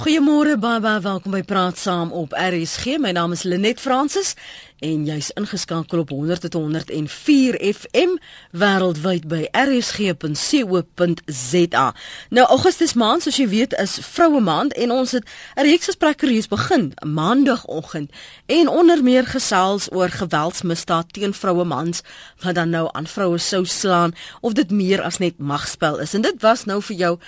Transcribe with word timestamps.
Goeiemôre 0.00 0.56
baie 0.56 0.80
baie 0.80 0.96
welkom 1.04 1.34
by 1.36 1.42
Praat 1.44 1.76
Saam 1.76 2.08
op 2.16 2.32
RSG. 2.32 2.96
My 3.04 3.10
naam 3.12 3.34
is 3.36 3.42
Lenet 3.44 3.76
Fransis 3.84 4.32
en 4.80 5.04
jy's 5.04 5.28
ingeskakel 5.36 6.00
op 6.06 6.10
100.104 6.14 7.58
FM 7.60 8.16
wêreldwyd 8.56 9.28
by 9.28 9.42
rsg.co.za. 9.52 10.32
Nou 12.32 12.46
Augustus 12.46 12.96
maand, 12.96 13.22
soos 13.26 13.36
jy 13.42 13.48
weet, 13.52 13.76
is 13.76 14.00
Vroue 14.06 14.40
Maand 14.40 14.72
en 14.72 14.88
ons 14.94 15.12
het 15.12 15.24
'n 15.60 15.68
reeks 15.68 15.92
gesprekke 15.92 16.26
reeds 16.32 16.48
begin 16.48 16.92
maandagooggend 17.04 18.08
en 18.46 18.68
onder 18.68 19.04
meer 19.04 19.26
gesels 19.26 19.92
oor 19.92 20.08
geweldsmisdaad 20.08 21.12
teen 21.12 21.34
vroue 21.34 21.64
mans 21.64 22.00
wat 22.40 22.54
dan 22.54 22.70
nou 22.70 22.88
aan 22.92 23.06
vroue 23.06 23.38
sou 23.38 23.66
slaan 23.66 24.14
of 24.40 24.52
dit 24.52 24.70
meer 24.70 25.02
as 25.02 25.18
net 25.18 25.38
magspel 25.38 25.98
is. 25.98 26.14
En 26.14 26.20
dit 26.20 26.40
was 26.40 26.64
nou 26.64 26.82
vir 26.82 26.96
jou 26.96 27.18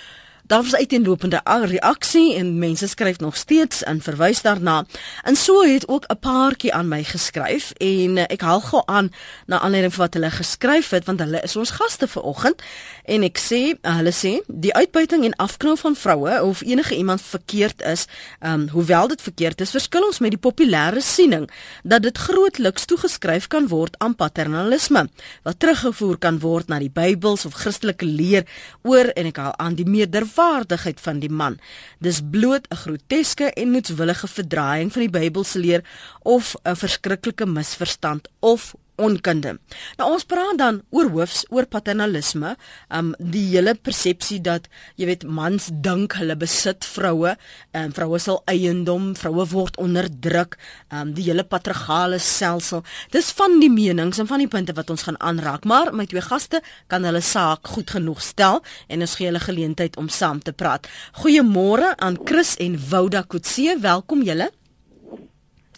Daar 0.45 0.63
was 0.63 0.75
uiteenlopende 0.75 1.41
reaksie 1.43 2.35
en 2.35 2.57
mense 2.57 2.87
skryf 2.87 3.19
nog 3.19 3.35
steeds 3.35 3.83
en 3.83 4.01
verwys 4.01 4.41
daarna. 4.41 4.85
En 5.23 5.35
so 5.35 5.63
het 5.63 5.87
ook 5.87 6.05
'n 6.07 6.19
paartjie 6.19 6.73
aan 6.73 6.87
my 6.87 7.03
geskryf 7.03 7.71
en 7.71 8.17
eh, 8.17 8.23
ek 8.27 8.41
haal 8.41 8.61
gou 8.61 8.81
aan 8.85 9.11
na 9.45 9.59
aanleiding 9.59 9.93
van 9.93 10.05
wat 10.05 10.13
hulle 10.13 10.31
geskryf 10.31 10.89
het 10.89 11.05
want 11.05 11.19
hulle 11.19 11.41
is 11.41 11.55
ons 11.55 11.69
gaste 11.69 12.07
vanoggend 12.07 12.61
en 13.03 13.23
ek 13.23 13.37
sê 13.37 13.77
hulle 13.81 14.11
sê 14.11 14.41
die 14.47 14.73
uitbuiting 14.73 15.23
en 15.23 15.35
afknou 15.35 15.77
van 15.77 15.95
vroue 15.95 16.43
of 16.43 16.61
enige 16.61 16.95
iemand 16.95 17.21
verkeerd 17.21 17.81
is, 17.81 18.05
ehm 18.39 18.53
um, 18.53 18.69
hoewel 18.69 19.07
dit 19.07 19.21
verkeerd 19.21 19.61
is, 19.61 19.71
verskil 19.71 20.03
ons 20.03 20.19
met 20.19 20.31
die 20.31 20.51
populêre 20.51 21.01
siening 21.01 21.49
dat 21.83 22.01
dit 22.01 22.17
grootliks 22.17 22.85
toegeskryf 22.85 23.47
kan 23.47 23.67
word 23.67 23.95
aan 23.97 24.15
paternalisme 24.15 25.07
wat 25.43 25.59
teruggevoer 25.59 26.17
kan 26.17 26.39
word 26.39 26.67
na 26.67 26.79
die 26.79 26.91
Bybels 26.93 27.45
of 27.45 27.53
Christelike 27.53 28.05
leer 28.05 28.43
oor 28.81 29.05
en 29.15 29.25
ek 29.25 29.37
haal 29.37 29.57
aan 29.57 29.75
die 29.75 29.87
meerder 29.87 30.25
vaardigheid 30.33 31.01
van 31.01 31.19
die 31.19 31.29
man. 31.29 31.59
Dis 31.99 32.21
bloot 32.31 32.67
'n 32.69 32.75
groteske 32.75 33.51
en 33.53 33.71
moedswillige 33.71 34.27
verdraaiing 34.27 34.91
van 34.91 35.01
die 35.01 35.19
Bybelse 35.19 35.59
leer 35.59 35.83
of 36.21 36.55
'n 36.63 36.75
verskriklike 36.75 37.45
misverstand 37.45 38.27
of 38.39 38.73
onkunde. 39.01 39.57
Nou 39.97 40.09
ons 40.13 40.25
praat 40.29 40.57
dan 40.59 40.81
oor 40.93 41.09
hoofs 41.13 41.43
oor 41.53 41.65
paternalisme, 41.69 42.55
um 42.93 43.13
die 43.17 43.45
hele 43.53 43.75
persepsie 43.75 44.39
dat 44.43 44.69
jy 44.99 45.07
weet 45.09 45.25
mans 45.25 45.69
dink 45.85 46.17
hulle 46.19 46.35
besit 46.39 46.85
vroue, 46.85 47.35
um, 47.73 47.93
vroue 47.95 48.19
sal 48.21 48.41
eiendom, 48.51 49.13
vroue 49.17 49.45
word 49.53 49.77
onderdruk, 49.81 50.57
um 50.93 51.13
die 51.17 51.27
hele 51.29 51.45
patriargale 51.47 52.19
stelsel. 52.21 52.83
Dis 53.13 53.31
van 53.37 53.59
die 53.61 53.71
menings 53.73 54.21
en 54.21 54.29
van 54.29 54.43
die 54.43 54.49
punte 54.51 54.75
wat 54.77 54.93
ons 54.93 55.07
gaan 55.07 55.19
aanraak, 55.19 55.65
maar 55.65 55.93
my 55.93 56.07
twee 56.09 56.23
gaste 56.23 56.61
kan 56.91 57.05
hulle 57.07 57.21
saak 57.21 57.67
goed 57.75 57.93
genoeg 57.95 58.21
stel 58.23 58.61
en 58.87 59.05
ons 59.05 59.15
gee 59.17 59.29
hulle 59.29 59.43
geleentheid 59.43 59.97
om 59.97 60.09
saam 60.09 60.41
te 60.43 60.53
praat. 60.53 60.89
Goeiemôre 61.23 61.95
aan 61.97 62.19
Chris 62.25 62.55
en 62.63 62.77
Wouda 62.89 63.23
Kutse, 63.27 63.77
welkom 63.81 64.23
julle. 64.23 64.51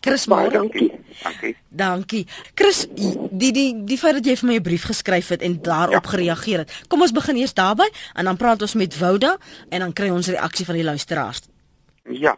Chris, 0.06 0.26
baie 0.30 0.50
dankie. 0.54 0.92
Dankie. 1.24 1.56
Dankie. 1.70 2.28
Chris, 2.54 2.86
die 3.32 3.52
die 3.52 3.70
die 3.90 3.98
feit 3.98 4.20
dat 4.20 4.28
jy 4.30 4.36
vir 4.38 4.50
my 4.50 4.56
'n 4.60 4.66
brief 4.68 4.86
geskryf 4.86 5.32
het 5.34 5.42
en 5.42 5.62
daarop 5.62 6.06
ja. 6.06 6.10
gereageer 6.14 6.58
het. 6.62 6.74
Kom 6.88 7.02
ons 7.02 7.12
begin 7.12 7.36
eers 7.42 7.54
daarby 7.54 7.88
en 8.14 8.26
dan 8.26 8.38
praat 8.38 8.62
ons 8.62 8.74
met 8.74 8.98
Wouda 8.98 9.38
en 9.70 9.80
dan 9.80 9.94
kry 9.94 10.10
ons 10.10 10.28
reaksie 10.28 10.66
van 10.66 10.76
die 10.76 10.84
luisteraars. 10.84 11.42
Ja. 12.04 12.38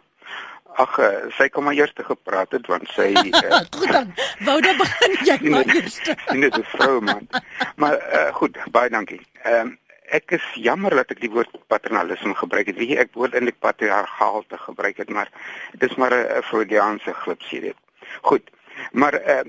Ag, 0.78 0.98
uh, 0.98 1.06
sy 1.36 1.48
kom 1.48 1.64
maar 1.64 1.74
eers 1.74 1.92
te 1.92 2.04
gepraat 2.04 2.52
het 2.54 2.66
want 2.66 2.88
sy 2.94 3.12
uh, 3.12 3.60
Goed 3.78 3.92
dan. 3.92 4.14
Wouda 4.46 4.76
begin 4.76 5.16
jy 5.24 5.38
maar 5.50 5.66
eers. 5.74 6.00
Dit 6.32 6.58
is 6.58 6.68
vrou 6.72 7.00
man. 7.00 7.28
Maar 7.76 7.98
uh, 8.00 8.34
goed, 8.34 8.56
baie 8.70 8.88
dankie. 8.90 9.20
Ehm 9.42 9.66
um, 9.66 9.78
ek 10.10 10.30
is 10.38 10.44
jammer 10.54 10.94
dat 10.96 11.10
ek 11.10 11.20
die 11.20 11.30
woord 11.30 11.52
paternalisme 11.68 12.34
gebruik 12.34 12.66
het. 12.66 12.76
Weet 12.76 12.92
jy, 12.92 12.98
ek 13.04 13.16
word 13.18 13.34
eintlik 13.34 13.58
patriargaal 13.60 14.44
te 14.48 14.58
gebruik 14.58 14.96
het, 14.96 15.10
maar 15.10 15.30
dit 15.72 15.90
is 15.90 15.96
maar 15.96 16.14
'n 16.14 16.42
Freudiaanse 16.42 17.12
glipsie 17.12 17.60
dit. 17.60 17.76
Goed. 18.22 18.50
Maar 18.92 19.14
uh, 19.20 19.40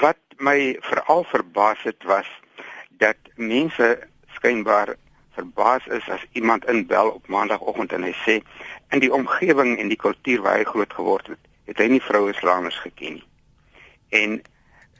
wat 0.00 0.18
my 0.38 0.76
veral 0.80 1.24
verbaas 1.24 1.82
het 1.82 2.02
was 2.04 2.28
dat 2.98 3.16
mense 3.36 4.08
skynbaar 4.34 4.96
verbaas 5.32 5.86
is 5.86 6.08
as 6.08 6.24
iemand 6.32 6.66
inbel 6.68 7.10
op 7.10 7.26
maandagooggend 7.26 7.92
en 7.92 8.02
hy 8.02 8.14
sê 8.24 8.40
in 8.90 9.00
die 9.00 9.12
omgewing 9.12 9.78
en 9.78 9.88
die 9.88 9.96
kultuur 9.96 10.42
waar 10.42 10.58
hy 10.60 10.64
groot 10.64 10.92
geword 10.92 11.26
het, 11.26 11.38
het 11.64 11.78
hy 11.78 11.88
nie 11.94 12.02
vroue 12.02 12.34
slaaners 12.36 12.78
geken 12.84 13.12
nie. 13.18 13.24
En 14.08 14.42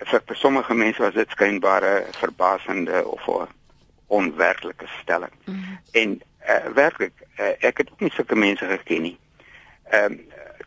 vir, 0.09 0.23
sommige 0.41 0.75
mense 0.75 1.03
was 1.03 1.15
dit 1.15 1.31
skynbaar 1.31 1.85
'n 1.85 2.13
verbasende 2.17 3.05
of 3.05 3.29
'n 3.29 3.49
onwerklike 4.13 4.87
stelling. 5.01 5.33
Mm 5.45 5.55
-hmm. 5.55 5.79
En 5.91 6.23
uh, 6.49 6.73
werklik, 6.75 7.13
uh, 7.41 7.47
ek 7.59 7.79
het 7.79 7.91
ook 7.93 8.01
nie 8.01 8.13
sulke 8.13 8.37
mense 8.37 8.67
geken 8.67 9.03
nie. 9.03 9.19
Ehm 9.91 10.13
um, 10.13 10.21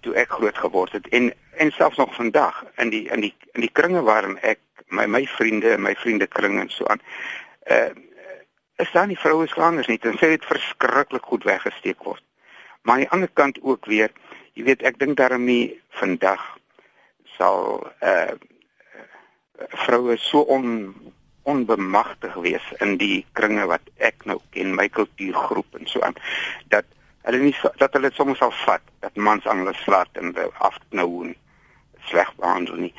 toe 0.05 0.13
ek 0.21 0.29
groot 0.37 0.57
geword 0.57 0.91
het 0.91 1.07
en 1.09 1.33
en 1.57 1.71
selfs 1.71 1.97
nog 1.97 2.15
vandag 2.15 2.63
in 2.75 2.89
die 2.89 3.09
in 3.09 3.21
die 3.25 3.33
in 3.57 3.61
die 3.65 3.71
kringe 3.71 4.01
waarin 4.05 4.37
ek 4.41 4.59
my 4.87 5.05
my 5.05 5.23
vriende 5.27 5.71
en 5.73 5.81
my 5.81 5.95
vriendekring 5.95 6.59
en 6.59 6.69
so 6.69 6.85
aan 6.85 7.01
uh 7.71 7.89
is 8.75 8.91
daar 8.91 9.07
nie 9.07 9.19
vroue 9.19 9.47
slangers 9.47 9.87
nie 9.87 9.99
en 10.01 10.17
sê 10.19 10.29
dit 10.35 10.45
verskriklik 10.45 11.23
goed 11.23 11.43
weggesteek 11.43 12.03
word. 12.03 12.23
Maar 12.81 12.93
aan 12.93 13.05
die 13.05 13.09
ander 13.09 13.29
kant 13.33 13.59
ook 13.61 13.85
weer, 13.85 14.11
jy 14.53 14.63
weet 14.67 14.83
ek 14.83 14.99
dink 14.99 15.17
daarom 15.17 15.45
nie 15.47 15.79
vandag 16.01 16.43
sal 17.37 17.87
uh 18.03 18.35
vroue 19.85 20.17
so 20.19 20.43
on 20.51 20.93
onbemagtig 21.45 22.33
wees 22.41 22.65
in 22.81 22.97
die 22.97 23.25
kringe 23.37 23.65
wat 23.69 23.85
ek 23.97 24.25
nou 24.25 24.39
ken, 24.55 24.73
my 24.75 24.87
kultuurgroep 24.89 25.77
en 25.79 25.89
so 25.89 26.01
aan 26.05 26.17
dat 26.73 26.87
hulle 27.25 27.41
nie 27.41 27.55
dat 27.81 27.93
hulle 27.97 28.11
soms 28.13 28.41
sal 28.41 28.53
vat 28.65 28.85
dat 29.05 29.17
mans 29.27 29.45
aan 29.45 29.61
hulle 29.63 29.75
slaat 29.81 30.21
en 30.21 30.33
afknou 30.65 31.33
sleg 32.09 32.31
behandel 32.41 32.87
nie. 32.87 32.93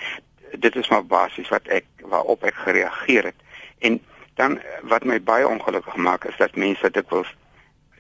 Dit 0.59 0.77
is 0.77 0.89
maar 0.91 1.05
basies 1.07 1.51
wat 1.55 1.67
ek 1.71 1.87
waarop 2.11 2.47
ek 2.47 2.59
gereageer 2.67 3.31
het. 3.31 3.43
En 3.79 4.01
dan 4.39 4.59
wat 4.91 5.05
my 5.05 5.19
baie 5.23 5.49
ongelukkig 5.49 5.97
maak 5.97 6.27
is 6.31 6.39
dat 6.39 6.57
mense 6.57 6.91
dit 6.91 7.11
wil 7.11 7.27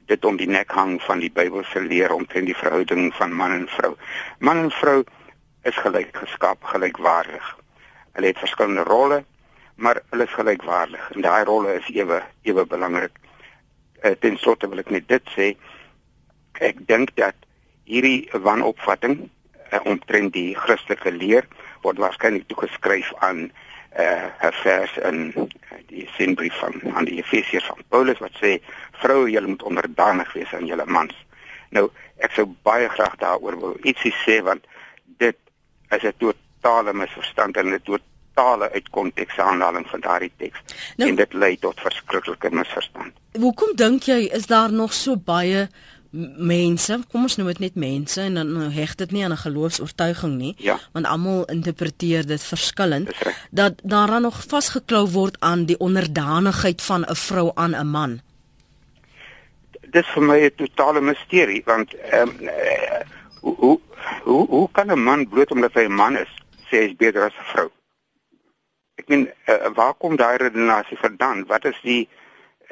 dit 0.06 0.24
om 0.24 0.36
die 0.38 0.50
nek 0.50 0.70
hang 0.70 0.98
van 1.02 1.22
die 1.22 1.30
Bybelse 1.34 1.82
leer 1.82 2.12
omtrent 2.14 2.46
die 2.46 2.58
verhouding 2.58 3.08
van 3.14 3.34
man 3.34 3.54
en 3.54 3.68
vrou. 3.68 3.94
Man 4.38 4.60
en 4.66 4.70
vrou 4.70 5.00
is 5.66 5.78
gelyk 5.82 6.14
geskaap, 6.14 6.62
gelykwaardig. 6.62 7.46
Hulle 8.14 8.30
het 8.30 8.38
verskillende 8.38 8.84
rolle, 8.86 9.24
maar 9.76 10.00
hulle 10.10 10.25
is 10.25 10.34
gelykwaardig 10.34 11.10
en 11.14 11.25
daai 11.25 11.44
rolle 11.44 11.75
is 11.81 11.88
ewe 11.92 12.22
ewe 12.48 12.64
belangrik. 12.66 13.19
Uh, 14.03 14.14
ten 14.20 14.38
slotte 14.41 14.69
wil 14.69 14.81
ek 14.81 14.91
net 14.91 15.09
dit 15.09 15.32
sê. 15.37 15.48
Ek 16.64 16.81
dink 16.88 17.12
dat 17.20 17.37
hierdie 17.84 18.28
wanopvatting 18.32 19.19
uh, 19.26 19.81
omtrent 19.84 20.32
die 20.36 20.54
Christelike 20.56 21.12
leer 21.12 21.48
word 21.84 22.00
waarskynlik 22.03 22.48
toegeskryf 22.48 23.12
aan 23.20 23.47
'n 23.47 23.53
uh, 24.00 24.53
vers 24.62 24.97
in 25.09 25.32
uh, 25.36 25.44
die 25.92 26.09
sinbrief 26.16 26.56
van 26.60 26.81
aan 26.94 27.09
die 27.09 27.20
Efesiërs 27.20 27.69
van 27.69 27.84
Paulus 27.88 28.20
wat 28.25 28.36
sê 28.41 28.59
vroue 29.03 29.31
julle 29.31 29.53
moet 29.53 29.62
onderdanig 29.62 30.32
wees 30.32 30.53
aan 30.54 30.66
julle 30.66 30.84
mans. 30.86 31.15
Nou 31.70 31.91
ek 32.25 32.32
sou 32.32 32.48
baie 32.65 32.88
graag 32.88 33.16
daaroor 33.20 33.60
wil 33.60 33.76
ietsie 33.84 34.15
sê 34.25 34.41
want 34.42 34.65
dit 35.20 35.36
is 35.91 36.03
'n 36.04 36.16
totale 36.19 36.92
misverstand 36.92 37.56
en 37.56 37.72
'n 37.75 37.81
totale 38.36 38.70
uit 38.72 38.88
konteks 38.91 39.38
aanhaling 39.38 39.86
van 39.88 40.00
daardie 40.00 40.32
teks 40.36 40.60
nou, 40.97 41.08
en 41.10 41.16
dit 41.16 41.32
lei 41.32 41.56
tot 41.58 41.80
verskriklike 41.80 42.50
misverstand. 42.50 43.12
Hoekom 43.36 43.76
dink 43.76 44.08
jy 44.08 44.26
is 44.32 44.47
daar 44.47 44.72
nog 44.72 44.92
so 44.92 45.16
baie 45.16 45.69
mense, 46.10 46.97
kom 47.12 47.26
ons 47.26 47.36
noem 47.36 47.50
dit 47.52 47.58
net 47.66 47.74
mense 47.74 48.20
en 48.22 48.38
dan 48.38 48.70
heg 48.72 48.94
dit 48.97 49.10
nie 49.12 49.24
aan 49.24 49.32
'n 49.32 49.44
geloofs-oortuiging 49.44 50.36
nie, 50.38 50.54
ja. 50.58 50.78
want 50.92 51.06
almal 51.06 51.44
interpreteer 51.44 52.26
dit 52.26 52.42
verskillend 52.42 53.10
dat 53.50 53.72
daaraan 53.82 54.22
nog 54.22 54.44
vasgeklou 54.48 55.06
word 55.08 55.36
aan 55.41 55.66
die 55.66 55.78
onderdanigheid 55.78 56.82
van 56.82 57.04
'n 57.04 57.14
vrou 57.14 57.50
aan 57.54 57.74
'n 57.74 57.86
man. 57.86 58.20
Dit 59.80 60.04
is 60.04 60.10
vir 60.14 60.22
my 60.22 60.38
'n 60.41 60.54
totale 60.56 61.00
misterie 61.00 61.62
want 61.64 61.94
ehm 61.94 62.28
um, 62.28 62.48
uh, 62.48 63.00
hoe, 63.41 63.56
hoe 63.58 63.80
hoe 64.24 64.47
hoe 64.48 64.68
kan 64.72 64.86
'n 64.92 65.03
man 65.03 65.28
bloot 65.28 65.50
omdat 65.50 65.74
hy 65.74 65.84
'n 65.84 65.92
man 65.92 66.16
is 66.16 66.33
sê 66.71 66.77
hy's 66.77 66.97
beter 66.97 67.22
as 67.22 67.33
'n 67.33 67.50
vrou? 67.53 67.71
Ek 69.06 69.12
meen 69.14 69.28
uh, 69.47 69.70
waar 69.74 69.94
kom 69.94 70.16
daai 70.18 70.36
redenasie 70.42 70.98
vandaan? 70.98 71.44
Wat 71.47 71.64
is 71.64 71.78
die 71.82 72.08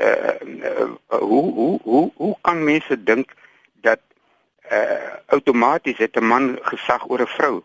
uh, 0.02 0.34
uh, 0.42 0.88
hoe 1.06 1.52
hoe 1.54 1.80
hoe 1.82 2.10
hoe 2.16 2.36
kan 2.40 2.64
mense 2.64 3.02
dink 3.02 3.30
dat 3.86 4.00
uh 4.72 5.14
outomaties 5.26 5.98
het 5.98 6.16
'n 6.16 6.26
man 6.26 6.58
gesag 6.62 7.06
oor 7.08 7.22
'n 7.22 7.26
vrou? 7.36 7.62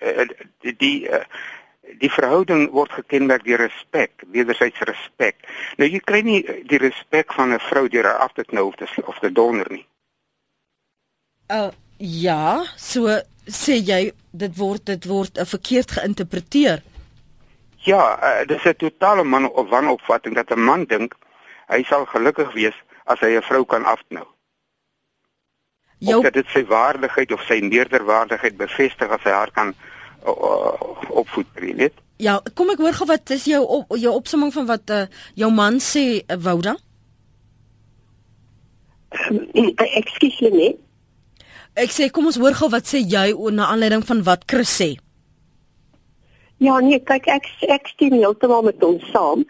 Uh, 0.00 0.28
die 0.60 0.76
die, 0.76 1.08
uh, 1.08 1.24
die 1.96 2.12
verhouding 2.12 2.70
word 2.70 2.92
gekenmerk 2.92 3.44
deur 3.44 3.58
respek, 3.58 4.10
wederzijds 4.28 4.80
respek. 4.80 5.36
Nou 5.76 5.88
jy 5.88 6.00
kry 6.04 6.20
nie 6.20 6.42
die 6.68 6.78
respek 6.78 7.32
van 7.32 7.52
'n 7.56 7.64
vrou 7.70 7.88
deur 7.88 8.04
haar 8.04 8.20
af 8.28 8.32
te 8.32 8.44
knou 8.44 8.66
of 8.66 8.76
te 8.76 8.86
of 9.06 9.18
te 9.18 9.32
donder 9.32 9.66
nie. 9.70 9.86
Uh 11.48 11.70
ja, 11.96 12.64
so 12.76 13.08
sê 13.46 13.80
jy 13.80 14.12
dit 14.30 14.56
word 14.56 14.86
dit 14.86 15.04
word 15.04 15.38
verkeerd 15.42 15.90
geïnterpreteer. 15.90 16.82
Ja, 17.88 18.04
uh, 18.20 18.46
dis 18.46 18.64
'n 18.64 18.76
totale 18.76 19.24
man 19.24 19.50
of 19.50 19.68
wanopvatting 19.68 20.34
dat 20.34 20.50
'n 20.50 20.60
man 20.60 20.84
dink 20.84 21.14
hy 21.72 21.82
sal 21.82 22.04
gelukkig 22.04 22.52
wees 22.52 22.76
as 23.04 23.20
hy 23.20 23.36
'n 23.36 23.42
vrou 23.42 23.64
kan 23.64 23.84
afknou. 23.84 24.26
jou... 25.98 26.16
of 26.16 26.22
dat 26.22 26.32
dit 26.32 26.46
sy 26.54 26.64
waardigheid 26.68 27.32
of 27.32 27.42
sy 27.46 27.60
meerderwaardigheid 27.64 28.56
bevestig 28.56 29.10
as 29.10 29.24
hy 29.26 29.34
haar 29.34 29.50
kan 29.54 29.72
uh, 30.26 30.74
opvoed, 31.08 31.46
weet? 31.54 31.94
Ja, 32.18 32.38
kom 32.54 32.70
ek 32.70 32.82
hoor 32.82 32.96
gou 32.98 33.06
wat 33.06 33.30
is 33.34 33.46
jou 33.50 33.62
op, 33.62 33.96
jou 33.98 34.12
opsomming 34.14 34.52
van 34.54 34.66
wat 34.66 34.90
uh, 34.90 35.06
jou 35.38 35.50
man 35.54 35.78
sê, 35.82 36.22
uh, 36.26 36.38
Wouda? 36.42 36.76
Um, 39.30 39.72
Ekskuus 39.76 40.40
net. 40.52 40.78
Ek 41.78 41.92
sê 41.94 42.08
kom 42.10 42.26
ons 42.26 42.38
hoor 42.40 42.56
gou 42.58 42.70
wat 42.70 42.90
sê 42.90 43.00
jy 43.06 43.30
na 43.54 43.70
aanleiding 43.72 44.02
van 44.06 44.24
wat 44.26 44.48
Chris 44.50 44.72
sê. 44.80 44.96
Ja 46.58 46.78
nee, 46.82 46.98
kyk 46.98 47.26
ek 47.30 47.46
ek 47.70 47.86
stem 47.86 48.16
heeltemal 48.18 48.64
met 48.66 48.82
hom 48.82 48.98
saam. 49.12 49.44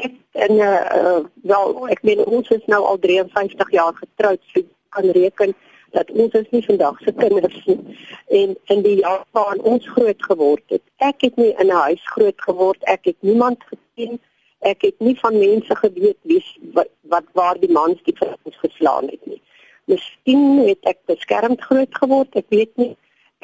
Ek 0.00 0.14
en 0.46 0.56
uh, 0.56 0.80
uh 0.98 1.20
wel 1.50 1.74
ek 1.92 2.02
meen 2.08 2.24
ons 2.24 2.48
is 2.56 2.64
nou 2.72 2.80
al 2.88 2.98
53 3.02 3.70
jaar 3.76 3.92
getroud, 3.98 4.40
so 4.52 4.64
kan 4.96 5.10
reken 5.16 5.52
dat 5.94 6.10
ons 6.10 6.32
is 6.40 6.48
nie 6.50 6.62
vandag 6.64 6.98
se 7.04 7.12
kinders 7.12 7.58
nie. 7.68 7.98
En 8.40 8.56
in 8.74 8.82
die 8.86 8.96
jaar 9.02 9.22
waarin 9.36 9.62
ons 9.74 9.88
groot 9.96 10.24
geword 10.30 10.64
het, 10.74 10.82
ek 10.96 11.28
het 11.28 11.36
nie 11.36 11.52
in 11.52 11.68
'n 11.68 11.82
huis 11.84 12.04
groot 12.16 12.40
geword, 12.48 12.80
ek 12.96 13.12
het 13.12 13.16
niemand 13.20 13.60
gesien, 13.70 14.18
ek 14.58 14.82
het 14.88 14.98
nie 14.98 15.16
van 15.20 15.38
mense 15.38 15.76
geweet 15.76 16.18
wie 16.22 16.42
wat, 16.72 16.90
wat 17.12 17.28
waar 17.32 17.60
die 17.60 17.72
mans 17.72 18.02
die 18.08 18.16
vir 18.18 18.36
ons 18.42 18.56
geslaan 18.56 19.12
het 19.12 19.26
nie. 19.26 19.40
Miskien 19.84 20.64
het 20.64 20.80
ek 20.82 20.98
beskermd 21.06 21.60
groot 21.60 21.94
geword, 22.00 22.36
ek 22.36 22.48
weet 22.48 22.76
nie. 22.76 22.96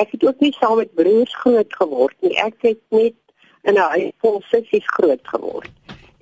Ek 0.02 0.12
het 0.14 0.24
ook 0.26 0.40
nie 0.40 0.52
saam 0.56 0.76
met 0.80 0.94
broers 0.94 1.34
groot 1.42 1.74
geword 1.82 2.16
nie. 2.24 2.36
Ek 2.40 2.56
het 2.66 2.80
net 2.88 3.16
in 3.68 3.74
'n 3.74 3.90
huis 3.92 4.12
vol 4.22 4.40
sissies 4.50 4.88
groot 4.96 5.24
geword. 5.32 5.70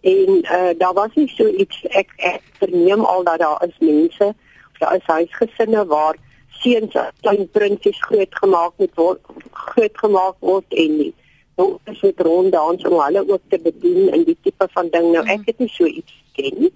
En 0.03 0.31
uh 0.57 0.73
daar 0.79 0.95
was 0.95 1.15
nie 1.15 1.29
so 1.29 1.47
iets 1.47 1.85
ek 2.03 2.11
ek 2.17 2.43
verneem 2.59 3.05
al 3.05 3.25
dat 3.25 3.39
daar 3.39 3.65
is 3.69 3.79
mense 3.79 4.35
daar 4.79 4.95
is 4.97 5.07
huisgesinne 5.07 5.87
waar 5.87 6.17
seuns 6.49 6.97
as 6.97 7.13
klein 7.21 7.49
prinsies 7.51 8.03
groot 8.03 8.35
gemaak 8.43 8.73
moet 8.77 8.95
word 8.95 9.21
groot 9.53 9.99
gemaak 9.99 10.37
word 10.41 10.75
en 10.75 10.97
nie. 10.99 11.15
Ons 11.55 12.01
het 12.01 12.21
ronddans 12.21 12.85
om 12.85 13.01
hulle 13.01 13.23
ook 13.29 13.43
te 13.49 13.59
bedien 13.59 14.13
in 14.15 14.25
die 14.25 14.39
tipe 14.43 14.69
van 14.71 14.89
ding. 14.91 15.13
Nou 15.13 15.25
ek 15.27 15.47
het 15.47 15.59
nie 15.59 15.69
so 15.69 15.85
iets 15.85 16.15
ken 16.33 16.55
nie 16.59 16.73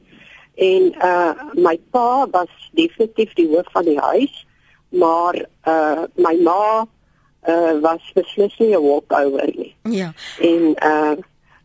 en 0.54 0.94
uh 1.00 1.32
my 1.54 1.78
pa 1.90 2.26
was 2.30 2.70
definitief 2.72 3.32
die 3.34 3.48
hoof 3.48 3.68
van 3.72 3.84
die 3.84 3.98
huis 3.98 4.46
maar 4.92 5.34
uh 5.64 6.04
my 6.14 6.36
ma 6.42 6.86
uh 7.48 7.80
was 7.80 8.12
beslis 8.14 8.58
nie 8.58 8.76
'n 8.76 8.82
walkover 8.82 9.50
nie. 9.56 9.74
Ja. 9.82 10.12
En 10.40 10.74
uh 10.82 11.16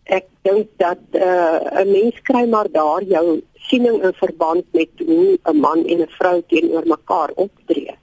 ek 0.04 0.26
dink 0.42 0.68
dat 0.78 1.00
uh 1.12 1.60
'n 1.84 1.92
mens 1.92 2.22
kry 2.22 2.48
maar 2.50 2.72
daar 2.72 3.04
jou 3.04 3.42
siening 3.56 4.04
in 4.04 4.14
verband 4.14 4.64
met 4.72 4.90
hoe 4.98 5.40
'n 5.44 5.60
man 5.60 5.86
en 5.86 6.00
'n 6.02 6.16
vrou 6.20 6.42
teenoor 6.48 6.88
mekaar 6.88 7.32
optree. 7.36 7.96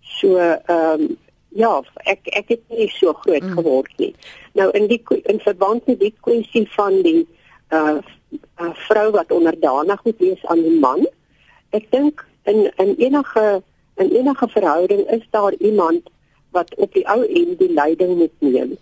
So 0.00 0.36
ehm 0.36 1.00
um, 1.00 1.16
ja, 1.48 1.82
ek 2.04 2.20
ek 2.24 2.48
het 2.48 2.62
nie 2.68 2.88
so 2.88 3.12
groot 3.12 3.42
mm. 3.42 3.52
geword 3.52 3.92
nie. 3.96 4.14
Nou 4.52 4.70
in 4.70 4.86
die 4.86 5.02
in 5.22 5.40
verband 5.40 5.86
met 5.86 6.00
die 6.00 6.14
kwessie 6.20 6.68
van 6.70 7.02
die 7.02 7.26
uh 7.70 7.98
'n 8.60 8.74
vrou 8.88 9.10
wat 9.10 9.32
onderdanig 9.32 10.04
moet 10.04 10.18
wees 10.18 10.46
aan 10.46 10.62
die 10.62 10.78
man. 10.80 11.06
Ek 11.70 11.90
dink 11.90 12.26
in 12.44 12.72
in 12.76 12.94
enige 12.98 13.62
in 13.96 14.10
enige 14.10 14.48
verhouding 14.48 15.10
is 15.10 15.26
daar 15.30 15.54
iemand 15.58 16.02
wat 16.50 16.74
op 16.74 16.92
die 16.92 17.08
ou 17.08 17.24
end 17.26 17.58
die 17.58 17.72
leiding 17.72 18.16
moet 18.16 18.36
neem. 18.38 18.76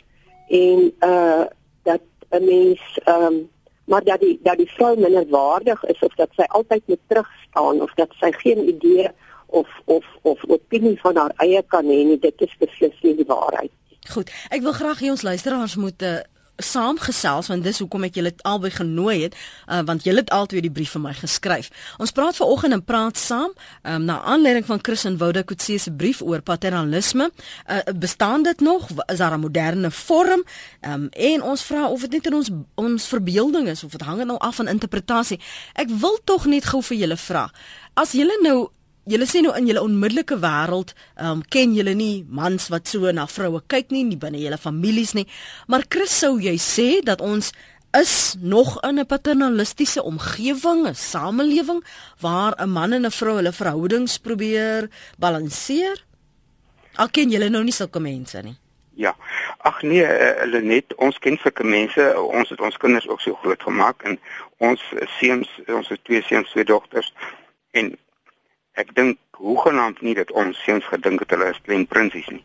En 0.48 0.92
uh 1.00 1.44
dat 1.82 2.00
'n 2.30 2.44
mens 2.44 2.80
ehm 3.04 3.22
um, 3.22 3.48
maar 3.84 4.04
dat 4.04 4.20
die 4.20 4.38
dat 4.42 4.56
die 4.56 4.70
vrou 4.70 4.98
minder 4.98 5.26
waardig 5.28 5.84
is 5.84 5.98
of 5.98 6.14
dat 6.14 6.28
sy 6.36 6.42
altyd 6.42 6.82
moet 6.86 7.00
terugstaan 7.06 7.82
of 7.82 7.94
dat 7.94 8.10
sy 8.20 8.32
geen 8.32 8.68
idee 8.68 9.08
of 9.46 9.68
of 9.84 10.04
of 10.22 10.44
opinie 10.48 11.00
van 11.00 11.16
haar 11.16 11.32
eie 11.36 11.62
kan 11.66 11.84
hê 11.84 12.04
nie, 12.04 12.18
dit 12.18 12.40
is 12.40 12.54
beslis 12.58 13.00
nie 13.02 13.16
die 13.16 13.28
waarheid. 13.28 13.70
Goed, 14.14 14.30
ek 14.50 14.62
wil 14.62 14.72
graag 14.76 15.00
hê 15.00 15.10
ons 15.10 15.22
luisteraars 15.22 15.76
moet 15.76 16.02
'n 16.02 16.04
uh, 16.04 16.33
saamgesels 16.56 17.48
want 17.50 17.64
dis 17.64 17.78
hoekom 17.82 18.04
ek 18.04 18.18
julle 18.18 18.32
albei 18.46 18.70
genooi 18.70 19.16
het 19.24 19.34
uh, 19.66 19.80
want 19.86 20.04
julle 20.06 20.22
het 20.22 20.30
albei 20.34 20.62
die 20.64 20.70
brief 20.70 20.94
vir 20.94 21.02
my 21.02 21.14
geskryf. 21.16 21.70
Ons 21.98 22.14
praat 22.14 22.36
vanoggend 22.36 22.76
en 22.76 22.84
praat 22.84 23.18
saam 23.18 23.50
um, 23.82 24.04
na 24.04 24.20
aanleiding 24.22 24.66
van 24.66 24.82
Chris 24.82 25.04
en 25.04 25.18
Woude 25.18 25.42
Kutse 25.42 25.78
se 25.78 25.92
brief 25.92 26.22
oor 26.22 26.42
paternalisme. 26.42 27.30
Uh, 27.66 27.80
bestaan 27.98 28.42
dit 28.42 28.60
nog? 28.60 28.88
Is 29.06 29.18
daar 29.18 29.34
'n 29.34 29.40
moderne 29.40 29.90
vorm? 29.90 30.44
Um, 30.80 31.08
en 31.10 31.42
ons 31.42 31.62
vra 31.62 31.88
of 31.88 32.00
dit 32.00 32.10
net 32.10 32.26
in 32.26 32.34
ons 32.34 32.50
ons 32.74 33.06
verbeelding 33.06 33.68
is 33.68 33.84
of 33.84 33.90
dit 33.90 34.00
hang 34.00 34.24
nou 34.24 34.38
af 34.38 34.54
van 34.54 34.68
interpretasie. 34.68 35.40
Ek 35.72 35.88
wil 35.88 36.18
tog 36.24 36.46
net 36.46 36.64
gou 36.64 36.82
vir 36.82 36.96
julle 36.96 37.16
vra. 37.16 37.50
As 37.94 38.12
julle 38.12 38.38
nou 38.42 38.68
Julle 39.04 39.26
sê 39.28 39.42
nou 39.44 39.52
in 39.52 39.66
julle 39.68 39.82
onmiddellike 39.84 40.38
wêreld, 40.40 40.94
ehm 41.20 41.38
um, 41.38 41.42
ken 41.52 41.74
julle 41.76 41.92
nie 41.94 42.24
mans 42.24 42.70
wat 42.72 42.88
so 42.88 43.10
na 43.12 43.26
vroue 43.28 43.60
kyk 43.68 43.92
nie, 43.92 44.04
nie 44.08 44.16
binne 44.16 44.40
julle 44.40 44.56
families 44.56 45.12
nie. 45.12 45.26
Maar 45.68 45.84
Chris 45.92 46.14
sou 46.22 46.38
jy 46.40 46.56
sê 46.56 46.88
dat 47.04 47.20
ons 47.20 47.52
is 48.00 48.36
nog 48.40 48.80
in 48.80 48.98
'n 48.98 49.06
paternalistiese 49.06 50.02
omgewing, 50.02 50.88
'n 50.88 50.94
samelewing 50.94 51.84
waar 52.20 52.54
'n 52.56 52.70
man 52.70 52.92
en 52.92 53.04
'n 53.06 53.10
vrou 53.10 53.36
hulle 53.36 53.52
verhoudings 53.52 54.18
probeer 54.18 54.88
balanseer? 55.18 56.04
Al 56.94 57.08
ken 57.08 57.30
julle 57.30 57.48
nou 57.48 57.62
nie 57.64 57.72
sulke 57.72 58.00
mense 58.00 58.40
nie. 58.42 58.56
Ja. 58.94 59.16
Ag 59.58 59.82
nee, 59.82 60.04
eh, 60.04 60.40
hulle 60.40 60.60
net 60.60 60.94
ons 60.94 61.18
ken 61.18 61.36
sulke 61.36 61.64
mense. 61.64 62.20
Ons 62.20 62.48
het 62.48 62.60
ons 62.60 62.76
kinders 62.76 63.08
ook 63.08 63.20
so 63.20 63.34
groot 63.34 63.62
gemaak 63.62 64.02
en 64.02 64.18
ons 64.56 64.82
seuns, 65.18 65.48
ons 65.66 65.88
het 65.88 66.04
twee 66.04 66.22
seuns, 66.22 66.50
twee 66.50 66.64
dogters 66.64 67.12
en 67.70 67.98
Ek 68.74 68.90
dink 68.94 69.18
hoegenaamd 69.38 70.00
nie 70.02 70.14
dat 70.18 70.32
ons 70.34 70.58
seuns 70.66 70.86
gedink 70.90 71.22
het 71.22 71.30
hulle 71.30 71.52
is 71.52 71.60
klein 71.62 71.86
prinsies 71.86 72.26
nie. 72.32 72.42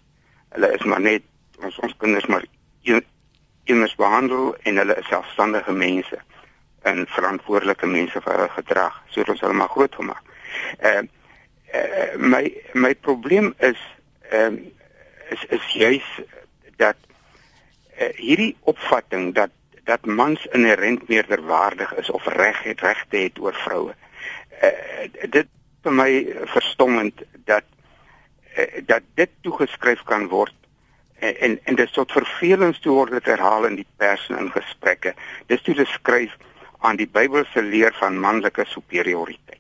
Hulle 0.54 0.72
is 0.76 0.86
maar 0.86 1.02
net 1.02 1.26
ons 1.66 1.80
ons 1.86 1.96
kinders 1.98 2.28
maar 2.30 2.46
kinders 3.70 3.96
behandel 3.96 4.54
en 4.66 4.78
hulle 4.82 4.96
is 4.98 5.10
selfstandige 5.10 5.74
mense 5.74 6.22
en 6.90 7.04
verantwoordelike 7.16 7.90
mense 7.90 8.22
vir 8.22 8.36
hulle 8.36 8.50
gedrag. 8.56 9.02
So 9.10 9.22
het 9.22 9.34
ons 9.34 9.42
hulle 9.46 9.58
maar 9.58 9.74
groot 9.74 9.96
gemaak. 10.02 10.34
Ehm 10.80 11.10
uh, 11.10 11.82
uh, 11.82 12.14
my 12.18 12.44
my 12.74 12.96
probleem 12.96 13.54
is 13.58 13.82
ehm 14.30 14.62
uh, 14.62 15.34
is 15.34 15.46
is 15.58 15.70
juis 15.74 16.08
dat 16.78 16.98
uh, 18.00 18.10
hierdie 18.16 18.56
opvatting 18.70 19.34
dat 19.34 19.54
dat 19.84 20.06
mans 20.06 20.46
inherënt 20.54 21.08
meerderwaardig 21.10 21.94
is 21.98 22.10
of 22.10 22.26
reg 22.26 22.64
het 22.64 22.82
regte 22.82 23.18
het 23.18 23.40
oor 23.40 23.54
vroue. 23.54 23.94
Uh, 24.62 25.10
dit 25.30 25.48
vir 25.84 25.96
my 25.96 26.10
verstommend 26.54 27.24
dat 27.46 27.66
eh, 28.56 28.84
dat 28.86 29.06
dit 29.16 29.30
toegeskryf 29.42 30.04
kan 30.04 30.28
word 30.28 30.56
en 31.20 31.36
en, 31.40 31.60
en 31.64 31.76
dit 31.76 31.94
tot 31.94 32.12
vervelings 32.12 32.80
toe 32.80 32.94
word 32.96 33.26
herhaal 33.26 33.66
in 33.68 33.76
die 33.76 33.88
pers 33.98 34.28
en 34.30 34.38
in 34.46 34.52
gesprekke. 34.52 35.14
Dis 35.48 35.62
toe 35.62 35.76
geskryf 35.76 36.36
aan 36.80 36.96
die 36.96 37.08
Bybelse 37.08 37.62
leer 37.62 37.96
van 38.00 38.20
manlike 38.20 38.66
superioriteit. 38.68 39.60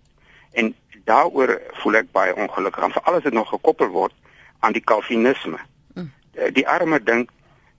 En 0.51 0.73
daaroor 1.05 1.57
voel 1.81 1.99
ek 1.99 2.11
baie 2.15 2.35
ongelukkig, 2.35 2.83
en 2.83 2.95
veral 2.95 3.19
as 3.19 3.25
dit 3.27 3.35
nog 3.35 3.49
gekoppel 3.49 3.91
word 3.91 4.15
aan 4.59 4.75
die 4.75 4.83
Calvinisme. 4.83 5.59
Mm. 5.93 6.11
Die 6.55 6.67
arme 6.67 7.01
dink 7.03 7.31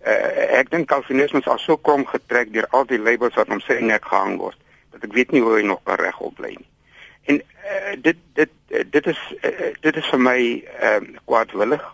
uh, 0.06 0.58
ek 0.60 0.70
dink 0.72 0.88
Calvinisme 0.88 1.40
is 1.40 1.48
al 1.48 1.60
so 1.60 1.76
krom 1.76 2.04
getrek 2.08 2.52
deur 2.52 2.68
al 2.76 2.84
die 2.88 3.00
labels 3.00 3.36
wat 3.38 3.52
om 3.52 3.62
sy 3.64 3.78
nek 3.84 4.04
gehang 4.08 4.38
word 4.40 4.58
dat 4.90 5.04
ek 5.06 5.14
weet 5.14 5.32
nie 5.32 5.42
hoe 5.44 5.58
hy 5.58 5.64
nog 5.66 5.80
regop 6.00 6.34
bly 6.36 6.52
nie. 6.56 6.68
En 7.22 7.42
uh, 7.42 7.96
dit 8.02 8.16
dit 8.32 8.50
uh, 8.68 8.84
dit 8.90 9.06
is 9.06 9.20
uh, 9.42 9.74
dit 9.80 9.96
is 9.96 10.08
vir 10.12 10.20
my 10.20 10.40
ehm 10.78 11.10
uh, 11.10 11.18
kwaadwillig 11.24 11.84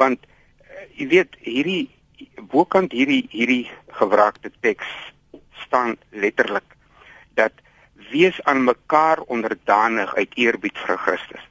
want 0.00 0.18
uh, 0.24 0.84
jy 0.98 1.06
weet 1.14 1.38
hierdie 1.44 1.90
bokant 2.50 2.92
hierdie 2.92 3.26
hierdie 3.30 3.70
gewraakte 4.00 4.50
teks 4.60 4.88
staan 5.66 5.96
letterlik 6.10 6.76
dat 7.34 7.52
wees 8.10 8.42
aan 8.42 8.64
mekaar 8.64 9.20
onderdanig 9.20 10.14
uit 10.14 10.34
eerbied 10.34 10.78
vir 10.86 10.98
Christus. 10.98 11.44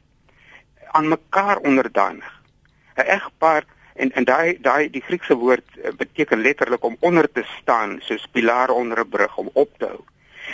Aan 0.91 1.07
mekaar 1.07 1.57
onderdanig. 1.57 2.33
'n 2.97 3.07
Egpaar 3.17 3.63
en 3.93 4.11
en 4.11 4.23
daai 4.23 4.57
daai 4.61 4.89
die 4.89 5.01
Griekse 5.01 5.35
woord 5.35 5.67
beteken 5.97 6.41
letterlik 6.41 6.83
om 6.83 6.97
onder 6.99 7.31
te 7.31 7.43
staan 7.59 7.97
soos 8.01 8.27
pilare 8.31 8.73
onder 8.73 8.99
'n 8.99 9.09
brug 9.09 9.37
om 9.37 9.49
op 9.53 9.69
te 9.77 9.85
hou. 9.85 10.03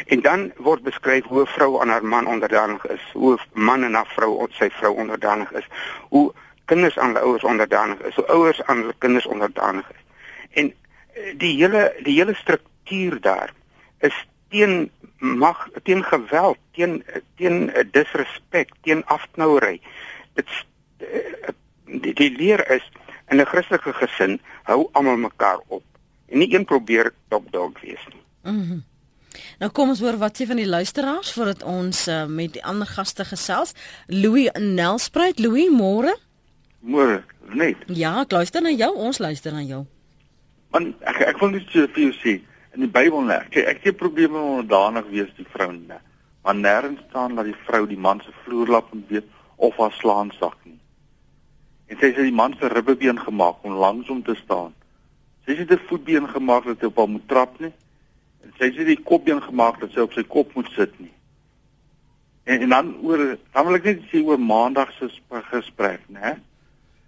En 0.05 0.21
dan 0.21 0.51
word 0.57 0.83
beskryf 0.83 1.25
hoe 1.25 1.41
'n 1.41 1.47
vrou 1.55 1.81
aan 1.81 1.89
haar 1.89 2.05
man 2.05 2.27
onderdanig 2.27 2.85
is, 2.85 3.03
hoe 3.13 3.33
'n 3.33 3.63
man 3.63 3.83
en 3.83 3.97
'n 3.97 4.05
vrou 4.05 4.41
aan 4.41 4.51
sy 4.51 4.69
vrou 4.69 4.95
onderdanig 4.95 5.51
is, 5.51 5.67
hoe 6.09 6.33
kinders 6.65 6.97
aan 6.97 7.07
hulle 7.07 7.19
ouers 7.19 7.43
onderdanig 7.43 7.99
is, 7.99 8.15
hoe 8.15 8.27
ouers 8.27 8.63
aan 8.63 8.77
hulle 8.77 8.95
kinders 8.97 9.25
onderdanig 9.25 9.89
is. 9.89 10.03
En 10.51 10.73
eh, 11.13 11.37
die 11.37 11.55
hele 11.57 11.95
die 12.03 12.17
hele 12.17 12.33
struktuur 12.33 13.21
daar 13.21 13.53
is 13.99 14.27
teen 14.49 14.91
mag, 15.17 15.69
teen 15.83 16.03
geweld, 16.03 16.57
teen 16.71 17.03
teen 17.35 17.71
disrespek, 17.91 18.69
teen 18.81 19.05
afknouery. 19.05 19.81
Dit 20.33 20.47
eh, 20.97 21.49
die, 21.85 22.13
die 22.13 22.31
leer 22.37 22.69
is 22.71 22.91
in 23.29 23.39
'n 23.39 23.45
Christelike 23.45 23.93
gesin 23.93 24.39
hou 24.63 24.89
almal 24.91 25.17
mekaar 25.17 25.59
op 25.67 25.83
en 26.29 26.37
nie 26.37 26.53
een 26.55 26.65
probeer 26.65 27.13
top 27.27 27.51
dog 27.51 27.81
wees 27.81 28.07
nie. 28.09 28.23
Mhm. 28.41 28.73
Mm 28.73 28.92
Nou 29.61 29.69
kom 29.71 29.93
ons 29.93 30.01
hoor 30.03 30.17
wat 30.21 30.37
sê 30.37 30.47
van 30.49 30.59
die 30.61 30.69
luisteraars 30.69 31.33
voordat 31.35 31.63
ons 31.63 32.05
uh, 32.11 32.23
met 32.29 32.53
die 32.57 32.63
ander 32.63 32.89
gaste 32.89 33.25
gesels. 33.25 33.73
Louis 34.07 34.49
in 34.53 34.73
Nelspruit. 34.77 35.39
Louis, 35.39 35.69
môre? 35.73 36.13
Môre, 36.83 37.21
net. 37.55 37.83
Ja, 37.87 38.19
ek 38.21 38.33
luister 38.35 38.63
na 38.63 38.73
jou. 38.73 38.91
Ons 38.95 39.21
luister 39.23 39.55
na 39.55 39.63
jou. 39.63 39.85
Want 40.73 40.97
ek 41.07 41.21
ek 41.29 41.39
wil 41.41 41.53
net 41.53 41.69
vir 41.71 42.01
jou 42.07 42.13
sê 42.21 42.39
in 42.73 42.81
die 42.85 42.91
Bybel 42.91 43.23
nê. 43.27 43.39
Ek 43.47 43.59
ek 43.75 43.85
het 43.89 43.99
probleme 43.99 44.35
met 44.35 44.49
onderdanig 44.57 45.09
wees 45.13 45.31
die 45.37 45.47
vrou 45.53 45.71
nê. 45.75 45.99
Maar 46.43 46.57
nêrens 46.59 47.03
staan 47.09 47.37
dat 47.39 47.47
die 47.47 47.59
vrou 47.67 47.85
die 47.87 47.99
man 47.99 48.19
se 48.23 48.33
vloerlap 48.43 48.89
moet 48.93 49.09
weet 49.09 49.29
of 49.55 49.77
haar 49.79 49.93
slaansak 49.99 50.57
nie. 50.65 50.79
En 51.87 51.99
sy 52.01 52.09
sê 52.11 52.25
die 52.25 52.35
man 52.35 52.55
se 52.59 52.67
ribbebeen 52.67 53.21
gemaak 53.21 53.63
om 53.63 53.77
langs 53.79 54.09
om 54.09 54.23
te 54.25 54.35
staan. 54.41 54.73
Sy 55.45 55.55
sê 55.59 55.67
dit 55.69 55.87
voetbeen 55.87 56.27
gemaak 56.31 56.67
dat 56.67 56.83
hy 56.83 56.89
op 56.91 56.99
hom 57.03 57.15
moet 57.15 57.27
trap 57.31 57.55
nie. 57.63 57.71
Sy 58.59 58.69
sê 58.75 58.85
die 58.85 58.99
kopbeen 59.01 59.41
gemaak 59.41 59.79
dat 59.81 59.91
sy 59.91 60.03
op 60.05 60.13
sy 60.13 60.23
kop 60.23 60.53
moet 60.55 60.69
sit 60.75 60.93
nie. 60.99 61.11
En, 62.43 62.61
en 62.61 62.69
dan 62.69 62.95
oor 63.01 63.37
dan 63.53 63.65
wil 63.67 63.79
ek 63.79 63.87
net 63.89 64.01
sê 64.11 64.23
oor 64.23 64.39
maandag 64.39 64.91
se 64.97 65.09
gesprek, 65.51 66.03
né? 66.09 66.37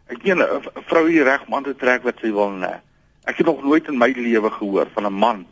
Ek 0.08 0.24
meen 0.24 0.39
'n 0.39 0.86
vrou 0.88 1.08
hier 1.08 1.25
reg 1.25 1.48
man 1.48 1.63
te 1.63 1.75
trek 1.75 2.04
wat 2.04 2.20
sy 2.22 2.32
wil, 2.32 2.51
né? 2.51 2.82
Ek 3.25 3.38
het 3.38 3.46
nog 3.46 3.63
nooit 3.63 3.88
in 3.88 3.98
my 3.98 4.12
lewe 4.15 4.51
gehoor 4.51 4.88
van 4.94 5.06
'n 5.06 5.13
man 5.13 5.46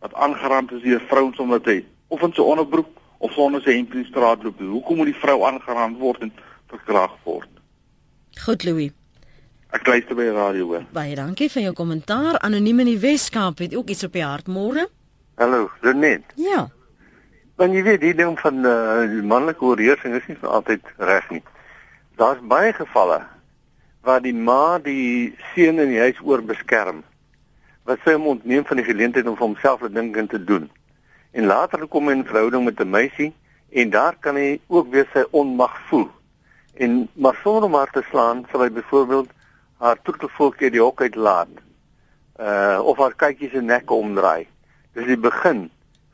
wat 0.00 0.14
aangerand 0.14 0.72
is 0.72 0.82
deur 0.82 1.00
vrouens 1.08 1.38
omdat 1.38 1.64
hy 1.64 1.84
of 2.08 2.22
in 2.22 2.32
sy 2.32 2.40
onderbroek 2.40 2.88
of 3.18 3.32
sonder 3.32 3.62
sy 3.62 3.74
hemp 3.74 3.94
in 3.94 4.02
die 4.02 4.10
straat 4.10 4.42
loop. 4.42 4.58
Hoekom 4.58 4.96
moet 4.96 5.10
die 5.10 5.20
vrou 5.20 5.42
aangerand 5.44 5.98
word 5.98 6.22
en 6.22 6.32
verkragt 6.70 7.18
word? 7.24 7.48
Goed, 8.44 8.64
Louis. 8.64 8.92
Ek 9.74 9.86
luister 9.86 10.16
by 10.16 10.22
die 10.22 10.36
radio 10.36 10.66
hoor. 10.70 10.84
Baie 10.92 11.16
dankie 11.18 11.50
vir 11.52 11.62
jou 11.62 11.74
kommentaar. 11.76 12.38
Anoniem 12.40 12.80
in 12.80 12.92
die 12.94 13.00
Weskaap 13.02 13.58
het 13.58 13.74
ook 13.76 13.90
iets 13.92 14.06
op 14.06 14.12
die 14.12 14.24
hart 14.24 14.46
môre. 14.48 14.86
Hallo, 15.38 15.70
Lenet. 15.80 16.24
Ja. 16.34 16.64
Want 17.54 17.74
jy 17.76 17.82
weet, 17.86 18.00
die 18.02 18.14
ding 18.18 18.32
van 18.42 18.56
uh, 18.66 19.04
die 19.06 19.22
manlike 19.22 19.62
oorheersing 19.62 20.16
is 20.18 20.24
nie 20.26 20.34
vir 20.40 20.50
altyd 20.50 20.88
reg 20.98 21.28
nie. 21.30 21.44
Daar's 22.18 22.40
baie 22.50 22.72
gevalle 22.74 23.20
waar 24.02 24.24
die 24.24 24.34
ma 24.34 24.80
die 24.82 25.36
seun 25.52 25.78
in 25.84 25.92
die 25.92 26.00
huis 26.02 26.18
oor 26.26 26.42
beskerm. 26.42 27.04
Wat 27.86 28.02
sy 28.02 28.16
hom 28.16 28.26
ontneem 28.32 28.66
van 28.66 28.82
die 28.82 28.88
geleentheid 28.88 29.30
om 29.30 29.38
vir 29.38 29.46
homself 29.46 29.86
'n 29.86 29.94
ding 29.94 30.28
te 30.34 30.42
doen. 30.42 30.66
En 31.30 31.46
later 31.46 31.86
kom 31.86 32.10
hy 32.10 32.18
in 32.18 32.26
verhouding 32.26 32.64
met 32.64 32.82
'n 32.82 32.90
meisie 32.90 33.30
en 33.70 33.94
daar 33.94 34.18
kan 34.18 34.34
hy 34.34 34.58
ook 34.66 34.90
weer 34.90 35.06
sy 35.14 35.22
onmag 35.30 35.78
voel. 35.86 36.10
En 36.74 37.08
maar 37.14 37.38
sonder 37.44 37.70
om 37.70 37.74
haar 37.74 37.94
te 37.94 38.02
slaan, 38.10 38.46
sal 38.50 38.66
hy 38.66 38.70
byvoorbeeld 38.70 39.30
haar 39.78 40.02
troetelvoeltjie 40.02 40.70
die 40.70 40.82
hok 40.82 41.00
uitlaat. 41.00 41.54
Uh 42.40 42.80
of 42.82 42.98
haar 42.98 43.14
kykies 43.14 43.50
se 43.50 43.60
nek 43.60 43.90
omdraai. 43.90 44.48
Dis 44.98 45.06
die 45.06 45.20
begin 45.22 45.68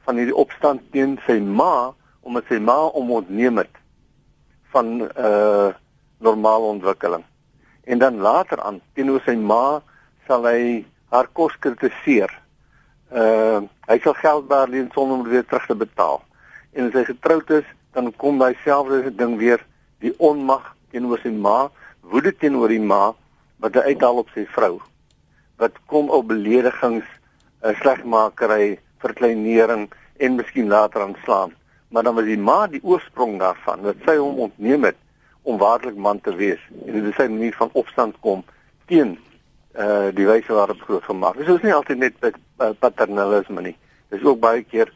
van 0.05 0.19
hierdie 0.21 0.37
opstand 0.37 0.83
teen 0.93 1.15
sy 1.25 1.39
ma 1.41 1.95
omdat 2.21 2.51
sy 2.53 2.59
ma 2.61 2.75
hom 2.93 3.15
ontneem 3.17 3.63
het 3.63 3.81
van 4.75 4.99
uh 5.07 5.73
normale 6.25 6.69
ontwikkeling 6.73 7.25
en 7.89 7.99
dan 7.99 8.21
later 8.25 8.61
aan 8.61 8.83
teenoor 8.97 9.25
sy 9.25 9.35
ma 9.37 9.81
sal 10.29 10.45
hy 10.49 10.85
haar 11.13 11.29
kos 11.33 11.57
kritiseer. 11.65 12.29
Uh 13.09 13.65
hy 13.89 13.99
sal 14.05 14.17
geld 14.21 14.49
daar 14.53 14.69
leen 14.69 14.93
sonder 14.93 15.17
om 15.17 15.25
weer 15.33 15.45
terug 15.49 15.67
te 15.69 15.77
betaal. 15.81 16.21
En 16.77 16.89
as 16.89 16.97
hy 16.97 17.05
getroud 17.09 17.51
is, 17.57 17.67
dan 17.97 18.13
kom 18.21 18.39
daai 18.41 18.57
selfde 18.65 19.13
ding 19.17 19.37
weer, 19.41 19.65
die 20.05 20.13
onmag 20.19 20.75
teenoor 20.93 21.21
sy 21.25 21.33
ma, 21.33 21.71
woede 22.01 22.33
teenoor 22.37 22.73
die 22.73 22.85
ma 22.85 23.15
wat 23.65 23.77
hy 23.81 23.95
uithaal 23.95 24.25
op 24.25 24.33
sy 24.37 24.45
vrou. 24.57 24.79
Wat 25.61 25.77
kom 25.89 26.13
op 26.13 26.29
beledigings, 26.29 27.09
uh, 27.65 27.75
slegmakery, 27.81 28.79
verkleinering 29.03 29.89
en 30.17 30.37
miskien 30.37 30.69
later 30.69 31.03
aanslaan. 31.03 31.53
Maar 31.89 32.03
dan 32.03 32.15
was 32.15 32.25
die 32.25 32.39
ma 32.39 32.67
die 32.67 32.83
oorsprong 32.83 33.39
daarvan, 33.39 33.83
dat 33.83 33.97
sy 34.07 34.17
hom 34.21 34.39
ontneem 34.49 34.85
het 34.85 34.99
om 35.43 35.59
waarlik 35.59 35.97
man 35.97 36.21
te 36.21 36.35
wees 36.37 36.61
en 36.87 36.93
dit 36.93 37.05
is 37.11 37.17
sy 37.19 37.29
manier 37.29 37.55
van 37.59 37.73
opstand 37.73 38.17
kom 38.25 38.45
teen 38.89 39.17
uh 39.75 40.09
die 40.15 40.27
wyse 40.27 40.53
waarop 40.55 40.81
groot 40.87 41.05
gemaak. 41.05 41.37
Dis 41.37 41.51
is 41.51 41.65
nie 41.67 41.75
altyd 41.75 41.99
net 41.99 42.27
uh, 42.29 42.71
paternalisme 42.79 43.65
nie. 43.65 43.75
Dis 44.15 44.23
ook 44.23 44.39
baie 44.41 44.63
keer 44.63 44.93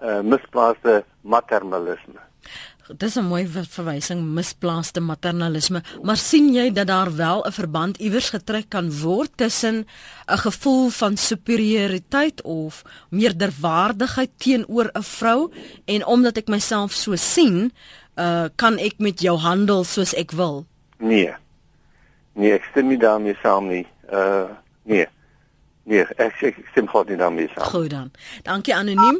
uh 0.00 0.20
misplaaste 0.22 1.02
maternalisme. 1.20 2.22
Dis 2.90 3.16
'n 3.16 3.24
mooi 3.24 3.46
verwysing 3.46 4.20
misplaaste 4.34 5.00
maternalisme, 5.00 5.82
maar 6.02 6.16
sien 6.16 6.52
jy 6.54 6.72
dat 6.72 6.86
daar 6.86 7.16
wel 7.16 7.44
'n 7.46 7.52
verband 7.52 7.96
iewers 7.96 8.30
getrek 8.30 8.68
kan 8.68 8.90
word 9.00 9.30
tussen 9.36 9.86
'n 10.26 10.38
gevoel 10.38 10.88
van 10.88 11.16
superioriteit 11.16 12.42
of 12.42 12.82
meerderwaardigheid 13.10 14.30
teenoor 14.36 14.90
'n 14.92 15.02
vrou 15.02 15.52
en 15.84 16.06
omdat 16.06 16.36
ek 16.36 16.48
myself 16.48 16.92
so 16.92 17.16
sien, 17.16 17.72
uh 18.16 18.44
kan 18.56 18.78
ek 18.78 18.94
met 18.98 19.20
jou 19.20 19.38
handel 19.38 19.84
soos 19.84 20.14
ek 20.14 20.30
wil? 20.30 20.66
Nee. 20.98 21.34
Nee, 22.32 22.52
ek 22.52 22.64
stem 22.70 22.88
nie 22.88 22.98
daarmee 22.98 23.36
saam 23.42 23.68
nie. 23.68 23.86
Uh 24.12 24.50
nee. 24.82 25.06
Nee, 25.84 26.06
ek 26.16 26.42
ek 26.42 26.56
stem 26.70 26.88
glad 26.88 27.08
nie 27.08 27.16
daarmee 27.16 27.48
saam. 27.54 27.64
Goed 27.64 27.90
dan. 27.90 28.10
Dankie 28.42 28.74
anoniem. 28.74 29.18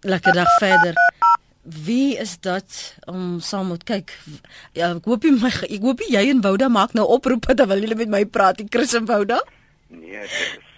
Lekker 0.00 0.32
dag 0.32 0.58
verder. 0.58 0.94
Wie 1.66 2.14
is 2.22 2.36
dit 2.40 2.96
om 3.10 3.40
saam 3.42 3.72
met 3.74 3.82
kyk? 3.88 4.12
Ja, 4.78 4.92
ek 4.94 5.08
hoop 5.10 5.24
jy 5.26 5.32
my 5.34 5.50
ek 5.66 5.82
hoop 5.82 6.04
jy 6.06 6.22
en 6.30 6.42
Wouda 6.44 6.68
maak 6.70 6.94
nou 6.94 7.06
oproepe 7.16 7.56
terwyl 7.58 7.82
julle 7.82 7.98
met 7.98 8.12
my 8.12 8.22
praat, 8.24 8.60
die 8.62 8.70
Chris 8.70 8.94
en 8.94 9.08
Wouda. 9.10 9.40
Nee, 9.90 10.20
dit 10.20 10.30
is 10.30 10.75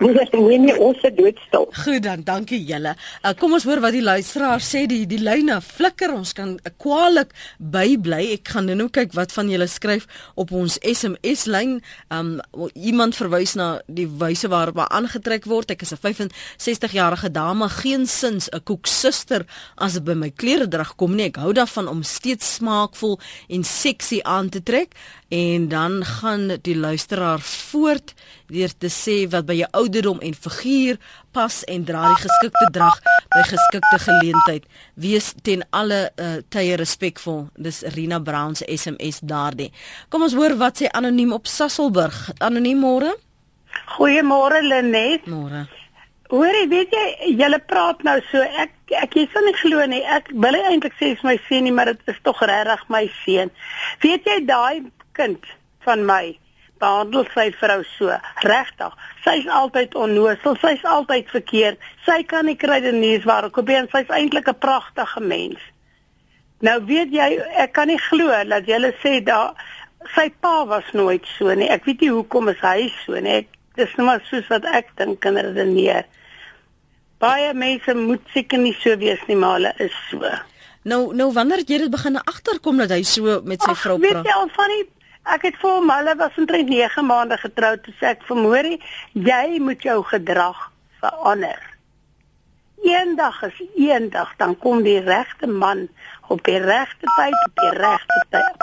Moet 0.00 0.18
ek 0.22 0.32
nie 0.36 0.74
ons 0.80 1.00
doodstil. 1.02 1.66
Goed 1.84 2.02
dan, 2.04 2.22
dankie 2.24 2.60
julle. 2.64 2.94
Uh, 3.20 3.32
kom 3.38 3.52
ons 3.56 3.66
hoor 3.68 3.82
wat 3.84 3.92
die 3.92 4.04
luisteraar 4.04 4.62
sê. 4.64 4.84
Die 4.88 5.04
die 5.08 5.20
lyne 5.20 5.58
flikker. 5.64 6.14
Ons 6.14 6.32
kan 6.36 6.54
uh, 6.56 6.72
kwaliek 6.80 7.32
bybly. 7.58 8.22
Ek 8.38 8.54
gaan 8.54 8.70
nou 8.72 8.88
kyk 8.92 9.12
wat 9.18 9.34
van 9.36 9.50
julle 9.52 9.68
skryf 9.68 10.06
op 10.40 10.54
ons 10.56 10.78
SMS 10.80 11.44
lyn. 11.50 11.78
Um 12.12 12.38
iemand 12.72 13.16
verwys 13.18 13.54
na 13.58 13.68
die 13.86 14.08
wyse 14.08 14.48
waarop 14.52 14.80
hy 14.80 14.88
aangetrek 14.88 15.46
word. 15.50 15.74
Ek 15.74 15.84
is 15.84 15.92
'n 15.92 16.00
65 16.00 16.92
jarige 16.96 17.30
dame, 17.30 17.68
geensins 17.68 18.48
'n 18.48 18.64
koeksuster 18.64 19.46
as 19.76 19.94
dit 19.94 20.04
by 20.04 20.14
my 20.14 20.30
klere 20.30 20.68
drag 20.68 20.96
kom 20.96 21.16
nie. 21.16 21.28
Ek 21.28 21.36
hou 21.36 21.52
daarvan 21.52 21.88
om 21.88 22.02
steeds 22.02 22.54
smaakvol 22.54 23.20
en 23.48 23.64
seksie 23.64 24.24
aan 24.24 24.48
te 24.48 24.62
trek 24.62 24.96
en 25.28 25.68
dan 25.68 26.04
gaan 26.04 26.58
die 26.62 26.76
luisteraar 26.76 27.40
voort 27.40 28.14
deur 28.52 28.72
te 28.78 28.90
sê 28.92 29.16
wat 29.32 29.46
by 29.48 29.56
jou 29.58 29.68
ouderdom 29.80 30.20
en 30.24 30.36
figuur 30.36 31.00
pas 31.32 31.58
en 31.72 31.84
dra 31.88 32.04
die 32.12 32.22
geskikte 32.22 32.68
drag 32.76 33.00
by 33.32 33.42
geskikte 33.48 34.00
geleentheid. 34.04 34.70
Wees 34.94 35.32
ten 35.42 35.64
alle 35.70 36.00
uh, 36.20 36.38
tye 36.52 36.76
respekvol. 36.80 37.46
Dis 37.56 37.82
Rina 37.96 38.20
Brown 38.20 38.56
se 38.58 38.68
SMS 38.68 39.22
daardie. 39.24 39.70
Kom 40.12 40.26
ons 40.28 40.36
hoor 40.36 40.56
wat 40.60 40.82
sê 40.82 40.90
anoniem 40.92 41.32
op 41.36 41.48
Sasselburg. 41.48 42.28
Anoniem 42.40 42.82
môre? 42.84 43.14
Goeiemôre 43.96 44.60
Lenet. 44.66 45.24
Môre. 45.30 45.66
Hoorie, 46.32 46.64
weet 46.64 46.94
jy, 46.96 47.32
julle 47.36 47.58
praat 47.68 48.00
nou 48.08 48.14
so 48.30 48.40
ek 48.40 48.94
ek 48.96 49.18
jy 49.18 49.26
sal 49.34 49.44
nie 49.44 49.56
glo 49.58 49.84
nie. 49.88 50.00
Ek 50.00 50.30
wil 50.32 50.56
eintlik 50.56 50.94
sê 50.96 51.10
dis 51.12 51.24
my 51.28 51.34
seun 51.48 51.66
nie, 51.68 51.74
maar 51.76 51.90
dit 51.92 52.08
is 52.08 52.22
tog 52.24 52.40
regtig 52.48 52.86
my 52.92 53.02
seun. 53.20 53.52
Weet 54.00 54.28
jy 54.30 54.38
daai 54.48 54.80
kind 55.18 55.50
van 55.84 56.06
my 56.08 56.32
behandel 56.82 57.26
sy 57.34 57.48
vrou 57.60 57.80
so 57.96 58.16
regtig. 58.46 58.96
Sy's 59.24 59.46
altyd 59.60 59.94
onnoosel, 59.98 60.56
sy's 60.62 60.82
altyd 60.88 61.30
verkeerd. 61.30 61.78
Sy 62.06 62.22
kan 62.28 62.48
nie 62.50 62.56
kry 62.58 62.80
die 62.84 62.94
nuus 62.96 63.26
waar 63.28 63.46
ek 63.48 63.54
probeer, 63.58 63.86
sy's 63.92 64.10
eintlik 64.10 64.50
'n 64.50 64.58
pragtige 64.58 65.20
mens. 65.20 65.62
Nou 66.62 66.78
weet 66.86 67.10
jy, 67.14 67.40
ek 67.64 67.72
kan 67.74 67.88
nie 67.90 67.98
glo 67.98 68.30
dat 68.46 68.66
jy 68.66 68.78
sê 69.02 69.18
da 69.24 69.54
sy 70.14 70.28
pa 70.42 70.64
was 70.66 70.88
nooit 70.92 71.26
so 71.38 71.54
nie. 71.54 71.68
Ek 71.70 71.84
weet 71.86 72.00
nie 72.00 72.10
hoekom 72.10 72.48
is 72.52 72.60
hy 72.62 72.90
so 73.04 73.18
nie. 73.18 73.42
Ek, 73.42 73.48
dis 73.76 73.94
net 73.96 74.06
maar 74.06 74.22
soos 74.30 74.48
wat 74.50 74.64
ek 74.64 74.90
dink 74.96 75.24
en 75.24 75.38
redeneer. 75.38 76.04
Baie 77.22 77.52
mense 77.54 77.94
moet 77.94 78.22
seker 78.34 78.58
nie 78.58 78.74
so 78.82 78.96
wees 78.98 79.20
nie, 79.28 79.36
maar 79.38 79.58
hulle 79.58 79.72
is 79.78 79.94
so. 80.10 80.26
Nou 80.84 81.12
nou 81.14 81.28
wanneer 81.32 81.62
jy 81.62 81.78
dit 81.84 81.90
begin 81.90 82.18
agterkom 82.18 82.80
dat 82.82 82.90
hy 82.90 83.02
so 83.06 83.40
met 83.46 83.62
sy 83.62 83.70
Ach, 83.70 83.82
vrou 83.84 83.98
Weet 84.02 84.16
praat. 84.16 84.26
jy 84.26 84.32
al 84.32 84.50
van 84.56 84.72
die 84.74 84.84
ek 85.30 85.42
het 85.46 85.58
vir 85.62 85.70
hom, 85.70 85.90
hulle 85.90 86.14
was 86.18 86.38
omtrent 86.40 86.68
9 86.68 87.04
maande 87.06 87.38
getroud, 87.38 87.82
toe 87.84 87.94
sê 88.00 88.14
ek 88.16 88.24
vir 88.28 88.40
Mori, 88.40 88.78
jy 89.12 89.58
moet 89.62 89.84
jou 89.86 90.00
gedrag 90.10 90.68
verander. 91.02 91.60
Eendag 92.82 93.42
is 93.46 93.60
eendag, 93.78 94.32
dan 94.42 94.56
kom 94.58 94.82
die 94.82 94.98
regte 95.06 95.46
man 95.46 95.86
op 96.28 96.42
die 96.48 96.58
regte 96.58 97.06
tyd 97.16 97.36
op 97.44 97.62
die 97.62 97.74
regte 97.78 98.22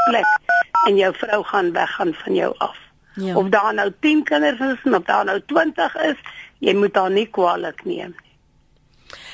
plek 0.09 0.53
en 0.87 0.97
jou 0.99 1.11
vrou 1.15 1.43
gaan 1.43 1.71
weggaan 1.75 2.13
van 2.23 2.35
jou 2.35 2.53
af. 2.57 2.77
Ja. 3.19 3.35
Of 3.35 3.49
daar 3.49 3.73
nou 3.73 3.91
10 3.99 4.23
kinders 4.23 4.59
is 4.59 4.93
of 4.93 5.03
daar 5.03 5.25
nou 5.25 5.39
20 5.45 5.95
is, 6.11 6.19
jy 6.59 6.75
moet 6.75 6.95
haar 6.95 7.11
nie 7.11 7.27
kwaadlik 7.27 7.83
neem 7.85 8.15
nie. 8.15 8.28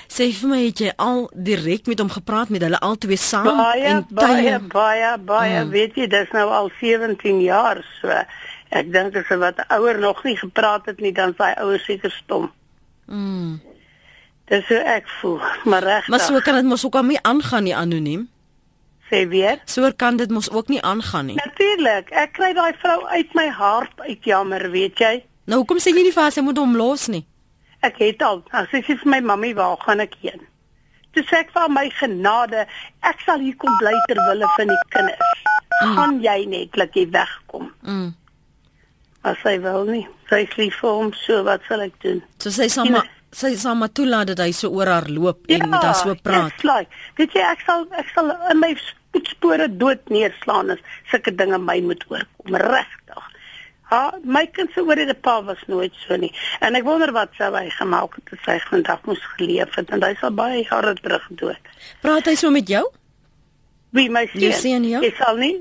Sê 0.08 0.28
vir 0.32 0.50
my 0.50 0.60
het 0.66 0.80
jy 0.80 0.92
al 0.98 1.30
direk 1.34 1.88
met 1.88 2.00
hom 2.00 2.10
gepraat 2.10 2.50
met 2.50 2.62
hulle 2.62 2.80
albei 2.80 3.18
saam 3.18 3.46
Baie 3.58 3.84
en 3.84 4.06
baie 4.10 4.36
tye 4.44 4.60
baie 4.72 5.18
baie 5.18 5.64
Mm. 5.66 5.70
weet 5.72 5.96
jy 5.96 6.08
dis 6.08 6.30
nou 6.32 6.50
al 6.50 6.70
17 6.82 7.42
jaar 7.42 7.84
so. 8.02 8.10
Ek 8.70 8.92
dink 8.92 9.16
as 9.16 9.28
hy 9.30 9.38
wat 9.38 9.60
ouer 9.70 10.00
nog 10.00 10.24
nie 10.24 10.36
gepraat 10.38 10.86
het 10.86 11.00
nie 11.00 11.12
dan 11.14 11.34
sy 11.38 11.52
ouers 11.62 11.86
seker 11.86 12.12
stom. 12.12 12.52
Mm. 13.08 13.60
Dis 14.50 14.68
hoe 14.68 14.78
ek 14.78 15.08
voel, 15.22 15.40
maar 15.66 15.84
reg. 15.84 16.08
Maar 16.08 16.20
so 16.20 16.40
kan 16.40 16.56
dit 16.56 16.66
mos 16.66 16.86
ook 16.86 16.96
aan 16.96 17.06
my 17.08 17.18
aangaan 17.22 17.64
nie 17.64 17.76
anoniem. 17.76 18.30
sê 19.12 19.28
weer. 19.30 19.60
So 19.66 19.92
kan 19.96 20.18
dit 20.18 20.30
mos 20.32 20.50
ook 20.50 20.68
nie 20.68 20.82
aangaan 20.82 21.26
nie. 21.26 21.36
Natuurlik, 21.36 22.10
ek 22.12 22.32
kry 22.34 22.54
daai 22.54 22.74
vrou 22.82 23.06
uit 23.06 23.34
my 23.38 23.48
hart 23.54 24.00
uit 24.02 24.24
jammer, 24.26 24.72
weet 24.72 24.98
jy? 24.98 25.24
Nou 25.46 25.60
hoekom 25.62 25.78
sê 25.78 25.94
jy 25.94 26.04
nie 26.08 26.12
vir 26.12 26.24
haar 26.24 26.32
sy 26.32 26.42
moet 26.42 26.58
hom 26.58 26.76
los 26.76 27.08
nie? 27.08 27.26
Ek 27.86 28.02
het 28.02 28.22
al, 28.26 28.42
sy 28.72 28.82
sê 28.82 28.98
vir 28.98 29.12
my 29.14 29.22
mammie, 29.32 29.54
waar 29.58 29.78
gaan 29.84 30.02
ek 30.04 30.18
heen? 30.24 30.44
Toe 31.16 31.24
sê 31.30 31.42
ek 31.44 31.52
vir 31.56 31.72
my 31.72 31.86
genade, 32.00 32.66
ek 33.08 33.22
sal 33.24 33.44
hier 33.44 33.56
kom 33.62 33.74
bly 33.80 33.94
ter 34.10 34.20
wille 34.28 34.50
van 34.58 34.72
die 34.72 34.80
kinders. 34.96 35.44
Gaan 35.96 36.22
jy 36.24 36.38
netlik 36.52 36.96
hier 36.98 37.12
wegkom? 37.14 37.70
Mm. 37.88 38.10
As 39.26 39.38
sy 39.44 39.58
wil 39.64 39.86
nie. 39.90 40.04
Sy 40.30 40.44
is 40.46 40.56
lief 40.60 40.80
vir 40.82 40.98
hom, 40.98 41.12
so 41.26 41.44
wat 41.48 41.64
sal 41.70 41.84
ek 41.86 41.96
doen? 42.04 42.24
So 42.42 42.54
sy 42.54 42.68
sal 42.72 42.90
maar 42.92 43.08
sy 43.36 43.52
sal 43.60 43.76
maar 43.76 43.92
toelaat 43.92 44.32
dat 44.32 44.42
hy 44.46 44.52
so 44.56 44.72
oor 44.72 44.88
haar 44.88 45.10
loop 45.12 45.50
en 45.52 45.66
ja, 45.66 45.80
daar 45.84 45.98
so 46.00 46.16
praat. 46.24 46.54
Yes, 46.56 46.68
like, 46.68 47.00
weet 47.20 47.36
jy 47.36 47.44
ek 47.44 47.66
sal 47.68 47.84
ek 48.00 48.12
sal 48.16 48.32
in 48.52 48.62
my 48.62 48.72
spoedspore 48.80 49.68
dood 49.82 50.04
neerslaan 50.14 50.72
as 50.76 50.84
sulke 51.12 51.34
dinge 51.36 51.60
my 51.60 51.82
moet 51.84 52.06
oorkom. 52.12 52.56
Regtig. 52.64 53.26
Ha, 53.96 54.18
my 54.28 54.44
kind 54.52 54.74
se 54.76 54.84
oor 54.84 55.00
die 55.00 55.14
pa 55.28 55.38
was 55.48 55.62
nooit 55.72 55.94
so 56.04 56.18
nie. 56.20 56.32
En 56.60 56.76
ek 56.76 56.84
wonder 56.84 57.14
wat 57.16 57.32
sou 57.40 57.52
hy 57.56 57.70
gemaak 57.78 58.18
het 58.20 58.34
as 58.36 58.50
hy 58.50 58.58
vandag 58.68 59.06
moes 59.08 59.22
geleef 59.38 59.78
het 59.80 59.94
en 59.96 60.04
hy 60.04 60.12
sal 60.20 60.36
baie 60.36 60.66
jare 60.66 60.96
terug 61.00 61.30
dood. 61.40 61.72
Praat 62.04 62.28
hy 62.28 62.36
so 62.40 62.52
met 62.52 62.68
jou? 62.68 62.84
Wie 63.96 64.10
my 64.12 64.26
seun? 64.34 64.44
Jou 64.44 64.52
seun, 64.60 64.90
ja. 64.90 65.00
Hy 65.06 65.14
sal 65.22 65.40
nie 65.40 65.56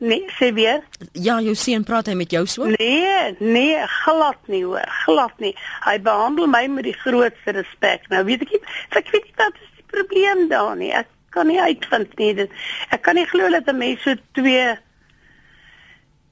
Nee, 0.00 0.24
sê 0.38 0.48
weer. 0.56 0.80
Ja, 1.12 1.34
jou 1.44 1.52
seun 1.54 1.82
praat 1.84 2.06
hy 2.08 2.14
met 2.16 2.32
jou 2.32 2.46
so? 2.48 2.64
Nee, 2.64 3.34
nee, 3.38 3.80
glad 4.00 4.46
nie 4.48 4.62
hoor, 4.64 4.88
glad 5.04 5.42
nie. 5.44 5.52
Hy 5.84 5.98
behandel 6.00 6.48
my 6.48 6.62
met 6.72 6.86
die 6.88 6.96
grootste 7.02 7.52
respek. 7.52 8.06
Nou 8.08 8.22
weet 8.24 8.46
ek 8.46 8.54
nie, 8.54 8.60
ek 8.96 9.12
weet 9.12 9.28
nie 9.28 9.36
wat 9.42 9.58
is 9.60 9.74
die 9.76 9.84
probleem 9.92 10.46
daar 10.48 10.72
nie. 10.80 10.88
Ek 10.96 11.10
kan 11.36 11.52
nie 11.52 11.60
uitvind 11.60 12.16
nie. 12.16 12.30
Dit, 12.38 12.54
ek 12.96 13.04
kan 13.04 13.20
nie 13.20 13.26
glo 13.28 13.52
dat 13.52 13.68
'n 13.68 13.76
mens 13.76 14.00
so 14.06 14.16
twee 14.40 14.72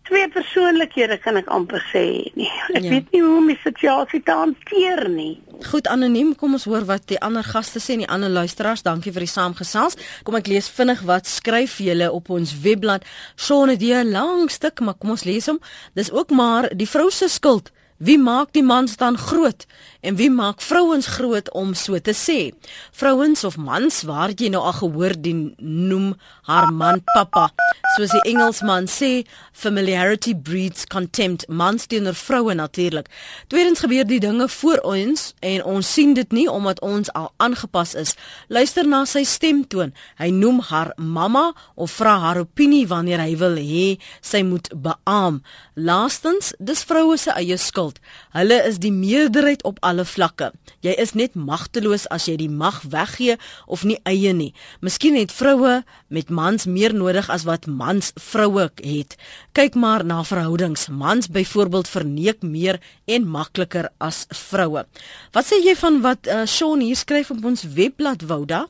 twee 0.09 0.29
persoonlikhede 0.33 1.19
kan 1.23 1.37
ek 1.41 1.51
amper 1.53 1.83
sê 1.93 2.05
nie. 2.39 2.49
Ek 2.73 2.85
ja. 2.85 2.91
weet 2.93 3.13
nie 3.13 3.21
hoe 3.25 3.37
om 3.41 3.49
die 3.51 3.59
situasie 3.63 4.21
te 4.25 4.35
hanteer 4.35 5.05
nie. 5.13 5.35
Goed 5.69 5.89
anoniem, 5.91 6.35
kom 6.39 6.55
ons 6.57 6.69
hoor 6.71 6.87
wat 6.89 7.09
die 7.11 7.19
ander 7.25 7.47
gaste 7.47 7.83
sê 7.83 7.97
en 7.97 8.05
die 8.05 8.11
ander 8.11 8.33
luisteraars. 8.33 8.85
Dankie 8.87 9.13
vir 9.15 9.27
die 9.27 9.33
saamgesels. 9.33 9.99
Kom 10.27 10.39
ek 10.39 10.51
lees 10.51 10.71
vinnig 10.73 11.03
wat 11.09 11.29
skryf 11.29 11.79
julle 11.85 12.11
op 12.15 12.31
ons 12.35 12.55
webblad. 12.65 13.05
Shaun 13.37 13.75
het 13.75 13.83
'n 13.83 14.13
lang 14.13 14.51
stuk, 14.51 14.81
maar 14.81 14.95
kom 14.95 15.11
ons 15.11 15.25
lees 15.25 15.47
hom. 15.47 15.61
Dis 15.95 16.13
ook 16.13 16.31
maar 16.31 16.71
die 16.75 16.89
vrou 16.89 17.11
se 17.11 17.29
skuld. 17.29 17.73
Wie 17.99 18.19
maak 18.19 18.53
die 18.53 18.63
mans 18.63 18.97
dan 18.97 19.19
groot 19.19 19.67
en 20.01 20.17
wie 20.17 20.31
maak 20.31 20.61
vrouens 20.63 21.07
groot 21.07 21.51
om 21.53 21.75
so 21.75 21.99
te 21.99 22.15
sê? 22.15 22.53
Vrouens 22.93 23.45
of 23.45 23.57
mans, 23.57 24.03
waar 24.03 24.31
jy 24.31 24.51
nou 24.53 24.63
al 24.63 24.77
gehoor 24.79 25.17
die 25.19 25.35
noem 25.59 26.13
haar 26.49 26.73
man 26.73 27.03
pappa. 27.15 27.49
Soos 27.97 28.13
die 28.13 28.31
Engelsman 28.31 28.87
sê, 28.87 29.25
familiarity 29.57 30.35
breeds 30.35 30.87
contempt. 30.87 31.47
Mans 31.49 31.89
teenoor 31.91 32.15
vroue 32.15 32.55
natuurlik. 32.55 33.09
Tweedens 33.49 33.81
gebeur 33.83 34.07
die 34.07 34.21
dinge 34.23 34.49
voor 34.49 34.83
ons 34.87 35.33
en 35.41 35.65
ons 35.65 35.93
sien 35.95 36.13
dit 36.15 36.37
nie 36.37 36.47
omdat 36.51 36.81
ons 36.85 37.11
al 37.19 37.33
aangepas 37.43 37.95
is. 37.99 38.15
Luister 38.53 38.87
na 38.87 39.03
sy 39.09 39.25
stemtoon. 39.27 39.95
Hy 40.21 40.31
noem 40.35 40.61
haar 40.69 40.93
mamma 40.97 41.53
of 41.75 41.97
vra 41.99 42.19
haar 42.23 42.43
opinie 42.45 42.85
wanneer 42.91 43.25
hy 43.25 43.35
wil 43.41 43.59
hê 43.59 43.89
sy 44.21 44.45
moet 44.47 44.71
beam. 44.77 45.41
Laastens, 45.75 46.53
dis 46.59 46.85
vroue 46.87 47.17
se 47.19 47.35
eie 47.35 47.59
skuld. 47.59 47.99
Hulle 48.37 48.61
is 48.69 48.79
die 48.85 48.95
meerderheid 48.95 49.65
op 49.67 49.81
alle 49.89 50.05
vlakke. 50.05 50.51
Jy 50.85 50.95
is 51.01 51.15
net 51.19 51.35
magteloos 51.35 52.07
as 52.15 52.29
jy 52.29 52.37
die 52.41 52.51
mag 52.53 52.83
weggee 52.93 53.39
of 53.67 53.85
nie 53.89 53.99
eie 54.09 54.35
nie. 54.37 54.53
Miskien 54.85 55.17
het 55.19 55.33
vroue 55.35 55.83
met 56.13 56.31
mans 56.31 56.69
meer 56.69 56.95
nodig 56.95 57.31
as 57.33 57.47
wat 57.49 57.67
mans 57.67 58.13
vroue 58.21 58.69
het. 58.85 59.17
Kyk 59.57 59.75
maar 59.75 60.05
na 60.05 60.23
verhoudings. 60.25 60.89
Mans 60.89 61.31
byvoorbeeld 61.33 61.89
verneek 61.89 62.43
meer 62.43 62.81
en 63.07 63.29
makliker 63.29 63.91
as 63.99 64.27
vroue. 64.35 64.85
Wat 65.33 65.49
sê 65.49 65.61
jy 65.65 65.77
van 65.81 66.03
wat 66.05 66.29
uh, 66.29 66.45
Shaun 66.47 66.85
hier 66.85 66.99
skryf 66.99 67.33
op 67.35 67.45
ons 67.45 67.65
webblad 67.75 68.27
Wouda? 68.29 68.67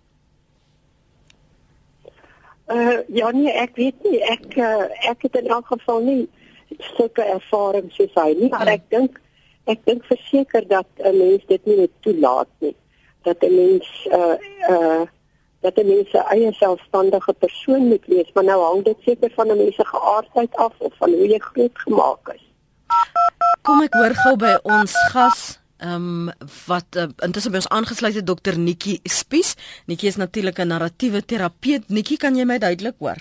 Uh 2.68 3.00
ja 3.08 3.30
nee, 3.32 3.52
ek 3.52 3.78
weet 3.80 4.02
nie. 4.04 4.18
Ek 4.28 4.58
uh, 4.60 4.88
ek 5.08 5.24
het 5.24 5.38
in 5.40 5.48
elk 5.48 5.70
geval 5.72 6.02
nie 6.04 6.20
sulke 6.96 7.24
ervaring 7.24 7.88
soos 7.94 8.12
hy 8.18 8.34
nie, 8.36 8.50
maar 8.52 8.68
ek 8.68 8.84
dink 8.92 9.16
ek 9.68 9.84
dink 9.84 10.04
verseker 10.08 10.66
dat 10.68 10.88
'n 10.98 11.16
mens 11.18 11.44
dit 11.46 11.66
nie 11.66 11.76
net 11.76 11.94
toelaat 12.00 12.50
nie. 12.58 12.76
Dat 13.22 13.42
'n 13.42 13.54
mens 13.54 13.88
uh 14.10 14.36
uh 14.70 15.04
dat 15.60 15.78
'n 15.78 15.86
mens 15.86 16.12
'n 16.12 16.26
eie 16.34 16.52
selfstandige 16.52 17.32
persoon 17.32 17.88
moet 17.88 18.06
wees, 18.06 18.30
maar 18.34 18.44
nou 18.44 18.60
hang 18.62 18.84
dit 18.84 18.96
seker 19.04 19.30
van 19.36 19.48
'n 19.48 19.56
mens 19.56 19.74
se 19.74 19.84
geaardheid 19.84 20.56
af 20.56 20.74
of 20.78 20.92
van 20.96 21.10
hoe 21.10 21.28
jy 21.28 21.38
grootgemaak 21.38 22.28
is. 22.34 22.44
Kom 23.62 23.82
ek 23.82 23.92
hoor 23.92 24.14
gou 24.14 24.36
by 24.36 24.58
ons 24.62 24.92
gas 25.12 25.58
Ehm 25.78 26.28
um, 26.28 26.48
wat 26.66 26.96
uh, 26.96 27.04
intussen 27.22 27.52
by 27.54 27.60
ons 27.60 27.68
aangesluit 27.68 28.14
het 28.14 28.26
dokter 28.26 28.58
Nikki 28.58 28.98
Spies. 29.02 29.54
Nikki 29.86 30.06
is 30.06 30.16
natuurlik 30.16 30.58
'n 30.58 30.66
narratiewe 30.66 31.24
terapeut. 31.24 31.88
Nikki, 31.88 32.16
kan 32.16 32.34
jy 32.36 32.44
my 32.44 32.58
duidelik 32.58 32.94
hoor? 32.98 33.16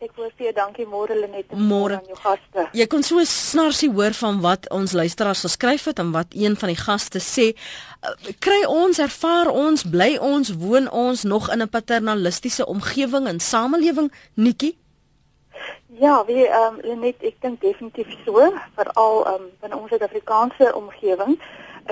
Ek 0.00 0.14
wil 0.16 0.30
sê 0.32 0.48
dankie 0.56 0.86
môre 0.88 1.12
Lenet 1.12 1.50
en 1.52 1.60
môre 1.60 1.98
aan 1.98 2.06
jou 2.08 2.16
gaste. 2.16 2.62
Jy 2.72 2.86
kon 2.88 3.02
so 3.04 3.20
snarsie 3.28 3.90
hoor 3.92 4.14
van 4.16 4.38
wat 4.40 4.64
ons 4.72 4.94
luisteraars 4.96 5.42
geskryf 5.44 5.84
het 5.90 6.00
en 6.00 6.14
wat 6.14 6.32
een 6.32 6.56
van 6.56 6.72
die 6.72 6.78
gaste 6.78 7.20
sê. 7.20 7.50
Uh, 7.52 8.14
kry 8.40 8.62
ons 8.64 8.96
ervaar 8.96 9.50
ons 9.52 9.84
bly 9.84 10.14
ons 10.16 10.54
woon 10.62 10.88
ons 10.88 11.26
nog 11.28 11.50
in 11.52 11.60
'n 11.60 11.68
paternalistiese 11.68 12.64
omgewing 12.64 13.28
en 13.28 13.40
samelewing 13.40 14.08
Nikki? 14.40 14.72
Ja, 16.00 16.24
wie 16.24 16.48
ehm 16.48 16.74
um, 16.74 16.80
Lenet, 16.80 17.20
ek 17.20 17.36
dink 17.44 17.60
definitief 17.60 18.08
so, 18.24 18.40
veral 18.80 19.26
ehm 19.26 19.34
um, 19.34 19.52
in 19.68 19.74
ons 19.74 19.88
Suid-Afrikaanse 19.92 20.74
omgewing 20.74 21.36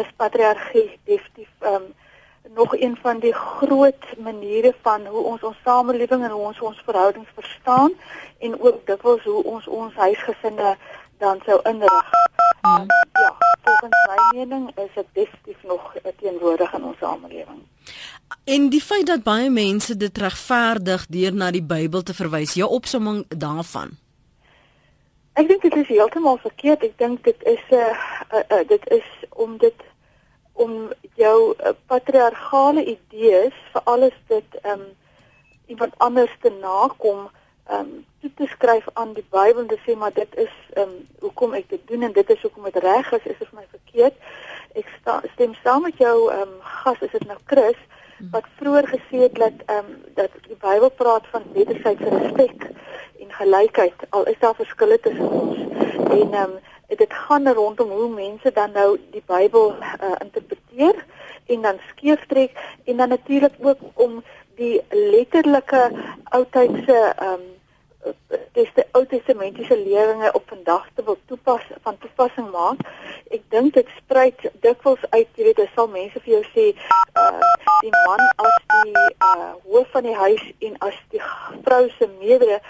is 0.00 0.08
patriargie 0.16 0.96
definitief 1.04 1.52
ehm 1.60 1.74
um, 1.74 1.94
nog 2.58 2.76
een 2.76 2.98
van 3.02 3.18
die 3.18 3.32
groot 3.32 4.04
maniere 4.18 4.74
van 4.82 5.06
hoe 5.06 5.22
ons 5.22 5.42
ons 5.42 5.56
samelewing 5.64 6.24
en 6.24 6.30
hoe 6.30 6.46
ons 6.50 6.60
ons 6.60 6.80
verhoudings 6.84 7.28
verstaan 7.34 7.92
en 8.38 8.60
ook 8.60 8.86
dikwels 8.86 9.22
hoe 9.22 9.42
ons 9.44 9.66
ons 9.66 9.94
huisgesinne 9.94 10.76
dan 11.18 11.38
sou 11.46 11.60
inrig. 11.62 12.10
Hmm. 12.60 12.86
Ja, 13.12 13.30
volgens 13.62 13.98
my 14.10 14.38
mening 14.38 14.70
is 14.74 14.90
dit 14.94 15.06
definitief 15.12 15.62
nog 15.62 15.94
teenwoordig 16.20 16.72
in 16.72 16.84
ons 16.84 16.98
samelewing. 16.98 17.62
En 18.44 18.68
die 18.68 18.82
feit 18.82 19.06
dat 19.06 19.22
baie 19.22 19.50
mense 19.50 19.96
dit 19.96 20.18
regverdig 20.18 21.06
deur 21.06 21.34
na 21.34 21.50
die 21.50 21.62
Bybel 21.62 22.02
te 22.02 22.14
verwys, 22.14 22.56
jou 22.58 22.70
opsomming 22.70 23.24
daarvan. 23.28 23.94
Ek 25.38 25.46
dink 25.46 25.62
dit 25.62 25.76
is 25.76 25.90
heeltemal 25.94 26.40
verkeerd. 26.42 26.82
Ek 26.82 26.98
dink 26.98 27.22
dit 27.24 27.42
is 27.46 27.62
'n 27.70 27.74
uh, 27.74 27.94
uh, 28.34 28.42
uh, 28.58 28.64
dit 28.68 28.90
is 28.90 29.08
om 29.30 29.56
dit 29.58 29.87
om 30.64 30.92
jou 31.14 31.38
uh, 31.54 31.72
patriargale 31.86 32.84
idees 32.84 33.56
vir 33.72 33.84
alles 33.84 34.16
dit 34.32 34.60
ehm 34.62 34.80
um, 34.80 34.86
iemand 35.68 35.94
anders 35.98 36.34
te 36.42 36.50
nakom 36.60 37.28
ehm 37.68 37.80
um, 37.80 38.04
toe 38.20 38.30
te 38.34 38.46
skryf 38.46 38.86
aan 38.92 39.12
die 39.12 39.26
Bybel 39.30 39.62
en 39.62 39.70
te 39.70 39.78
sê 39.86 39.94
maar 39.96 40.14
dit 40.14 40.36
is 40.46 40.54
ehm 40.74 40.88
um, 40.88 40.96
hoekom 41.20 41.54
ek 41.54 41.68
dit 41.74 41.84
doen 41.90 42.02
en 42.08 42.12
dit 42.12 42.30
is 42.34 42.42
hoekom 42.42 42.66
dit 42.70 42.80
reg 42.84 43.12
is 43.18 43.26
is 43.34 43.38
vir 43.42 43.54
my 43.60 43.66
verkeerd. 43.70 44.16
Ek 44.80 44.88
sta, 45.00 45.20
stem 45.34 45.54
saam 45.62 45.86
met 45.86 46.02
jou 46.02 46.16
ehm 46.32 46.42
um, 46.48 46.58
gas 46.82 47.06
is 47.06 47.14
dit 47.14 47.26
nou 47.30 47.38
Chris 47.52 47.78
wat 48.32 48.46
vroeër 48.58 48.86
gesê 48.94 49.20
het 49.26 49.34
dat 49.38 49.62
ehm 49.66 49.92
um, 49.92 50.00
dat 50.14 50.34
die 50.46 50.58
Bybel 50.64 50.90
praat 51.02 51.26
van 51.34 51.46
wederwysige 51.52 52.14
respek 52.16 52.66
en 53.22 53.32
gelykheid 53.40 54.08
al 54.10 54.26
is 54.32 54.38
daar 54.38 54.58
verskille 54.58 54.98
tussen 55.06 55.30
ons 55.30 55.58
en 56.10 56.34
ehm 56.34 56.42
um, 56.42 56.58
dit 56.96 57.12
gaan 57.12 57.48
rondom 57.48 57.90
hoe 57.90 58.08
mense 58.08 58.52
dan 58.52 58.72
nou 58.72 58.98
die 59.10 59.22
Bybel 59.26 59.74
uh, 59.76 60.14
interpreteer 60.24 61.04
en 61.46 61.62
dan 61.62 61.78
skeeftrek 61.88 62.56
en 62.84 62.96
dan 62.96 63.08
natuurlik 63.08 63.54
ook 63.60 63.78
om 63.94 64.22
die 64.56 64.80
letterlike 64.90 65.90
oudheidse 66.24 67.14
ehm 67.16 67.32
um, 67.32 67.46
dis 68.56 68.68
die 68.74 68.84
Ou 68.96 69.04
Testamentiese 69.06 69.76
leringe 69.76 70.32
op 70.32 70.44
vandag 70.48 70.86
te 70.94 71.04
wil 71.04 71.18
toepas 71.26 71.62
van 71.82 71.98
toepassing 71.98 72.50
maak. 72.50 72.82
Ek 73.34 73.42
dink 73.52 73.74
dit 73.74 73.88
spruit 73.96 74.44
dikwels 74.62 75.02
uit, 75.10 75.28
jy 75.34 75.48
weet, 75.48 75.60
dit 75.60 75.74
sal 75.74 75.90
mense 75.92 76.22
vir 76.24 76.34
jou 76.36 76.44
sê, 76.52 76.66
uh 77.18 77.54
die 77.82 77.92
man 77.94 78.22
as 78.42 78.56
die 78.72 79.02
uh 79.22 79.50
hoof 79.66 79.90
van 79.94 80.06
die 80.08 80.16
huis 80.18 80.44
en 80.66 80.78
as 80.88 80.96
die 81.14 81.22
vrou 81.66 81.84
se 81.98 82.08
meerdere 82.18 82.60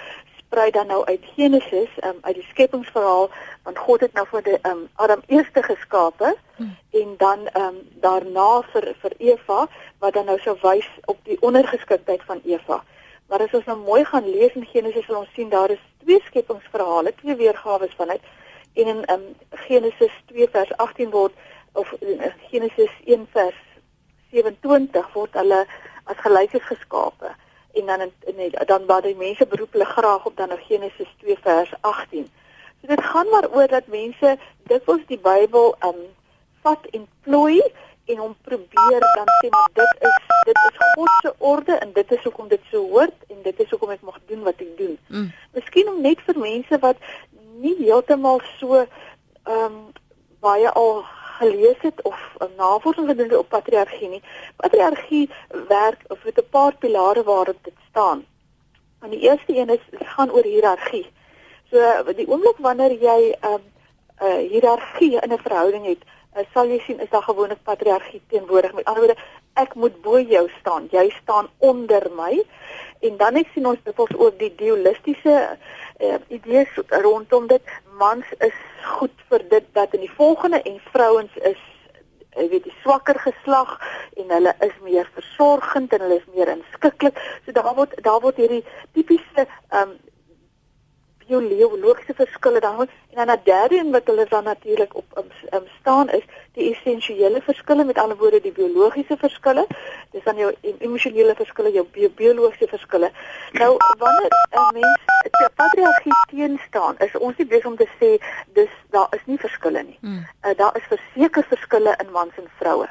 sprei 0.49 0.71
dan 0.71 0.87
nou 0.87 1.05
uit 1.05 1.25
Genesis, 1.37 1.89
um, 2.05 2.19
uit 2.21 2.35
die 2.35 2.47
skepingsverhaal, 2.49 3.29
want 3.63 3.79
God 3.79 4.01
het 4.01 4.13
nou 4.17 4.25
vir 4.31 4.43
die 4.47 4.59
um, 4.65 4.87
Adam 4.97 5.21
eerste 5.27 5.63
geskape 5.63 6.31
hmm. 6.57 6.77
en 6.91 7.15
dan 7.21 7.49
um, 7.53 7.77
daarna 8.01 8.63
vir 8.73 8.87
vir 9.03 9.17
Eva 9.19 9.67
wat 10.01 10.15
dan 10.17 10.25
nou 10.25 10.39
sou 10.41 10.57
wys 10.63 10.89
op 11.05 11.19
die 11.29 11.37
ondergeskiktheid 11.45 12.25
van 12.25 12.41
Eva. 12.49 12.81
Maar 13.29 13.45
as 13.45 13.57
ons 13.59 13.69
nou 13.69 13.77
mooi 13.83 14.05
gaan 14.09 14.25
lees 14.25 14.57
in 14.57 14.65
Genesis 14.73 15.05
sal 15.05 15.21
ons 15.21 15.35
sien 15.37 15.53
daar 15.53 15.71
is 15.71 15.83
twee 16.05 16.21
skepingsverhale, 16.31 17.13
twee 17.21 17.37
weergawe 17.37 17.89
van 17.97 18.15
dit. 18.15 18.33
En 18.81 18.89
in 18.95 19.03
um, 19.13 19.27
Genesis 19.67 20.15
2 20.33 20.49
vers 20.55 20.73
18 20.77 21.13
word 21.13 21.37
of 21.77 21.93
in 22.01 22.25
Genesis 22.49 22.95
1 23.05 23.29
vers 23.37 23.61
27 24.33 25.13
word 25.13 25.37
hulle 25.43 25.61
as 26.09 26.25
gelykes 26.25 26.65
geskape 26.73 27.37
en 27.73 27.87
dan 27.87 28.01
in, 28.01 28.13
in 28.37 28.53
dan 28.67 28.87
waar 28.87 29.03
die 29.03 29.17
mense 29.17 29.47
beroep 29.47 29.73
hulle 29.73 29.85
graag 29.85 30.25
op 30.25 30.37
dan 30.37 30.51
Genesis 30.69 31.11
2 31.19 31.37
vers 31.41 31.73
18. 31.81 32.31
So 32.81 32.87
dit 32.87 33.05
gaan 33.05 33.29
maar 33.29 33.51
oor 33.51 33.69
dat 33.69 33.87
mense 33.87 34.39
dikwels 34.63 35.07
die 35.07 35.19
Bybel 35.19 35.75
um 35.85 36.01
vat 36.63 36.87
en 36.91 37.07
plooi 37.23 37.63
en 38.05 38.17
hom 38.17 38.37
probeer 38.43 39.01
dan 39.01 39.29
sê 39.41 39.49
maar 39.53 39.71
dit 39.73 40.09
is 40.09 40.19
dit 40.49 40.59
is 40.69 40.77
God 40.95 41.11
se 41.21 41.35
orde 41.39 41.73
en 41.73 41.93
dit 41.93 42.13
is 42.13 42.23
hoekom 42.23 42.49
dit 42.49 42.61
so 42.71 42.89
hoort 42.89 43.27
en 43.29 43.43
dit 43.43 43.61
is 43.61 43.71
hoekom 43.71 43.91
ek 43.91 44.05
mag 44.07 44.21
doen 44.27 44.43
wat 44.47 44.61
ek 44.65 44.77
doen. 44.79 44.97
Mm. 45.09 45.31
Miskien 45.53 45.91
om 45.93 46.01
net 46.01 46.23
vir 46.27 46.39
mense 46.41 46.79
wat 46.85 47.03
nie 47.61 47.77
heeltemal 47.85 48.41
so 48.57 48.81
ehm 48.83 49.65
um, 49.65 49.79
baie 50.41 50.71
al 50.71 51.03
gelees 51.41 51.81
het 51.81 52.03
of 52.03 52.19
'n 52.39 52.57
navorsing 52.57 53.09
gedoen 53.09 53.29
het 53.29 53.39
op 53.39 53.49
patriargie 53.49 54.09
nie. 54.09 54.23
Patriargie 54.57 55.31
werk 55.69 56.01
of 56.09 56.25
met 56.25 56.39
'n 56.39 56.51
paar 56.51 56.75
pilare 56.77 57.23
waarop 57.23 57.59
dit 57.63 57.79
staan. 57.91 58.27
En 59.01 59.11
die 59.11 59.21
eerste 59.21 59.57
een 59.57 59.69
is 59.69 59.85
gaan 59.91 60.31
oor 60.31 60.43
hiërargie. 60.43 61.07
So 61.71 61.79
die 62.17 62.29
oomblik 62.29 62.59
wanneer 62.59 62.93
jy 62.93 63.37
'n 63.41 63.47
um, 63.47 63.63
uh, 64.23 64.51
hiërargie 64.51 65.21
in 65.21 65.33
'n 65.33 65.39
verhouding 65.39 65.87
het, 65.87 66.03
uh, 66.39 66.47
sal 66.55 66.71
jy 66.71 66.79
sien 66.87 67.01
is 67.05 67.11
daar 67.11 67.27
gewoonlik 67.27 67.63
patriargie 67.67 68.23
teenwoordig. 68.33 68.75
Met 68.79 68.89
ander 68.89 69.05
woorde, 69.05 69.21
ek 69.59 69.75
moet 69.75 69.97
bo 70.03 70.21
jou 70.21 70.45
staan, 70.61 70.89
jy 70.95 71.09
staan 71.23 71.51
onder 71.59 72.07
my. 72.17 72.39
En 73.07 73.17
dan 73.17 73.41
ek 73.41 73.51
sien 73.55 73.67
ons 73.67 73.83
dit 73.85 73.99
ook 73.99 74.39
die 74.39 74.53
dualistiese 74.59 75.35
uh, 75.49 76.19
idees 76.29 76.71
rondom 77.05 77.47
dit 77.51 77.75
mans 77.99 78.27
is 78.39 78.55
goed 78.99 79.15
vir 79.31 79.45
dit 79.51 79.67
dat 79.75 79.95
in 79.95 80.07
die 80.07 80.15
volgende 80.15 80.63
en 80.63 80.81
vrouens 80.93 81.43
is 81.43 81.61
jy 82.39 82.47
weet 82.53 82.67
die 82.69 82.77
swakker 82.83 83.19
geslag 83.19 83.73
en 84.21 84.31
hulle 84.31 84.53
is 84.63 84.75
meer 84.87 85.09
versorgend 85.15 85.95
en 85.95 86.05
hulle 86.05 86.21
is 86.21 86.29
meer 86.35 86.53
inskikkelik. 86.53 87.19
So 87.45 87.55
daar 87.57 87.75
word 87.75 87.97
daar 88.07 88.21
word 88.23 88.39
hierdie 88.39 88.65
tipiese 88.95 89.47
ehm 89.47 89.81
um, 89.83 89.97
biologiese 91.29 92.15
verskille 92.15 92.61
dan 92.61 92.81
en 92.81 93.27
dan 93.27 93.31
'n 93.31 93.41
derde 93.45 93.79
een 93.79 93.91
wat 93.91 94.07
hulle 94.07 94.27
dan 94.29 94.45
natuurlik 94.45 94.97
op 94.97 95.05
um, 95.19 95.31
um, 95.55 95.67
staan 95.81 96.09
is 96.09 96.25
die 96.53 96.75
essensiële 96.75 97.41
verskille 97.43 97.85
met 97.85 97.99
ander 97.99 98.17
woorde 98.17 98.41
die 98.41 98.53
biologiese 98.53 99.17
verskille. 99.17 99.67
Dis 100.11 100.25
dan 100.25 100.37
jou 100.37 100.55
emosionele 100.79 101.35
verskille 101.35 101.73
jou 101.73 101.87
bi 101.93 102.11
biologiese 102.11 102.69
verskille. 102.69 103.11
Nou 103.53 103.77
wanneer 103.99 104.31
'n 104.51 104.73
mens 104.73 105.01
te 105.31 105.51
patriargie 105.55 106.25
teen 106.31 106.61
staan 106.69 106.95
is 106.99 107.17
ons 107.17 107.37
nie 107.37 107.47
besig 107.47 107.67
om 107.67 107.77
te 107.77 107.89
sê 108.01 108.25
dis 108.53 108.71
daar 108.91 109.07
is 109.11 109.25
nie 109.25 109.39
verskille 109.39 109.83
nie. 109.83 109.99
Hmm. 110.01 110.27
uh, 110.45 110.57
daar 110.57 110.77
is 110.77 110.97
verseker 110.97 111.45
verskille 111.49 111.95
in 111.99 112.11
mans 112.11 112.33
en 112.37 112.49
vroue 112.59 112.89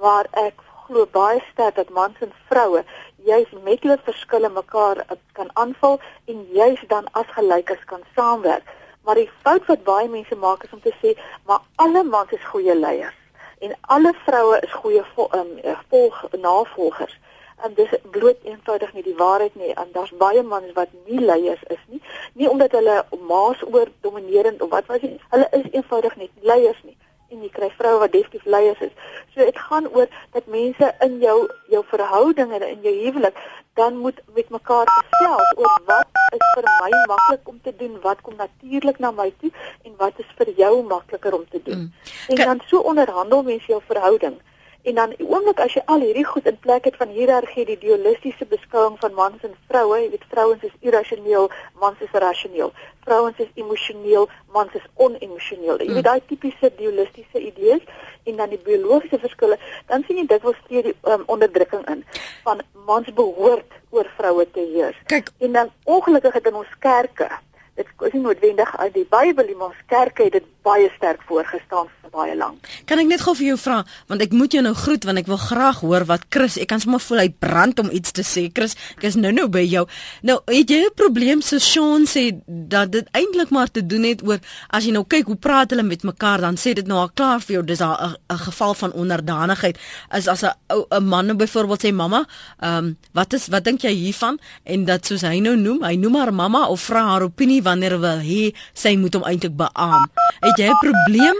maar 0.00 0.26
ek 0.46 0.62
glo 0.86 1.06
baie 1.12 1.40
sterk 1.52 1.76
dat 1.76 1.90
mans 1.90 2.18
en 2.24 2.32
vroue 2.48 2.84
juis 3.28 3.54
met 3.68 3.84
hulle 3.84 3.98
verskille 4.08 4.50
mekaar 4.56 5.04
uh, 5.04 5.20
kan 5.38 5.52
aanvul 5.62 6.00
en 6.32 6.42
juis 6.56 6.82
dan 6.88 7.06
as 7.20 7.30
gelykes 7.36 7.84
kan 7.92 8.02
saamwerk. 8.16 8.74
Maar 9.04 9.22
die 9.22 9.30
fout 9.44 9.70
wat 9.70 9.86
baie 9.86 10.08
mense 10.08 10.36
maak 10.36 10.66
is 10.66 10.74
om 10.76 10.82
te 10.84 10.92
sê, 11.00 11.14
maar 11.46 11.64
alle 11.84 12.04
mans 12.04 12.34
is 12.36 12.50
goeie 12.52 12.76
leiers 12.76 13.18
en 13.58 13.74
alle 13.80 14.12
vroue 14.24 14.58
is 14.62 14.72
goeie 14.72 15.02
vol, 15.14 15.28
um, 15.34 15.48
volg 15.88 16.24
navolgers. 16.40 17.18
En 17.66 17.74
dis 17.74 17.90
bloot 18.10 18.36
eenvoudig 18.46 18.92
nie 18.94 19.02
die 19.02 19.16
waarheid 19.18 19.54
nie. 19.58 19.72
En 19.74 19.88
daar's 19.92 20.14
baie 20.20 20.42
mans 20.42 20.72
wat 20.76 20.94
nie 21.06 21.20
leiers 21.20 21.62
is 21.74 21.80
nie, 21.86 22.02
nie 22.38 22.50
omdat 22.50 22.76
hulle 22.78 23.00
maas 23.26 23.62
oor 23.66 23.90
dominerend 24.06 24.62
of 24.62 24.70
wat 24.70 24.86
was 24.86 25.02
dit. 25.02 25.18
Hulle 25.34 25.48
is 25.58 25.66
eenvoudig 25.72 26.16
net 26.16 26.30
leiers 26.52 26.82
nie 26.82 26.96
en 27.28 27.42
jy 27.44 27.50
kry 27.52 27.68
vroue 27.76 27.98
wat 28.02 28.12
definitief 28.12 28.44
leiers 28.44 28.80
is. 28.80 28.94
So 29.34 29.44
dit 29.44 29.58
gaan 29.68 29.88
oor 29.92 30.08
dat 30.32 30.46
mense 30.46 30.94
in 31.04 31.18
jou 31.22 31.38
jou 31.68 31.82
verhouding 31.92 32.52
en 32.52 32.66
in 32.68 32.84
jou 32.86 32.94
huwelik 33.04 33.36
dan 33.78 33.96
moet 33.96 34.20
met 34.34 34.48
mekaar 34.50 34.88
gesels 34.90 35.50
oor 35.56 35.74
wat 35.86 36.22
is 36.34 36.46
vir 36.54 36.66
my 36.82 36.90
maklik 37.06 37.48
om 37.48 37.60
te 37.62 37.74
doen, 37.76 38.00
wat 38.02 38.20
kom 38.26 38.34
natuurlik 38.36 38.98
na 38.98 39.10
my 39.10 39.28
toe 39.40 39.50
en 39.86 39.94
wat 40.02 40.18
is 40.18 40.30
vir 40.40 40.50
jou 40.56 40.72
makliker 40.82 41.34
om 41.34 41.44
te 41.50 41.60
doen. 41.62 41.86
Mm. 41.86 42.34
En 42.34 42.44
dan 42.44 42.62
so 42.66 42.80
onderhandel 42.92 43.42
mense 43.42 43.70
jou 43.70 43.82
verhouding. 43.86 44.40
En 44.88 44.94
dan 44.94 45.10
die 45.12 45.26
oomblik 45.28 45.58
as 45.60 45.74
jy 45.76 45.82
al 45.92 46.00
hierdie 46.00 46.24
goed 46.24 46.46
in 46.48 46.56
plek 46.64 46.86
het 46.88 46.94
van 46.96 47.10
hiërargie, 47.12 47.66
die 47.68 47.76
dualistiese 47.82 48.46
beskouing 48.48 48.94
van 49.02 49.12
mans 49.12 49.42
en 49.44 49.52
vroue, 49.68 49.98
jy 50.00 50.06
weet 50.14 50.24
vrouens 50.32 50.62
is 50.64 50.76
irrasioneel, 50.80 51.50
mans 51.82 52.00
is 52.06 52.14
rasioneel. 52.24 52.72
Vrouens 53.04 53.42
is 53.44 53.50
emosioneel, 53.60 54.30
mans 54.56 54.78
is 54.80 54.86
onemosioneel. 54.96 55.82
Jy 55.84 55.98
weet 55.98 56.08
daai 56.08 56.22
tipiese 56.30 56.70
dualistiese 56.78 57.42
idees 57.50 57.84
en 58.24 58.40
dan 58.40 58.54
die 58.54 58.60
biologiese 58.64 59.20
verskille, 59.20 59.58
dan 59.92 60.06
sien 60.06 60.22
jy 60.22 60.24
dit 60.30 60.46
wil 60.48 60.56
steeds 60.62 60.88
die 60.88 60.96
um, 61.12 61.26
onderdrukking 61.36 61.84
in 61.92 62.00
van 62.48 62.64
mans 62.88 63.12
behoort 63.20 63.76
oor 63.92 64.08
vroue 64.16 64.48
te 64.56 64.64
heers. 64.72 64.96
Kijk, 65.12 65.28
en 65.44 65.52
dan 65.52 65.74
ongelukkig 65.84 66.40
het 66.40 66.48
in 66.48 66.56
ons 66.62 66.72
kerke 66.80 67.28
dit 67.78 68.06
is 68.06 68.16
nie 68.16 68.22
noodwendig 68.24 68.76
uit 68.76 68.94
die 68.94 69.06
Bybel 69.08 69.46
nie, 69.48 69.56
maar 69.58 69.72
ons 69.72 69.86
kerk 69.90 70.18
het 70.24 70.34
dit 70.38 70.46
baie 70.66 70.88
sterk 70.96 71.22
voorgestaan 71.28 71.88
vir 72.02 72.12
baie 72.12 72.34
lank. 72.36 72.66
Kan 72.88 73.00
ek 73.00 73.08
net 73.08 73.22
gou 73.24 73.34
vir 73.38 73.52
jou 73.52 73.58
vra, 73.60 73.78
want 74.10 74.24
ek 74.24 74.34
moet 74.36 74.54
jou 74.56 74.62
nou 74.64 74.74
groet 74.76 75.06
want 75.08 75.20
ek 75.20 75.28
wil 75.30 75.40
graag 75.40 75.80
hoor 75.84 76.06
wat 76.08 76.26
Chris, 76.34 76.58
ek 76.60 76.70
kan 76.72 76.82
sommer 76.82 77.02
voel 77.04 77.22
hy 77.22 77.28
brand 77.30 77.80
om 77.82 77.90
iets 77.94 78.14
te 78.16 78.24
sê. 78.26 78.48
Chris, 78.54 78.76
ek 78.98 79.08
is 79.10 79.18
nou 79.20 79.32
nou 79.34 79.46
by 79.52 79.62
jou. 79.64 79.84
Nou, 80.26 80.38
het 80.50 80.72
jy 80.72 80.80
'n 80.88 80.94
probleem 80.96 81.42
so 81.42 81.58
Sean 81.58 82.06
sê 82.06 82.40
dat 82.46 82.92
dit 82.92 83.06
eintlik 83.12 83.50
maar 83.50 83.70
te 83.70 83.86
doen 83.86 84.04
het 84.04 84.22
oor 84.22 84.38
as 84.70 84.84
jy 84.84 84.92
nou 84.92 85.04
kyk 85.04 85.26
hoe 85.26 85.36
praat 85.36 85.70
hulle 85.70 85.82
met 85.82 86.02
mekaar, 86.02 86.40
dan 86.40 86.56
sê 86.56 86.74
dit 86.74 86.86
nou 86.86 86.98
al 86.98 87.10
klaar 87.14 87.40
vir 87.40 87.54
jou 87.54 87.64
dis 87.64 87.78
daar 87.78 88.18
'n 88.30 88.38
geval 88.38 88.74
van 88.74 88.92
onderdanigheid. 88.92 89.78
Is 90.12 90.28
as 90.28 90.42
'n 90.42 90.52
ou 90.68 90.86
'n 90.90 91.04
man 91.04 91.26
nou 91.26 91.36
byvoorbeeld 91.36 91.84
sê 91.84 91.92
mamma, 91.92 92.26
ehm 92.60 92.84
um, 92.84 92.96
wat 93.12 93.32
is 93.32 93.48
wat 93.48 93.64
dink 93.64 93.80
jy 93.82 93.92
hiervan? 93.92 94.38
En 94.64 94.84
dat 94.84 95.06
soos 95.06 95.22
hy 95.22 95.40
nou 95.40 95.56
noem, 95.56 95.82
hy 95.82 95.96
noem 95.96 96.14
haar 96.14 96.34
mamma 96.34 96.66
of 96.68 96.80
vra 96.80 97.02
haar 97.02 97.22
opinie 97.22 97.62
wanneer 97.68 97.98
wil 98.00 98.24
hê 98.30 98.42
sy 98.72 98.96
moet 98.96 99.14
hom 99.16 99.28
eintlik 99.28 99.54
beam. 99.60 100.02
Het 100.46 100.64
jy 100.64 100.68
'n 100.72 100.82
probleem 100.86 101.38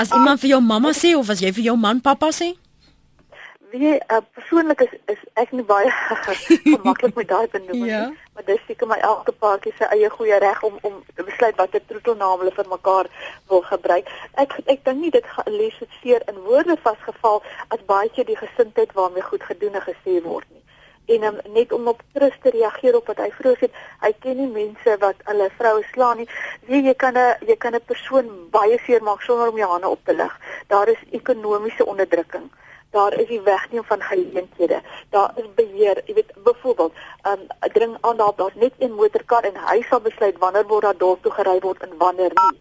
as 0.00 0.14
iemand 0.14 0.40
vir 0.40 0.50
jou 0.54 0.62
mamma 0.62 0.92
sê 1.02 1.14
of 1.18 1.30
as 1.30 1.40
jy 1.44 1.52
vir 1.52 1.64
jou 1.70 1.76
man 1.76 2.00
pappa 2.00 2.30
sê? 2.40 2.54
Wie 3.72 3.90
uh, 3.94 4.20
persoonlik 4.36 4.80
is 4.80 4.92
is 5.12 5.22
ek 5.42 5.50
nie 5.52 5.64
baie 5.70 5.90
gemaklik 6.74 7.14
met 7.16 7.28
daai 7.28 7.48
benoeming 7.52 7.90
ja. 7.90 8.04
nie, 8.06 8.16
maar 8.34 8.44
dis 8.44 8.62
seker 8.66 8.88
my 8.88 8.96
elke 9.08 9.32
paartjie 9.42 9.74
se 9.78 9.84
eie 9.96 10.08
goeie 10.10 10.38
reg 10.44 10.62
om 10.68 10.78
om 10.88 10.94
te 11.16 11.26
besluit 11.30 11.58
watter 11.60 11.82
troetelnaam 11.90 12.40
hulle 12.40 12.54
vir 12.60 12.70
mekaar 12.70 13.10
wil 13.52 13.62
gebruik. 13.72 14.08
Ek 14.44 14.56
ek 14.74 14.84
dink 14.88 15.02
nie 15.02 15.12
dit 15.18 15.26
gaan 15.34 15.52
lees 15.60 15.76
dit 15.82 16.00
seer 16.00 16.24
in 16.32 16.40
woorde 16.46 16.78
vasgeval 16.86 17.42
as 17.68 17.84
baie 17.92 18.08
keer 18.14 18.30
die 18.30 18.40
gesindheid 18.44 18.96
waarmee 19.00 19.28
goed 19.30 19.44
gedoen 19.50 19.76
en 19.80 19.86
gesê 19.90 20.16
word 20.30 20.48
nie 20.54 20.64
en 21.14 21.24
um, 21.24 21.38
net 21.54 21.72
om 21.72 21.88
op 21.88 22.02
Chris 22.14 22.36
te 22.42 22.50
reageer 22.50 22.96
op 22.96 23.06
wat 23.10 23.20
hy 23.24 23.30
vroeër 23.38 23.58
sê, 23.62 23.68
hy 24.04 24.12
ken 24.24 24.36
nie 24.36 24.48
mense 24.52 24.96
wat 25.04 25.22
hulle 25.30 25.48
vroue 25.56 25.84
slaan 25.92 26.22
nie. 26.22 26.28
Wie 26.68 26.82
jy 26.84 26.94
kan 26.94 27.16
'n 27.16 27.48
jy 27.48 27.56
kan 27.56 27.74
'n 27.74 27.88
persoon 27.90 28.26
baie 28.50 28.78
seermaak 28.86 29.20
sonder 29.22 29.48
om 29.48 29.56
jou 29.56 29.70
hande 29.70 29.88
op 29.88 30.04
te 30.04 30.14
lig. 30.14 30.34
Daar 30.66 30.88
is 30.88 31.02
ekonomiese 31.10 31.86
onderdrukking. 31.86 32.50
Daar 32.90 33.12
is 33.20 33.26
die 33.28 33.40
wegneem 33.40 33.84
van 33.84 34.02
geleenthede. 34.02 34.82
Daar 35.10 35.32
is 35.36 35.44
beheer. 35.54 36.02
Jy 36.04 36.14
weet 36.14 36.32
byvoorbeeld, 36.44 36.92
um 37.30 37.46
dring 37.72 37.96
aan 38.00 38.16
daar 38.16 38.32
daar's 38.36 38.54
net 38.54 38.72
een 38.78 38.94
motorkar 38.94 39.42
en 39.42 39.56
hy 39.68 39.82
sal 39.88 40.00
besluit 40.00 40.38
wanneer 40.38 40.66
word 40.66 40.82
daar 40.82 40.96
dorp 40.96 41.22
toe 41.22 41.32
gery 41.32 41.58
word 41.60 41.82
en 41.82 41.96
wanneer 41.98 42.32
nie. 42.34 42.58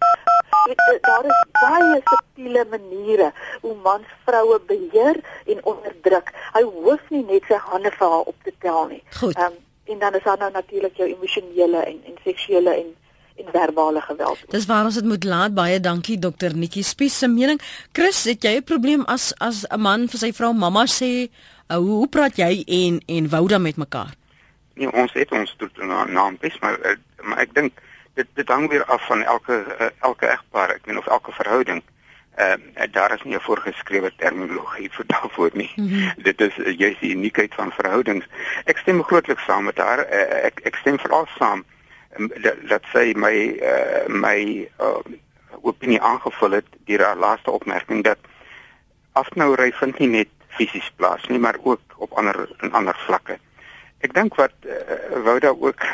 Weet, 0.67 0.83
eh, 0.91 1.01
daar 1.01 1.25
is 1.25 1.43
baie 1.51 2.01
subtiele 2.03 2.65
maniere 2.69 3.31
hoe 3.61 3.75
mans 3.83 4.07
vroue 4.25 4.59
beheer 4.59 5.19
en 5.45 5.65
onderdruk. 5.65 6.33
Hy 6.53 6.61
hoef 6.61 7.09
nie 7.09 7.23
net 7.23 7.47
sy 7.47 7.59
hande 7.69 7.91
vir 7.91 8.07
haar 8.07 8.27
op 8.33 8.43
te 8.43 8.53
tel 8.59 8.85
nie. 8.87 9.03
Ehm 9.21 9.45
um, 9.45 9.65
en 9.87 9.99
dan 9.99 10.13
is 10.13 10.23
daar 10.23 10.37
nou 10.37 10.51
natuurlik 10.51 10.97
jou 10.97 11.09
emosionele 11.09 11.77
en 11.77 12.01
en 12.05 12.15
seksuele 12.23 12.73
en 12.75 12.95
verbale 13.45 14.01
geweld. 14.01 14.39
Dis 14.49 14.65
waar 14.65 14.85
ons 14.85 14.95
dit 14.95 15.05
moet 15.05 15.23
laat. 15.23 15.53
Baie 15.53 15.79
dankie 15.79 16.19
dokter 16.19 16.55
Nikki 16.55 16.83
Spies 16.83 17.17
se 17.17 17.27
mening. 17.27 17.61
Chris, 17.91 18.23
het 18.23 18.43
jy 18.43 18.57
'n 18.57 18.63
probleem 18.63 19.03
as 19.05 19.33
as 19.37 19.65
'n 19.69 19.79
man 19.81 20.07
vir 20.07 20.19
sy 20.19 20.33
vrou 20.33 20.53
mamma 20.53 20.85
sê, 20.85 21.29
uh, 21.67 21.77
hoe, 21.77 21.89
hoe 21.89 22.07
praat 22.07 22.35
jy 22.37 22.63
en 22.67 23.01
en 23.05 23.29
wou 23.29 23.47
dan 23.47 23.61
met 23.61 23.77
mekaar? 23.77 24.13
Nee, 24.73 24.91
ons 24.91 25.13
het 25.13 25.31
ons 25.31 25.55
tot 25.57 25.77
naam 25.77 26.11
na, 26.11 26.31
maar 26.59 26.79
uh, 26.85 26.95
maar 27.21 27.37
ek 27.37 27.53
dink 27.53 27.73
dit 28.13 28.27
dit 28.33 28.47
hang 28.47 28.69
weer 28.69 28.85
af 28.85 29.05
van 29.05 29.23
elke 29.23 29.65
uh, 29.79 29.87
elke 29.99 30.27
egpaar, 30.27 30.69
ek 30.69 30.85
meen 30.85 30.97
of 30.97 31.07
elke 31.07 31.31
verhouding. 31.31 31.83
Ehm 32.35 32.61
uh, 32.77 32.83
daar 32.91 33.13
is 33.13 33.23
nie 33.23 33.35
'n 33.35 33.41
voorgeskrewe 33.41 34.11
terminologie 34.17 34.89
vir 34.91 35.05
daarvoor 35.07 35.49
nie. 35.53 35.71
Mm 35.75 35.87
-hmm. 35.87 36.13
Dit 36.29 36.41
is 36.41 36.57
uh, 36.57 36.77
juist 36.77 36.99
die 36.99 37.15
uniekheid 37.15 37.53
van 37.53 37.71
verhoudings. 37.71 38.25
Ek 38.65 38.77
stem 38.77 39.03
grootliks 39.03 39.43
saam 39.43 39.63
met 39.63 39.77
haar. 39.77 39.99
Uh, 39.99 40.45
ek 40.45 40.59
ek 40.63 40.75
stem 40.75 40.99
veral 40.99 41.27
saam 41.37 41.65
dat, 42.67 42.85
sy 42.93 43.13
my 43.15 43.33
uh, 43.61 44.05
my 44.07 44.67
uh, 44.81 45.01
opinie 45.61 46.01
aangevul 46.01 46.57
het 46.59 46.67
deur 46.89 47.03
haar 47.05 47.19
laaste 47.19 47.51
opmerking 47.51 48.03
dat 48.03 48.17
afnouery 49.17 49.71
vind 49.79 49.99
nie 49.99 50.09
net 50.09 50.33
fisies 50.57 50.89
plaas 50.95 51.25
nie, 51.27 51.39
maar 51.39 51.57
ook 51.63 51.81
op 51.97 52.13
ander 52.17 52.47
in 52.61 52.73
ander 52.73 52.97
vlakke. 53.05 53.37
Ek 54.05 54.13
dink 54.13 54.37
wat 54.37 54.53
uh, 54.65 55.21
wou 55.25 55.37
daar 55.43 55.57
ook 55.57 55.85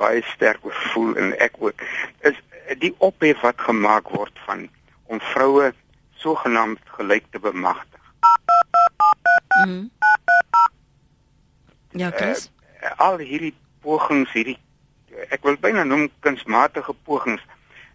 baie 0.00 0.22
sterk 0.32 0.64
voel 0.92 1.16
en 1.20 1.34
ek 1.38 1.56
ook 1.60 1.84
is 2.28 2.38
die 2.80 2.94
ophef 2.98 3.40
wat 3.44 3.60
gemaak 3.60 4.08
word 4.14 4.36
van 4.46 4.68
om 5.10 5.20
vroue 5.32 5.72
sogenaamd 6.22 6.80
gelyk 6.96 7.26
te 7.30 7.40
bemagtig. 7.40 8.12
Mhm. 9.64 9.84
Ja, 11.90 12.10
Chris. 12.10 12.50
Uh, 12.80 12.92
al 12.96 13.18
hierdie 13.18 13.54
pogings 13.82 14.32
hierdie 14.32 14.58
ek 15.28 15.44
wil 15.44 15.56
byna 15.60 15.84
noem 15.84 16.08
kunsmatige 16.24 16.94
pogings 17.04 17.42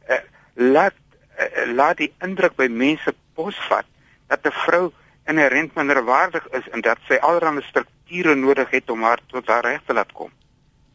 uh, 0.10 0.22
laat 0.54 0.98
uh, 1.40 1.74
laat 1.74 1.98
die 1.98 2.14
indruk 2.24 2.56
by 2.56 2.68
mense 2.70 3.14
posvat 3.36 3.86
dat 4.28 4.46
'n 4.46 4.52
vrou 4.66 4.92
inherënt 5.26 5.76
minderwaardig 5.76 6.48
is 6.50 6.70
en 6.70 6.82
dat 6.82 6.98
sy 7.08 7.18
allerlei 7.22 7.64
strukture 7.66 8.36
nodig 8.36 8.70
het 8.70 8.90
om 8.90 9.04
haar 9.04 9.20
tot 9.28 9.48
haar 9.48 9.64
reg 9.66 9.82
te 9.86 9.94
laat 9.94 10.12
kom. 10.12 10.32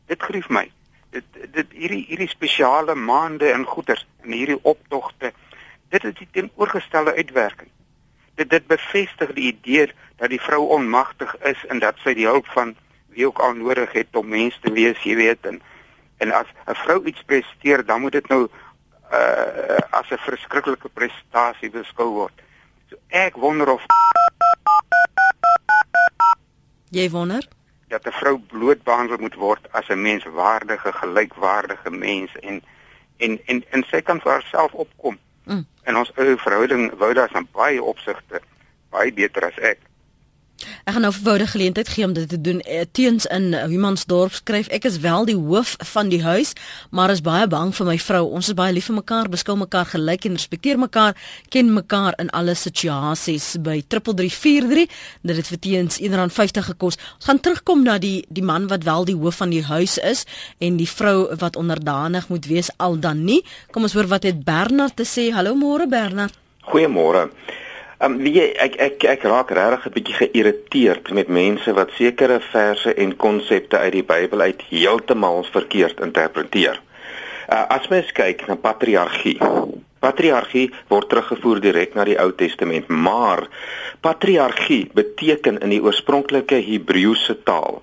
Dit 0.06 0.22
grief 0.22 0.48
my. 0.48 0.70
Dit 1.10 1.24
dit 1.52 1.72
hierdie 1.72 2.04
hierdie 2.06 2.28
spesiale 2.28 2.94
maande 2.94 3.50
en 3.50 3.64
goeders 3.64 4.06
en 4.22 4.32
hierdie 4.32 4.58
optogte 4.62 5.32
dit 5.90 6.04
is 6.04 6.14
die 6.14 6.28
teenoorgestelde 6.30 7.14
uitwerking. 7.14 7.68
Dit 8.34 8.50
dit 8.50 8.66
bevestig 8.66 9.32
die 9.34 9.48
idee 9.50 9.90
dat 10.16 10.30
die 10.30 10.40
vrou 10.40 10.68
onmagtig 10.76 11.34
is 11.42 11.66
en 11.66 11.78
dat 11.82 11.98
sy 12.04 12.14
die 12.14 12.28
hulp 12.30 12.46
van 12.54 12.76
wie 13.10 13.26
ook 13.26 13.38
al 13.38 13.54
nodig 13.58 13.92
het 13.92 14.16
om 14.16 14.28
mens 14.28 14.58
te 14.62 14.72
wees, 14.72 15.02
jy 15.02 15.16
weet 15.18 15.46
en 15.46 15.58
en 16.20 16.32
as 16.32 16.46
'n 16.66 16.74
vrou 16.84 17.04
iets 17.04 17.22
presteer, 17.26 17.84
dan 17.84 18.00
moet 18.00 18.12
dit 18.12 18.28
nou 18.28 18.48
uh 19.12 19.78
as 19.90 20.10
'n 20.10 20.18
verskriklike 20.18 20.88
prestasie 20.88 21.70
beskou 21.70 22.10
word. 22.20 22.36
So 22.88 22.96
ek 23.08 23.36
wonder 23.36 23.68
of 23.68 23.82
Jy 26.90 27.10
wonder 27.10 27.42
dat 27.88 28.06
'n 28.06 28.12
vrou 28.12 28.38
bloot 28.38 28.82
behandel 28.82 29.18
moet 29.18 29.34
word 29.34 29.72
as 29.72 29.88
'n 29.88 30.02
menswaardige, 30.02 30.92
gelykwaardige 30.92 31.90
mens 31.90 32.36
en 32.40 32.62
en 33.16 33.40
en 33.46 33.64
en 33.70 33.84
sy 33.90 34.00
kan 34.00 34.20
vir 34.20 34.32
haarself 34.32 34.72
opkom. 34.72 35.18
Mm. 35.44 35.66
En 35.82 35.96
ons 35.96 36.12
ou 36.16 36.38
verhouding 36.38 36.92
wou 36.98 37.12
daar 37.14 37.32
aan 37.32 37.48
baie 37.52 37.82
opsigte 37.82 38.40
baie 38.90 39.12
beter 39.12 39.44
as 39.44 39.58
ek. 39.58 39.78
Ek 40.84 40.92
gaan 40.92 41.02
nou 41.02 41.12
'n 41.12 41.22
woude 41.22 41.46
geleentheid 41.46 41.88
gee 41.88 42.04
om 42.04 42.12
dit 42.12 42.28
te 42.28 42.40
doen. 42.40 42.60
Eh, 42.60 42.84
teens 42.92 43.26
in 43.26 43.54
Humansdorp 43.54 44.32
skryf 44.32 44.66
ek 44.68 44.84
is 44.84 44.98
wel 44.98 45.24
die 45.24 45.36
hoof 45.36 45.76
van 45.78 46.08
die 46.08 46.22
huis, 46.22 46.52
maar 46.90 47.10
is 47.10 47.20
baie 47.20 47.46
bang 47.46 47.74
vir 47.74 47.86
my 47.86 47.98
vrou. 47.98 48.30
Ons 48.30 48.48
is 48.48 48.54
baie 48.54 48.72
lief 48.72 48.84
vir 48.84 48.94
mekaar, 48.94 49.28
beskou 49.28 49.56
mekaar 49.56 49.86
gelyk 49.86 50.24
en 50.24 50.32
respekteer 50.32 50.78
mekaar, 50.78 51.16
ken 51.48 51.72
mekaar 51.72 52.14
in 52.18 52.30
alle 52.30 52.54
situasies. 52.54 53.56
By 53.60 53.82
3343, 53.86 54.88
dit 55.22 55.36
het 55.36 55.46
vir 55.46 55.58
teens 55.58 56.00
R150 56.00 56.64
gekos. 56.64 56.96
Ons 56.96 57.24
gaan 57.24 57.40
terugkom 57.40 57.82
na 57.82 57.98
die 57.98 58.24
die 58.28 58.44
man 58.44 58.66
wat 58.66 58.84
wel 58.84 59.04
die 59.04 59.16
hoof 59.16 59.36
van 59.36 59.50
die 59.50 59.64
huis 59.64 59.98
is 59.98 60.24
en 60.58 60.76
die 60.76 60.88
vrou 60.88 61.36
wat 61.36 61.56
onderdanig 61.56 62.28
moet 62.28 62.46
wees 62.46 62.70
al 62.76 62.98
dan 63.00 63.24
nie. 63.24 63.44
Kom 63.70 63.82
ons 63.82 63.92
hoor 63.92 64.06
wat 64.06 64.22
het 64.22 64.44
Bernard 64.44 64.96
te 64.96 65.04
sê. 65.04 65.32
Hallo 65.32 65.54
môre 65.54 65.88
Bernard. 65.88 66.34
Goeiemôre. 66.70 67.30
Um, 68.00 68.14
weet 68.24 68.36
jy, 68.36 68.44
ek 68.64 68.76
ek 68.80 69.04
ek 69.12 69.24
raak 69.28 69.50
regtig 69.52 69.86
'n 69.86 69.92
bietjie 69.92 70.14
geïrriteerd 70.18 71.10
met 71.12 71.28
mense 71.28 71.72
wat 71.76 71.90
sekere 71.98 72.38
verse 72.40 72.94
en 72.94 73.10
konsepte 73.16 73.76
uit 73.76 73.92
die 73.92 74.06
Bybel 74.12 74.40
uit 74.40 74.62
heeltemal 74.70 75.44
verkeerd 75.44 76.00
interpreteer. 76.00 76.80
Uh, 77.52 77.66
as 77.76 77.88
mens 77.92 78.08
kyk 78.16 78.46
na 78.48 78.56
patriargie. 78.56 79.36
Patriargie 80.00 80.70
word 80.88 81.10
teruggevoer 81.12 81.60
direk 81.60 81.92
na 81.94 82.08
die 82.08 82.16
Ou 82.16 82.30
Testament, 82.32 82.88
maar 82.88 83.44
patriargie 84.00 84.88
beteken 84.94 85.60
in 85.60 85.76
die 85.76 85.82
oorspronklike 85.84 86.56
Hebreëse 86.56 87.36
taal 87.44 87.82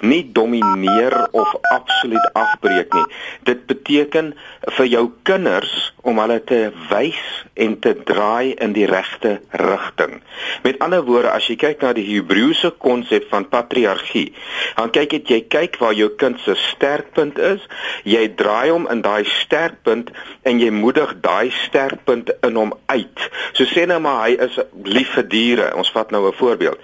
nie 0.00 0.22
domineer 0.32 1.28
of 1.30 1.54
absoluut 1.72 2.30
afbreek 2.32 2.92
nie. 2.94 3.06
Dit 3.48 3.66
beteken 3.66 4.34
vir 4.78 4.86
jou 4.86 5.04
kinders 5.22 5.92
om 6.02 6.18
hulle 6.22 6.38
te 6.44 6.68
wys 6.90 7.20
en 7.58 7.74
te 7.82 7.92
draai 8.06 8.54
in 8.62 8.72
die 8.76 8.86
regte 8.86 9.38
rigting. 9.50 10.20
Met 10.62 10.78
ander 10.84 11.02
woorde, 11.04 11.32
as 11.34 11.48
jy 11.50 11.56
kyk 11.58 11.82
na 11.82 11.92
die 11.96 12.06
Hebreëse 12.06 12.70
konsep 12.80 13.26
van 13.32 13.48
patriargie, 13.50 14.30
dan 14.78 14.92
kyk 14.94 15.16
dit 15.16 15.32
jy 15.34 15.40
kyk 15.50 15.78
waar 15.82 15.96
jou 15.98 16.08
kind 16.20 16.38
se 16.44 16.54
sterkpunt 16.68 17.38
is, 17.42 17.64
jy 18.08 18.24
draai 18.38 18.70
hom 18.70 18.86
in 18.92 19.02
daai 19.02 19.26
sterkpunt 19.42 20.12
en 20.48 20.62
jy 20.62 20.70
moedig 20.74 21.16
daai 21.24 21.50
sterkpunt 21.64 22.30
in 22.46 22.58
hom 22.60 22.72
uit. 22.86 23.26
So 23.58 23.66
sê 23.68 23.88
nou 23.90 23.98
maar 24.04 24.24
hy 24.28 24.38
is 24.48 24.58
lief 24.86 25.16
vir 25.16 25.26
diere. 25.28 25.68
Ons 25.76 25.90
vat 25.94 26.10
nou 26.14 26.28
'n 26.28 26.38
voorbeeld. 26.38 26.78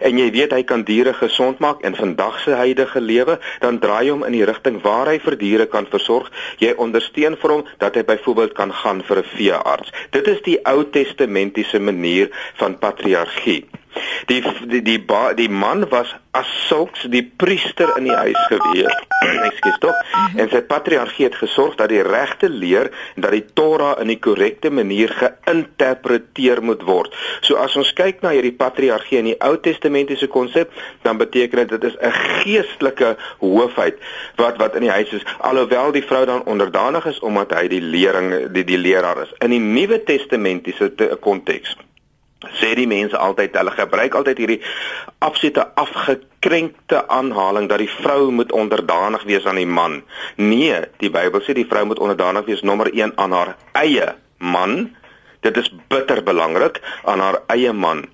En 0.00 0.18
jy 0.18 0.30
weet 0.30 0.52
hy 0.52 0.62
kan 0.62 0.82
diere 0.84 1.12
gesond 1.12 1.58
maak 1.58 1.82
en 1.82 1.94
vandag 1.94 2.23
se 2.38 2.50
huidige 2.50 3.00
lewe, 3.00 3.38
dan 3.60 3.78
draai 3.78 4.10
hom 4.10 4.24
in 4.24 4.32
die 4.32 4.44
rigting 4.44 4.80
waar 4.82 5.06
hy 5.06 5.18
vir 5.18 5.36
diere 5.36 5.66
kan 5.66 5.86
versorg. 5.86 6.30
Jy 6.58 6.74
ondersteun 6.76 7.36
vir 7.36 7.50
hom 7.50 7.64
dat 7.78 7.94
hy 7.94 8.04
byvoorbeeld 8.04 8.52
kan 8.52 8.72
gaan 8.72 9.02
vir 9.02 9.18
'n 9.18 9.30
veearts. 9.36 9.92
Dit 10.10 10.26
is 10.28 10.42
die 10.42 10.58
Ou 10.64 10.84
Testamentiese 10.90 11.80
manier 11.80 12.30
van 12.56 12.78
patriargie. 12.78 13.64
Die 14.26 14.40
die 14.70 14.82
die, 14.82 15.00
ba, 15.00 15.32
die 15.36 15.50
man 15.50 15.88
was 15.90 16.14
as 16.34 16.48
sulks 16.66 17.04
die 17.12 17.22
priester 17.22 17.92
in 17.98 18.08
die 18.08 18.16
huis 18.16 18.40
gewees. 18.50 18.94
Ekskuus 19.48 19.78
tog. 19.82 20.00
En 20.40 20.50
sy 20.50 20.60
patriargie 20.66 21.28
het 21.28 21.36
gesorg 21.38 21.76
dat 21.78 21.92
die 21.92 22.02
regte 22.02 22.50
leer 22.50 22.90
en 23.14 23.26
dat 23.26 23.34
die 23.36 23.44
Torah 23.54 23.94
in 24.02 24.10
die 24.10 24.18
korrekte 24.22 24.72
manier 24.74 25.12
geïnterpreteer 25.20 26.62
moet 26.64 26.82
word. 26.88 27.14
So 27.46 27.60
as 27.62 27.76
ons 27.78 27.92
kyk 27.96 28.24
na 28.24 28.34
hierdie 28.34 28.54
patriargie 28.58 29.20
in 29.20 29.30
die 29.32 29.38
Ou 29.46 29.54
Testamentiese 29.62 30.28
konsep, 30.32 30.74
dan 31.06 31.20
beteken 31.22 31.64
dit 31.64 31.76
dit 31.76 31.88
is 31.92 31.96
'n 32.00 32.14
geestelike 32.42 33.16
hoofheid 33.38 34.00
wat 34.36 34.58
wat 34.58 34.74
in 34.74 34.88
die 34.88 34.94
huis 34.94 35.12
is 35.12 35.26
alhoewel 35.38 35.92
die 35.92 36.04
vrou 36.04 36.24
dan 36.26 36.44
onderdanig 36.44 37.06
is 37.06 37.20
omdat 37.20 37.54
hy 37.54 37.68
die 37.68 37.80
lering 37.80 38.52
die 38.52 38.64
die 38.64 38.78
leraar 38.78 39.22
is. 39.22 39.32
In 39.38 39.50
die 39.50 39.62
Nuwe 39.62 40.02
Testamentiese 40.02 40.92
konteks 41.20 41.76
sê 42.60 42.74
die 42.76 42.88
mense 42.90 43.16
altyd 43.16 43.56
hulle 43.56 43.72
gebruik 43.74 44.16
altyd 44.18 44.40
hierdie 44.42 44.60
absolute 45.24 45.64
afgekrenkte 45.80 47.04
aanhaling 47.08 47.68
dat 47.70 47.80
die 47.82 47.90
vrou 47.90 48.30
moet 48.30 48.52
onderdanig 48.52 49.24
wees 49.28 49.46
aan 49.46 49.60
die 49.60 49.68
man. 49.68 50.02
Nee, 50.36 50.82
die 51.00 51.12
Bybel 51.12 51.44
sê 51.44 51.56
die 51.56 51.68
vrou 51.68 51.86
moet 51.88 52.02
onderdanig 52.02 52.46
wees 52.50 52.62
nommer 52.62 52.90
1 52.92 53.16
aan 53.16 53.32
haar 53.32 53.54
eie 53.80 54.14
man. 54.38 54.90
Dit 55.44 55.56
is 55.60 55.70
bitter 55.92 56.22
belangrik 56.24 56.80
aan 57.04 57.20
haar 57.20 57.40
eie 57.52 57.72
man. 57.72 58.04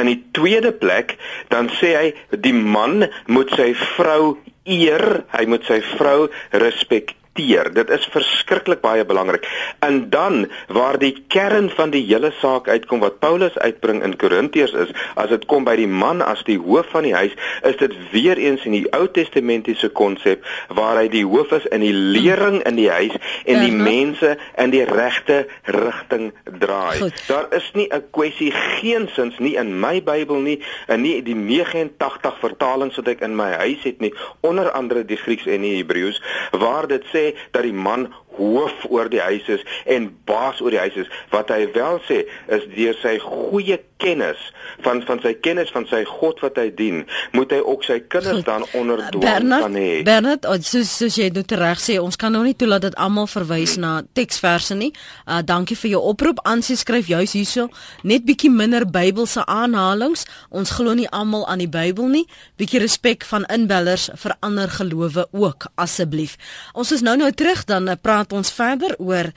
In 0.00 0.08
die 0.08 0.20
tweede 0.36 0.72
plek 0.72 1.16
dan 1.52 1.70
sê 1.80 1.94
hy 1.96 2.08
die 2.44 2.56
man 2.56 3.08
moet 3.26 3.52
sy 3.56 3.72
vrou 3.96 4.36
eer, 4.64 5.24
hy 5.36 5.44
moet 5.48 5.64
sy 5.68 5.82
vrou 5.96 6.30
respekteer 6.52 7.22
hanteer. 7.34 7.72
Dit 7.74 7.90
is 7.90 8.06
verskriklik 8.10 8.80
baie 8.80 9.04
belangrik. 9.04 9.46
En 9.80 10.10
dan 10.10 10.48
waar 10.68 10.98
die 10.98 11.24
kern 11.28 11.70
van 11.70 11.90
die 11.90 12.04
hele 12.06 12.32
saak 12.40 12.68
uitkom 12.68 13.00
wat 13.00 13.18
Paulus 13.18 13.58
uitbring 13.58 14.02
in 14.02 14.16
Korintiërs 14.16 14.72
is, 14.72 14.92
as 15.14 15.28
dit 15.28 15.44
kom 15.46 15.64
by 15.64 15.76
die 15.76 15.88
man 15.88 16.22
as 16.22 16.42
die 16.44 16.58
hoof 16.58 16.86
van 16.90 17.02
die 17.02 17.14
huis, 17.14 17.34
is 17.62 17.76
dit 17.76 17.92
weer 18.12 18.38
eens 18.38 18.64
in 18.64 18.72
die 18.72 18.86
Ou 18.94 19.08
Testamentiese 19.08 19.90
konsep 19.90 20.44
waar 20.68 20.96
hy 21.00 21.08
die 21.08 21.24
hoof 21.24 21.52
is 21.52 21.66
in 21.70 21.80
die 21.80 21.92
lering 21.92 22.62
in 22.64 22.76
die 22.76 22.90
huis 22.90 23.14
en 23.44 23.60
die 23.60 23.72
mense 23.72 24.36
in 24.58 24.70
die 24.70 24.84
regte 24.84 25.46
rigting 25.64 26.32
draai. 26.60 26.98
Goed. 27.00 27.24
Daar 27.28 27.48
is 27.50 27.70
nie 27.74 27.88
'n 27.90 28.04
kwessie 28.10 28.52
geensins 28.52 29.38
nie 29.38 29.56
in 29.56 29.80
my 29.80 30.02
Bybel 30.02 30.40
nie, 30.40 30.60
en 30.86 31.00
nie 31.00 31.22
die 31.22 31.34
89 31.34 32.38
vertalings 32.38 32.96
wat 32.96 33.08
ek 33.08 33.20
in 33.20 33.36
my 33.36 33.52
huis 33.52 33.82
het 33.82 34.00
nie, 34.00 34.14
onder 34.40 34.70
andere 34.70 35.04
die 35.04 35.16
Grieks 35.16 35.46
en 35.46 35.60
die 35.60 35.76
Hebreëus, 35.76 36.22
waar 36.52 36.86
dit 36.86 37.02
sê 37.12 37.23
dat 37.50 37.62
die 37.62 37.72
man 37.72 38.08
hoof 38.36 38.86
oor 38.90 39.10
die 39.12 39.22
huis 39.22 39.48
is 39.48 39.64
en 39.84 40.10
baas 40.28 40.60
oor 40.60 40.74
die 40.74 40.82
huis 40.82 40.96
is. 41.04 41.10
Wat 41.32 41.52
hy 41.54 41.66
wel 41.74 42.00
sê 42.08 42.24
is 42.52 42.66
deur 42.74 42.96
sy 43.02 43.16
goeie 43.22 43.80
kennis 44.02 44.40
van 44.84 45.02
van 45.06 45.20
sy 45.22 45.32
kennis 45.44 45.70
van 45.72 45.86
sy 45.88 46.02
God 46.08 46.40
wat 46.44 46.58
hy 46.60 46.68
dien, 46.76 47.04
moet 47.36 47.52
hy 47.54 47.60
ook 47.62 47.84
sy 47.86 47.98
kinders 48.12 48.44
dan 48.46 48.66
onder 48.76 49.00
dwang 49.14 49.48
kan 49.52 49.78
hê. 49.78 50.02
Bernard, 50.06 50.48
soos 50.66 50.90
soos 50.98 51.18
jy 51.20 51.30
dit 51.32 51.54
reg 51.58 51.80
sê, 51.80 51.98
ons 52.02 52.18
kan 52.20 52.32
nou 52.34 52.42
nie 52.44 52.56
toelaat 52.58 52.88
dat 52.88 52.98
almal 53.00 53.28
verwys 53.30 53.76
na 53.80 53.96
teksverse 54.16 54.76
nie. 54.78 54.92
Uh 55.24 55.40
dankie 55.44 55.78
vir 55.78 55.94
jou 55.94 56.02
oproep. 56.10 56.42
Ansie 56.48 56.76
skryf 56.80 57.08
juis 57.12 57.36
hierso 57.36 57.68
net 58.02 58.26
bietjie 58.26 58.50
minder 58.52 58.86
Bybelse 58.88 59.44
aanhalinge. 59.50 60.26
Ons 60.50 60.74
glo 60.76 60.94
nie 60.96 61.08
almal 61.14 61.46
aan 61.50 61.62
die 61.62 61.70
Bybel 61.70 62.10
nie. 62.12 62.24
Bietjie 62.60 62.82
respek 62.82 63.24
van 63.28 63.46
inbellers 63.52 64.10
vir 64.20 64.36
ander 64.44 64.70
gelowe 64.72 65.26
ook 65.32 65.68
asseblief. 65.80 66.36
Ons 66.74 66.92
is 66.96 67.04
nou 67.04 67.16
nou 67.20 67.30
terug 67.32 67.64
dan 67.68 67.88
uh, 67.88 67.96
praat 68.00 68.23
praat 68.24 68.38
ons 68.38 68.52
verder 68.52 68.94
oor 68.98 69.28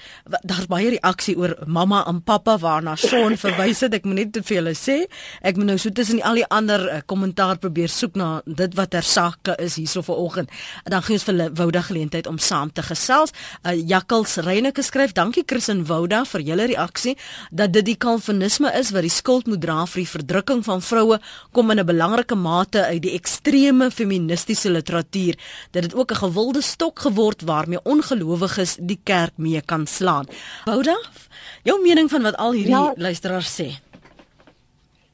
daar's 0.48 0.68
baie 0.68 0.90
reaksie 0.96 1.36
oor 1.38 1.56
mamma 1.68 2.04
en 2.08 2.22
pappa 2.22 2.58
waarna 2.58 2.96
son 2.96 3.36
verwys 3.44 3.82
het. 3.84 3.94
Ek 3.94 4.06
moet 4.06 4.16
net 4.22 4.40
vir 4.48 4.58
julle 4.58 4.74
sê, 4.76 4.98
ek 5.42 5.58
moet 5.58 5.72
nou 5.72 5.78
so 5.78 5.92
tussen 5.92 6.22
al 6.24 6.40
die 6.40 6.46
ander 6.48 6.86
uh, 6.88 7.00
kommentaar 7.06 7.58
probeer 7.60 7.92
soek 7.92 8.16
na 8.16 8.42
dit 8.46 8.74
wat 8.78 8.92
ter 8.92 9.04
sake 9.04 9.56
is 9.60 9.78
hierso 9.78 10.04
vanoggend. 10.06 10.52
Dan 10.88 11.04
gee 11.04 11.18
ons 11.18 11.26
vir 11.28 11.42
woude 11.58 11.84
geleentheid 11.84 12.28
om 12.28 12.40
saam 12.40 12.72
te 12.72 12.84
gesels. 12.86 13.34
Uh, 13.64 13.76
Jakkels 13.76 14.38
Reyneke 14.46 14.84
skryf: 14.84 15.14
"Dankie 15.18 15.44
Chris 15.46 15.70
en 15.74 15.86
Wouda 15.88 16.24
vir 16.26 16.46
julle 16.48 16.68
reaksie 16.72 17.18
dat 17.52 17.74
dit 17.74 17.86
die 17.86 17.98
kalvinisme 17.98 18.72
is 18.78 18.92
wat 18.96 19.06
die 19.06 19.14
skuld 19.14 19.48
moet 19.48 19.62
dra 19.62 19.86
vir 19.86 20.04
die 20.04 20.12
verdrukking 20.12 20.64
van 20.66 20.82
vroue 20.82 21.20
kom 21.52 21.72
in 21.72 21.80
'n 21.80 21.86
belangrike 21.86 22.36
mate 22.36 22.86
uit 22.86 23.02
die 23.02 23.16
ekstreme 23.18 23.92
feministiese 23.92 24.70
literatuur. 24.70 25.36
Dat 25.72 25.84
dit 25.84 25.96
ook 25.96 26.12
'n 26.12 26.24
gewilde 26.24 26.62
stok 26.62 27.00
geword 27.00 27.42
waarmee 27.42 27.84
ongelowiges 27.84 28.77
die 28.80 29.00
kerk 29.04 29.38
mee 29.38 29.62
kan 29.62 29.88
slaan. 29.88 30.30
Bouda, 30.66 30.96
jou 31.68 31.78
mening 31.84 32.10
van 32.12 32.28
wat 32.28 32.38
al 32.42 32.58
hierdie 32.58 32.76
ja, 32.76 32.94
luisteraars 32.96 33.52
sê? 33.60 33.68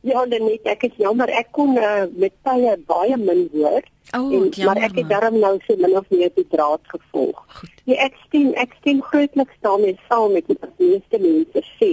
Ja, 0.03 0.25
net 0.27 0.67
ek 0.67 0.83
is 0.89 0.95
jammer 0.99 1.31
ek 1.31 1.53
kon 1.55 1.77
uh, 1.79 2.05
met 2.19 2.33
tye 2.43 2.75
baie 2.89 3.17
min 3.17 3.45
hoor. 3.53 3.85
Oh, 4.13 4.27
en, 4.35 4.49
jammer, 4.51 4.65
maar 4.67 4.81
ek 4.89 4.97
het 4.99 5.09
daarom 5.09 5.39
nou 5.39 5.53
so 5.63 5.79
min 5.79 5.95
of 5.97 6.09
meer 6.11 6.33
die 6.35 6.47
draad 6.51 6.83
gevolg. 6.91 7.39
Goed. 7.59 7.71
Nee, 7.87 7.97
ek 8.03 8.17
stem 8.25 8.51
ek 8.59 8.75
stem 8.81 8.99
grootliks 9.07 9.63
daarmee 9.63 9.95
saam 10.09 10.35
met 10.35 10.51
wat 10.51 10.75
die 10.81 10.91
meeste 10.91 11.21
mense 11.23 11.63
sê 11.79 11.91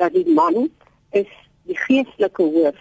dat 0.00 0.16
die 0.16 0.26
man 0.32 0.70
is 1.12 1.28
die 1.68 1.76
geestelike 1.84 2.48
hoof 2.56 2.80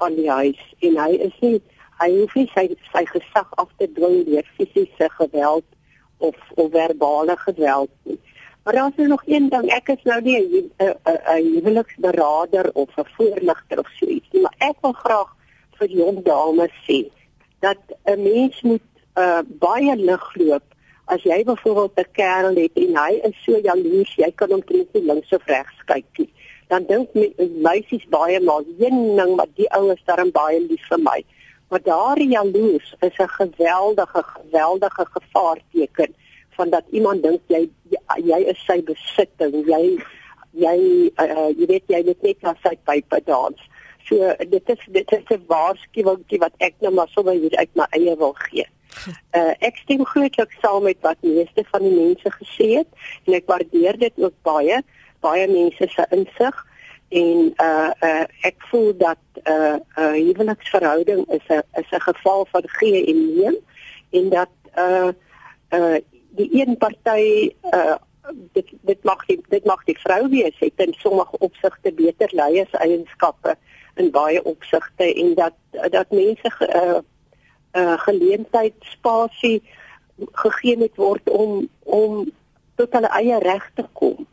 van 0.00 0.16
die 0.16 0.30
huis 0.30 0.62
en 0.80 0.96
hy 1.00 1.10
is 1.28 1.36
nie 1.44 1.58
hy 2.00 2.08
hoef 2.18 2.34
nie 2.36 2.48
sy 2.52 2.66
sy 2.92 3.04
gesag 3.12 3.52
af 3.62 3.70
te 3.80 3.88
dwing 3.96 4.24
deur 4.28 4.48
fisiese 4.56 5.08
geweld 5.18 5.68
of 6.18 6.36
of 6.54 6.70
verbale 6.70 7.36
geweld 7.36 7.90
nie. 8.02 8.20
Maar 8.64 8.74
daar 8.74 8.90
is 8.96 9.02
er 9.02 9.08
nog 9.08 9.22
een 9.26 9.48
ding, 9.48 9.70
ek 9.70 9.88
is 9.88 10.02
nou 10.02 10.20
nie 10.22 10.70
'n 10.78 11.02
huweliksberader 11.52 12.70
of 12.72 12.88
'n 12.96 13.08
voorligter 13.16 13.78
of 13.78 13.88
so 13.88 14.06
iets 14.06 14.26
nie, 14.30 14.42
maar 14.42 14.54
ek 14.58 14.76
wil 14.80 14.92
graag 14.92 15.36
vir 15.78 15.88
jong 15.88 16.22
dames 16.24 16.74
sê 16.88 17.04
dat 17.60 17.78
'n 18.04 18.22
mens 18.22 18.62
moet 18.62 18.82
uh, 19.14 19.38
baie 19.46 19.96
lig 19.96 20.34
loop 20.34 20.74
as 21.04 21.22
jy 21.22 21.44
byvoorbeeld 21.44 21.98
'n 22.00 22.12
kerel 22.12 22.56
het 22.56 22.74
en 22.74 22.96
hy 22.96 23.12
is 23.28 23.42
so 23.44 23.58
jaloers, 23.58 24.14
jy 24.16 24.32
kan 24.34 24.50
hom 24.50 24.62
net 24.68 24.92
nie 24.92 25.02
links 25.02 25.32
of 25.32 25.44
regs 25.46 25.78
kyk 25.84 26.18
nie. 26.18 26.32
Dan 26.68 26.84
dink 26.86 27.14
me, 27.14 27.32
meisies 27.62 28.06
baie 28.10 28.40
maar, 28.40 28.62
"Jenning, 28.78 29.36
maar 29.36 29.46
die 29.54 29.70
ou 29.70 29.92
is 29.92 30.02
darm 30.04 30.30
baie 30.30 30.60
lief 30.60 30.86
vir 30.88 30.98
my." 30.98 31.24
Maar 31.68 31.82
daardie 31.82 32.28
jaloers 32.28 32.94
is 33.00 33.16
'n 33.18 33.28
geweldige 33.28 34.22
geweldige 34.22 35.06
gevaarteken 35.10 36.14
van 36.50 36.70
dat 36.70 36.84
iemand 36.90 37.22
dink 37.22 37.40
jy 37.46 37.70
jy, 37.88 38.00
jy 38.24 38.40
is 38.52 38.64
sy 38.64 38.82
besitting, 38.82 39.66
jy 39.66 39.98
jy 40.50 40.76
uh, 41.20 41.50
jy 41.58 41.66
weet 41.66 41.84
jy 41.86 42.02
moet 42.04 42.22
net 42.22 42.42
na 42.42 42.54
sy 42.62 42.76
pype 42.84 43.20
dans. 43.24 43.58
So 44.08 44.34
dit 44.38 44.70
is 44.74 44.86
dit 44.94 45.12
is 45.12 45.26
'n 45.28 45.44
waarskuwing 45.46 46.24
wat 46.38 46.54
ek 46.58 46.74
nou 46.80 46.92
maar 46.94 47.08
sommer 47.08 47.34
hier 47.34 47.56
uit 47.56 47.74
my 47.74 47.86
eie 47.90 48.16
wil 48.16 48.32
gee. 48.32 48.66
Uh, 49.36 49.52
ek 49.60 49.76
stem 49.76 50.04
grootliks 50.04 50.60
saam 50.60 50.82
met 50.82 50.96
wat 51.00 51.20
meeste 51.20 51.64
van 51.72 51.82
die 51.82 51.92
mense 51.92 52.30
gesê 52.38 52.68
het 52.80 52.88
en 53.26 53.34
ek 53.34 53.50
waardeer 53.50 53.98
dit 53.98 54.12
ook 54.16 54.34
baie 54.42 54.80
baie 55.20 55.48
mense 55.48 55.88
se 55.88 56.06
insig 56.10 56.56
en 57.08 57.52
uh 57.56 57.90
uh 58.00 58.24
ek 58.40 58.56
voel 58.70 58.96
dat 58.96 59.18
uh 59.44 59.76
uh, 59.98 60.12
huweliksverhouding 60.12 61.26
is 61.28 61.46
'n 61.48 61.62
is 61.80 61.90
'n 61.90 62.00
geval 62.00 62.46
van 62.50 62.62
gee 62.66 63.06
en 63.06 63.36
neem 63.36 63.56
en 64.10 64.28
dat 64.28 64.52
uh 64.78 65.10
uh 65.70 65.96
die 66.30 66.50
een 66.52 66.76
party 66.76 67.54
uh 67.72 67.96
dit 68.52 68.72
dit 68.80 69.02
mag 69.04 69.26
die, 69.26 69.40
dit 69.48 69.64
mag 69.64 69.84
die 69.84 69.98
vrou 69.98 70.28
wees 70.28 70.58
het 70.58 70.72
in 70.76 70.94
sommige 70.98 71.38
opsigte 71.38 71.92
beter 71.92 72.28
leierseienskappe 72.32 73.56
in 73.94 74.10
baie 74.10 74.44
opsigte 74.44 75.14
en 75.14 75.34
dat 75.34 75.54
dat 75.90 76.10
mense 76.10 76.50
uh 76.58 76.98
uh 77.72 77.98
geleentheid 77.98 78.74
spasie 78.78 79.62
gegee 80.32 80.76
moet 80.76 80.96
word 80.96 81.30
om 81.30 81.68
om 81.82 82.32
tot 82.74 82.92
hulle 82.92 83.08
eie 83.08 83.38
reg 83.38 83.70
te 83.74 83.84
kom. 83.92 84.26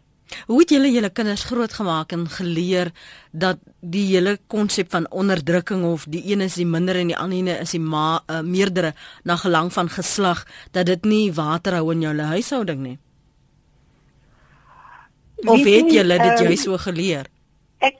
Hoe 0.48 0.60
het 0.60 0.69
julle 0.69 0.91
julle 0.91 1.10
kinders 1.10 1.43
grootgemaak 1.43 2.12
en 2.12 2.28
geleer 2.30 2.91
dat 3.32 3.58
die 3.80 4.06
hele 4.15 4.38
konsep 4.48 4.91
van 4.91 5.12
onderdrukking 5.12 5.84
of 5.84 6.06
die 6.10 6.24
een 6.32 6.41
is 6.41 6.56
die 6.56 6.65
minder 6.65 6.96
en 6.96 7.08
die 7.08 7.17
ander 7.17 7.60
is 7.60 7.72
die 7.72 7.80
ma, 7.80 8.24
uh, 8.28 8.41
meerdere 8.41 8.93
na 9.24 9.36
gelang 9.36 9.74
van 9.74 9.89
geslag 9.89 10.46
dat 10.72 10.86
dit 10.86 11.06
nie 11.06 11.34
water 11.34 11.74
hou 11.74 11.91
in 11.91 12.02
jou 12.02 12.17
huishouding 12.17 12.80
nie? 12.80 12.98
Of 15.46 15.63
Weet 15.63 15.84
het 15.84 15.93
julle 15.93 16.17
dit 16.17 16.39
ehm, 16.39 16.50
jy 16.50 16.56
so 16.56 16.78
geleer? 16.80 17.28
Ek 17.84 17.98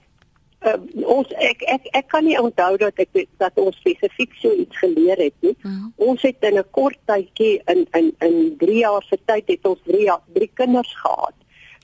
uh, 0.64 0.78
ons 1.16 1.32
ek, 1.36 1.64
ek 1.68 1.88
ek 2.00 2.08
kan 2.12 2.24
nie 2.24 2.38
onthou 2.40 2.76
dat 2.80 3.00
ek 3.02 3.24
dat 3.42 3.58
ons 3.60 3.76
spesifiek 3.82 4.32
so 4.40 4.52
iets 4.52 4.80
geleer 4.80 5.20
het 5.20 5.36
nie. 5.44 5.54
Mhm. 5.60 5.90
Ons 6.08 6.24
het 6.24 6.40
in 6.48 6.58
'n 6.58 6.70
kort 6.70 6.98
tydjie 7.04 7.60
in 7.68 7.86
in 7.92 8.12
in 8.20 8.56
3 8.58 8.78
jaar 8.78 9.04
se 9.08 9.18
tyd 9.26 9.48
het 9.48 9.66
ons 9.66 9.80
3 9.84 10.04
jaar 10.04 10.22
drie 10.32 10.50
kinders 10.54 10.94
gehad. 11.02 11.36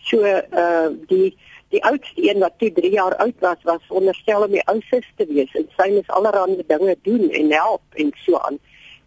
So 0.02 0.24
uh 0.24 0.88
die 1.08 1.36
die 1.70 1.82
oudste 1.84 2.22
een 2.28 2.38
wat 2.42 2.58
toe 2.58 2.72
3 2.72 2.90
jaar 2.90 3.16
oud 3.16 3.38
was 3.38 3.62
was 3.62 3.84
onderstel 3.88 4.42
om 4.42 4.50
die 4.50 4.66
oudste 4.66 5.02
te 5.16 5.26
wees 5.26 5.52
en 5.54 5.68
sy 5.76 5.90
moes 5.94 6.08
allerlei 6.08 6.64
dinge 6.66 6.96
doen 7.02 7.30
en 7.30 7.52
help 7.52 7.82
en 7.94 8.12
so 8.24 8.38
aan. 8.38 8.58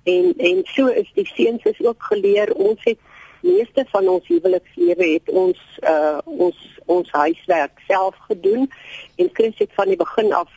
En 0.03 0.33
en 0.37 0.61
so 0.63 0.87
is 0.87 1.11
die 1.13 1.27
seuns 1.27 1.63
is 1.63 1.85
ook 1.85 2.03
geleer 2.03 2.53
ons 2.53 2.79
het 2.83 2.99
meeste 3.43 3.85
van 3.91 4.07
ons 4.07 4.27
huwelikslewe 4.27 5.07
het 5.13 5.29
ons 5.29 5.59
uh 5.83 6.17
ons 6.25 6.59
ons 6.85 7.11
huiswerk 7.11 7.81
self 7.87 8.15
gedoen 8.27 8.69
en 9.15 9.29
Chris 9.33 9.57
het 9.57 9.73
van 9.79 9.91
die 9.91 9.99
begin 9.99 10.33
af 10.33 10.51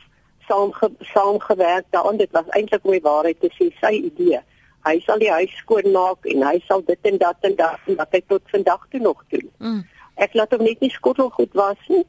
saam 0.49 0.73
saamgewerk 1.01 1.87
daaraan 1.91 2.17
dit 2.23 2.31
was 2.31 2.53
eintlik 2.59 2.85
om 2.85 2.95
die 2.95 3.07
waarheid 3.09 3.41
te 3.41 3.51
sê 3.59 3.71
sy 3.81 3.93
idee 4.11 4.41
hy 4.87 4.95
sal 5.03 5.19
die 5.19 5.33
huis 5.35 5.57
skoonmaak 5.63 6.31
en 6.31 6.47
hy 6.47 6.61
sal 6.69 6.85
dit 6.87 7.11
en 7.11 7.19
dat 7.19 7.51
en 7.51 7.59
dat 7.59 7.91
en 7.91 7.99
wat 7.99 8.15
hy 8.15 8.23
tot 8.31 8.55
vandag 8.55 8.87
toe 8.91 9.03
nog 9.11 9.25
doen 9.35 9.51
Mm. 9.59 9.85
Ek 10.17 10.35
laat 10.35 10.53
hom 10.53 10.65
net 10.65 10.81
nie 10.81 10.93
skottelgoed 10.95 11.53
was 11.55 11.81
nie 11.89 12.05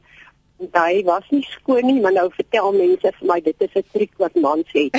hy 0.74 1.02
was 1.06 1.26
nie 1.30 1.44
skoon 1.46 1.86
nie 1.86 2.00
maar 2.02 2.12
nou 2.16 2.28
vertel 2.34 2.72
mense 2.74 3.12
vir 3.18 3.26
my 3.30 3.40
dit 3.40 3.66
is 3.66 3.74
'n 3.76 3.84
triek 3.92 4.14
wat 4.18 4.34
mans 4.34 4.68
het 4.74 4.92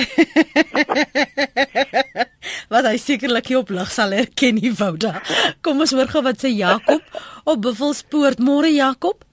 wat 2.72 2.86
hy 2.86 2.96
sekerlik 3.00 3.50
nie 3.50 3.58
op 3.58 3.72
lig 3.74 3.90
sal 3.92 4.14
herken 4.14 4.60
nie, 4.60 4.72
Wouda. 4.78 5.18
Kom 5.64 5.82
ons 5.82 5.94
hoor 5.96 6.10
gou 6.10 6.22
wat 6.26 6.38
sê 6.42 6.52
Jakob 6.54 7.02
op 7.44 7.62
Buffelspoort. 7.64 8.38
Môre 8.38 8.70
Jakob. 8.70 9.24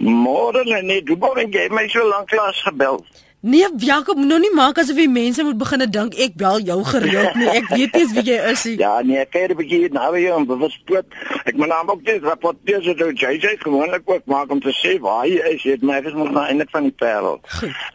Môre 0.00 0.64
nee, 0.64 1.02
jy 1.04 1.18
wou 1.20 1.34
net 1.36 1.74
my 1.76 1.86
so 1.92 2.04
lank 2.08 2.32
klas 2.32 2.62
gebel. 2.66 3.02
Nee, 3.42 3.66
Jakob, 3.76 4.20
nou 4.22 4.36
nie 4.38 4.52
maak 4.54 4.76
asof 4.78 4.94
die 4.94 5.08
mense 5.10 5.42
moet 5.42 5.56
begine 5.58 5.88
dink 5.90 6.14
ek 6.14 6.36
bel 6.38 6.60
jou 6.62 6.76
gereeld 6.86 7.34
nie. 7.40 7.48
Ek 7.50 7.72
weet 7.72 7.96
nie 7.98 8.04
wie 8.12 8.22
jy 8.28 8.36
is 8.52 8.62
nie. 8.68 8.74
Ja, 8.78 8.92
nee, 9.02 9.16
ek 9.18 9.34
het 9.34 9.50
'n 9.50 9.56
bietjie 9.58 9.88
nou 9.90 10.12
weer 10.14 10.34
om 10.36 10.46
bewuspoort. 10.46 11.06
Ek 11.44 11.56
moet 11.58 11.66
nou 11.66 11.80
ook 11.88 12.04
dit 12.06 12.22
rapporteer 12.22 12.82
so 12.82 12.94
dat 12.94 13.18
jy 13.18 13.40
sê 13.42 13.56
gewoonlik 13.58 14.06
ook 14.06 14.26
maak 14.30 14.50
om 14.50 14.60
te 14.60 14.70
sê 14.70 15.00
waar 15.00 15.26
jy 15.26 15.42
is. 15.54 15.62
Jy 15.62 15.70
het 15.74 15.82
my 15.82 15.98
eens 15.98 16.14
moet 16.14 16.30
na 16.30 16.46
einde 16.46 16.66
van 16.70 16.82
die 16.82 16.94
parel. 16.94 17.40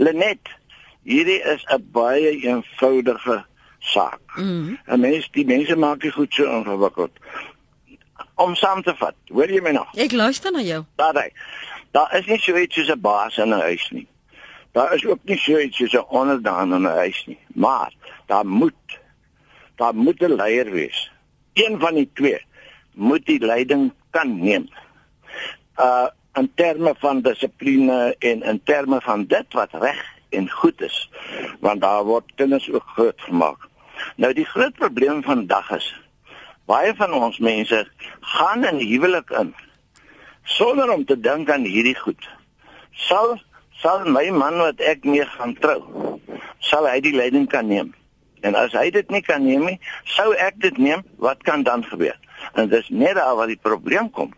Lenet, 0.04 0.52
hierdie 1.04 1.40
is 1.40 1.64
'n 1.72 1.88
baie 1.92 2.36
eenvoudige 2.44 3.46
saak. 3.80 4.20
Mm. 4.36 4.78
En 4.86 5.00
mens 5.00 5.30
die 5.32 5.46
mense 5.46 5.76
maak 5.76 6.02
dit 6.02 6.14
goed 6.14 6.34
so 6.34 6.44
ingewikkeld. 6.44 7.12
Om 8.36 8.56
saam 8.56 8.84
te 8.84 8.96
vat. 8.96 9.16
Hoor 9.32 9.48
jy 9.48 9.62
my 9.62 9.72
nog? 9.72 9.96
Ek 9.96 10.12
luister 10.12 10.52
na 10.52 10.60
jou. 10.60 10.84
Daar 10.96 11.32
daar 11.92 12.18
is 12.20 12.26
nie 12.26 12.40
so 12.40 12.58
iets 12.58 12.76
soos 12.76 12.92
'n 12.92 13.00
baas 13.00 13.38
in 13.38 13.50
'n 13.50 13.62
huis 13.62 13.90
nie. 13.92 14.08
Daar 14.72 14.94
is 14.94 15.06
ook 15.06 15.20
nie 15.24 15.38
so 15.38 15.58
iets 15.58 15.78
soos 15.78 15.94
'n 15.94 16.06
onderdaan 16.10 16.74
in 16.74 16.82
'n 16.82 16.98
huis 17.02 17.26
nie. 17.26 17.40
Maar 17.48 17.94
daar 18.26 18.48
moet 18.48 19.00
daar 19.76 19.96
moet 19.96 20.22
'n 20.22 20.36
leier 20.36 20.72
wees. 20.72 21.12
Een 21.54 21.80
van 21.80 21.94
die 21.94 22.10
twee 22.14 22.46
moet 22.94 23.26
die 23.26 23.46
leiding 23.46 23.94
kan 24.10 24.40
neem. 24.40 24.70
Uh 25.78 26.08
in 26.34 26.52
terme 26.56 26.96
van 26.98 27.22
dissipline 27.22 28.16
en 28.20 28.44
in 28.44 28.62
terme 28.64 29.02
van 29.02 29.26
dit 29.26 29.54
wat 29.54 29.70
reg 29.72 30.06
en 30.30 30.50
goed 30.50 30.82
is. 30.82 31.10
Want 31.60 31.82
daar 31.82 32.04
word 32.04 32.32
kinders 32.36 32.72
ook 32.72 32.84
groot 32.86 33.22
gemaak. 33.22 33.68
Nou 34.16 34.34
die 34.34 34.46
groot 34.46 34.74
probleem 34.74 35.24
vandag 35.24 35.72
is 35.72 35.96
baie 36.68 36.92
van 37.00 37.14
ons 37.16 37.40
mense 37.40 37.80
gaan 38.34 38.66
in 38.68 38.80
huwelik 38.84 39.32
in 39.40 39.54
sonder 40.58 40.92
om 40.92 41.06
te 41.06 41.16
dink 41.20 41.50
aan 41.52 41.68
hierdie 41.68 41.96
goed. 41.96 42.28
Sal 43.08 43.38
sal 43.82 44.06
my 44.06 44.30
man 44.32 44.58
wat 44.58 44.80
ek 44.80 45.06
mee 45.06 45.26
gaan 45.26 45.54
trou, 45.62 45.82
sal 46.60 46.88
hy 46.90 47.00
die 47.04 47.16
leiding 47.16 47.48
kan 47.52 47.68
neem. 47.68 47.94
En 48.46 48.56
as 48.56 48.74
hy 48.78 48.90
dit 48.94 49.10
nie 49.10 49.22
kan 49.26 49.44
neem 49.46 49.66
nie, 49.66 49.80
sou 50.06 50.34
ek 50.34 50.60
dit 50.62 50.78
neem, 50.78 51.04
wat 51.18 51.42
kan 51.44 51.64
dan 51.64 51.84
gebeur? 51.86 52.18
En 52.54 52.70
dis 52.70 52.90
net 52.90 53.18
daar 53.18 53.36
waar 53.36 53.50
die 53.50 53.60
probleem 53.62 54.12
kom. 54.12 54.34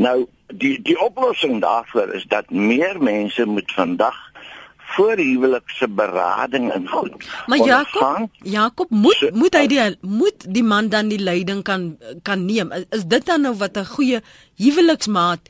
Nou 0.00 0.24
die 0.48 0.76
die 0.82 0.96
oplossing 1.00 1.60
daarvoor 1.62 2.14
is 2.14 2.24
dat 2.28 2.50
meer 2.50 3.00
mense 3.02 3.44
moet 3.46 3.72
vandag 3.72 4.16
voor 4.94 5.16
huwelikse 5.16 5.88
berading 5.88 6.70
en 6.72 6.88
goed. 6.88 7.14
Maar 7.46 7.58
Jakob, 7.58 8.02
ondergaan. 8.02 8.30
Jakob 8.42 8.90
moet 8.90 9.14
So- 9.14 9.30
moet 9.32 9.54
hy 9.54 9.66
die 9.66 9.96
moet 10.00 10.54
die 10.54 10.62
man 10.62 10.88
dan 10.88 11.08
die 11.08 11.18
leiding 11.18 11.62
kan 11.62 11.98
kan 12.22 12.44
neem. 12.44 12.72
Is, 12.72 12.84
is 12.90 13.04
dit 13.04 13.26
dan 13.26 13.40
nou 13.40 13.54
wat 13.56 13.76
'n 13.76 13.84
goeie 13.86 14.20
huweliksmaat 14.56 15.40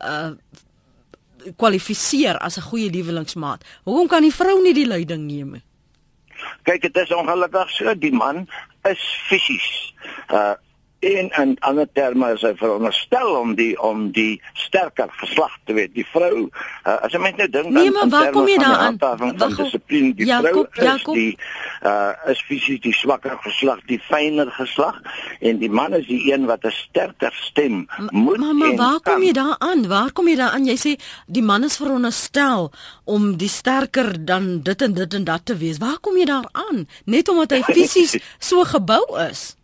uh 0.00 0.30
kwalifiseer 1.56 2.38
as 2.38 2.58
'n 2.58 2.68
goeie 2.70 2.90
huweliksmaat? 2.90 3.64
Hoekom 3.84 4.08
kan 4.08 4.22
die 4.22 4.34
vrou 4.34 4.62
nie 4.62 4.74
die 4.74 4.86
leiding 4.86 5.26
neem 5.26 5.50
nie? 5.52 5.62
Kyk, 6.62 6.82
dit 6.82 6.96
is 6.96 7.12
ongelukkig 7.12 7.70
so 7.70 7.94
die 7.94 8.12
man 8.12 8.48
is 8.82 9.00
fisies 9.28 9.94
uh 10.30 10.54
en 11.04 11.30
in 11.42 11.56
ander 11.60 11.88
terme 11.92 12.32
is 12.34 12.42
hy 12.46 12.54
veronderstel 12.58 13.34
om 13.38 13.54
die 13.58 13.72
om 13.80 14.10
die 14.16 14.40
sterker 14.52 15.10
geslag 15.20 15.52
te 15.64 15.76
wees. 15.76 15.92
Die 15.94 16.06
vrou, 16.12 16.46
uh, 16.48 16.96
as 17.04 17.12
jy 17.12 17.20
mens 17.22 17.38
nou 17.40 17.48
dink 17.48 17.70
nee, 17.74 17.90
maar 17.94 18.08
waar 18.12 18.30
kom 18.34 18.48
jy 18.48 18.58
daaraan? 18.62 18.98
Van 18.98 19.36
dissipline, 19.36 20.14
die 20.18 20.28
Jacob, 20.30 20.70
vrou 20.72 20.84
is 20.84 20.88
Jacob. 20.90 21.14
die 21.14 21.38
uh 21.84 22.12
is 22.30 22.40
fisies 22.48 22.80
die 22.80 22.94
swakker 22.96 23.36
geslag, 23.44 23.82
die 23.90 24.00
fyner 24.08 24.48
geslag 24.56 25.00
en 25.44 25.58
die 25.60 25.70
man 25.70 25.92
is 25.96 26.06
die 26.08 26.32
een 26.32 26.46
wat 26.48 26.64
'n 26.64 26.72
sterker 26.72 27.32
stem 27.44 27.84
moet 28.10 28.38
Maar 28.38 28.54
maar 28.54 28.76
waar 28.76 29.00
kom 29.00 29.22
jy 29.22 29.32
daaraan? 29.32 29.88
Waar 29.88 30.12
kom 30.12 30.28
jy 30.28 30.36
daaraan? 30.36 30.64
Jy 30.64 30.76
sê 30.76 30.92
die 31.26 31.42
man 31.42 31.64
is 31.64 31.76
veronderstel 31.76 32.70
om 33.04 33.36
die 33.36 33.48
sterker 33.48 34.24
dan 34.24 34.62
dit 34.62 34.82
en 34.82 34.94
dit 34.94 35.14
en 35.14 35.24
dat 35.24 35.44
te 35.44 35.56
wees. 35.56 35.78
Waar 35.78 35.98
kom 36.00 36.16
jy 36.16 36.24
daaraan? 36.24 36.88
Net 37.04 37.28
omdat 37.28 37.50
hy 37.50 37.62
fisies 37.76 38.16
so 38.38 38.64
gebou 38.64 39.02
is. 39.30 39.56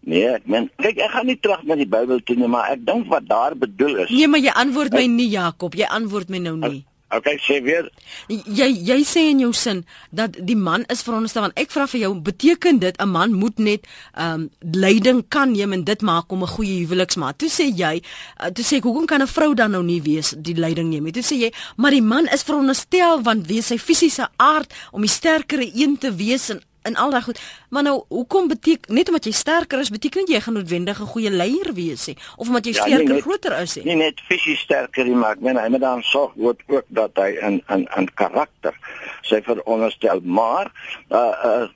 Nee, 0.00 0.28
ek 0.32 0.46
meen, 0.48 0.70
kyk, 0.80 0.98
ek 1.04 1.10
gaan 1.12 1.26
nie 1.28 1.36
terug 1.36 1.64
na 1.68 1.76
die 1.76 1.88
Bybel 1.88 2.22
toe 2.24 2.36
nie, 2.36 2.48
maar 2.48 2.70
ek 2.72 2.86
dink 2.86 3.10
wat 3.12 3.26
daar 3.28 3.56
bedoel 3.56 4.06
is. 4.06 4.14
Nee, 4.14 4.28
maar 4.32 4.40
jy 4.40 4.54
antwoord 4.62 4.96
my 4.96 5.06
nie, 5.06 5.28
Jakob. 5.28 5.76
Jy 5.76 5.90
antwoord 5.98 6.32
my 6.32 6.38
nou 6.38 6.56
nie. 6.56 6.84
Okay, 7.10 7.40
sê 7.42 7.56
weer. 7.58 7.88
Jy 8.30 8.68
jy 8.86 8.96
sê 9.02 9.24
in 9.32 9.40
jou 9.42 9.50
sin 9.56 9.80
dat 10.14 10.36
die 10.46 10.54
man 10.54 10.84
is 10.94 11.02
veronderstel 11.02 11.42
want 11.42 11.56
ek 11.58 11.72
vra 11.74 11.88
vir 11.90 12.04
jou, 12.04 12.10
beteken 12.28 12.78
dit 12.78 12.94
'n 13.02 13.10
man 13.10 13.32
moet 13.34 13.58
net 13.58 13.82
ehm 14.14 14.46
um, 14.46 14.50
leiding 14.60 15.24
kan 15.28 15.50
neem 15.50 15.72
en 15.72 15.82
dit 15.84 16.00
maak 16.02 16.30
om 16.30 16.42
'n 16.42 16.54
goeie 16.54 16.86
huweliksmaat? 16.86 17.38
Toe 17.38 17.50
sê 17.50 17.66
jy, 17.66 18.02
uh, 18.38 18.50
toe 18.54 18.64
sê 18.64 18.76
ek, 18.76 18.84
hoekom 18.84 19.06
kan 19.06 19.22
'n 19.22 19.26
vrou 19.26 19.54
dan 19.54 19.72
nou 19.72 19.82
nie 19.82 20.02
wees 20.02 20.34
die 20.38 20.54
leiding 20.54 20.88
neem 20.88 21.04
nie? 21.04 21.12
Toe 21.12 21.22
sê 21.22 21.36
jy, 21.36 21.52
maar 21.76 21.90
die 21.90 22.02
man 22.02 22.26
is 22.26 22.42
veronderstel 22.42 23.22
want 23.22 23.46
wees 23.48 23.66
sy 23.66 23.78
fisiese 23.78 24.28
aard 24.36 24.72
om 24.92 25.00
die 25.00 25.10
sterkere 25.10 25.66
een 25.74 25.98
te 25.98 26.14
wees 26.14 26.50
en 26.50 26.62
en 26.82 26.96
al 26.96 27.10
daai 27.10 27.22
goed. 27.22 27.40
Maar 27.68 27.82
nou, 27.82 28.04
hoekom 28.08 28.48
beteken 28.48 28.94
net 28.94 29.08
omdat 29.08 29.24
jy 29.24 29.32
sterker 29.32 29.78
is, 29.78 29.90
beteken 29.90 30.26
jy 30.26 30.40
gaan 30.40 30.54
noodwendig 30.54 31.00
'n 31.00 31.12
goeie 31.12 31.30
leier 31.30 31.72
wees 31.74 32.06
nie 32.06 32.16
of 32.36 32.46
omdat 32.48 32.64
jy 32.64 32.72
ja, 32.72 32.82
sterker 32.86 33.14
net, 33.14 33.22
groter 33.22 33.58
is 33.60 33.74
nie. 33.74 33.84
Nie 33.84 33.96
net 33.96 34.20
fisies 34.20 34.60
sterker 34.60 35.04
nie, 35.04 35.14
maar 35.14 35.36
ek 35.36 35.40
meen 35.40 35.56
hy 35.56 35.68
moet 35.68 35.80
dan 35.80 36.02
sorg 36.02 36.32
word 36.34 36.62
ook 36.66 36.86
dat 36.88 37.10
hy 37.14 37.36
'n 37.40 37.62
'n 37.68 37.86
'n 37.96 38.08
karakter 38.14 38.74
sy 39.22 39.42
veronderstel, 39.42 40.20
maar 40.22 40.72
uh 41.10 41.34
uh 41.44 41.68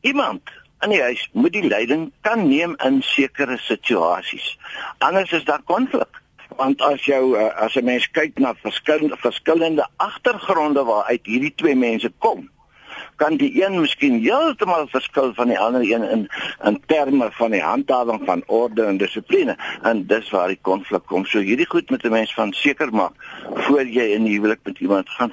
iemand 0.00 0.42
en 0.80 0.90
hy 0.90 1.18
moet 1.32 1.52
die 1.52 1.68
leiding 1.68 2.12
kan 2.20 2.48
neem 2.48 2.76
in 2.84 3.02
sekere 3.02 3.58
situasies. 3.58 4.58
Anders 4.98 5.32
is 5.32 5.44
daar 5.44 5.62
konflik 5.62 6.22
want 6.56 6.82
as 6.82 7.04
jou 7.04 7.36
uh, 7.38 7.54
as 7.64 7.76
'n 7.76 7.84
mens 7.84 8.10
kyk 8.10 8.38
na 8.38 8.54
verskillende 8.54 9.16
verskillende 9.16 9.86
agtergronde 9.96 10.84
waaruit 10.84 11.26
hierdie 11.26 11.54
twee 11.54 11.76
mense 11.76 12.12
kom 12.18 12.50
kan 13.20 13.36
die 13.40 13.50
een 13.58 13.80
miskien 13.80 14.20
heeltemal 14.22 14.86
verskil 14.92 15.32
van 15.34 15.52
die 15.52 15.58
ander 15.58 15.82
een 15.84 16.06
in 16.06 16.26
in 16.64 16.78
terme 16.86 17.28
van 17.40 17.50
die 17.56 17.62
handhawing 17.62 18.22
van 18.24 18.42
orde 18.46 18.84
en 18.84 18.98
dissipline 19.02 19.56
en 19.82 20.06
dis 20.06 20.30
waar 20.30 20.48
die 20.54 20.62
konflik 20.62 21.06
kom. 21.06 21.26
So 21.26 21.42
hierdie 21.44 21.68
goed 21.68 21.90
met 21.90 22.04
'n 22.04 22.14
mens 22.14 22.34
van 22.34 22.52
seker 22.52 22.94
maak 22.94 23.14
voor 23.66 23.84
jy 23.84 24.14
in 24.14 24.24
die 24.24 24.38
huwelik 24.38 24.60
met 24.62 24.78
iemand 24.78 25.08
gaan. 25.08 25.32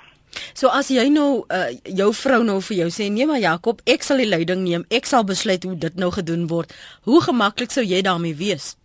So 0.54 0.68
as 0.68 0.88
jy 0.88 1.08
nou 1.10 1.46
uh, 1.48 1.68
jou 1.84 2.14
vrou 2.14 2.44
nou 2.44 2.62
vir 2.62 2.78
jou 2.78 2.90
sê 2.90 3.10
nee 3.12 3.26
maar 3.26 3.40
Jakob, 3.40 3.82
ek 3.86 4.04
sal 4.04 4.18
die 4.18 4.30
leiding 4.30 4.64
neem. 4.64 4.86
Ek 4.90 5.06
sal 5.06 5.24
besluit 5.24 5.64
hoe 5.64 5.78
dit 5.78 5.96
nou 5.96 6.12
gedoen 6.12 6.48
word. 6.48 6.74
Hoe 7.04 7.22
gemaklik 7.22 7.72
sou 7.72 7.86
jy 7.86 8.02
daarmee 8.02 8.36
wees? 8.36 8.76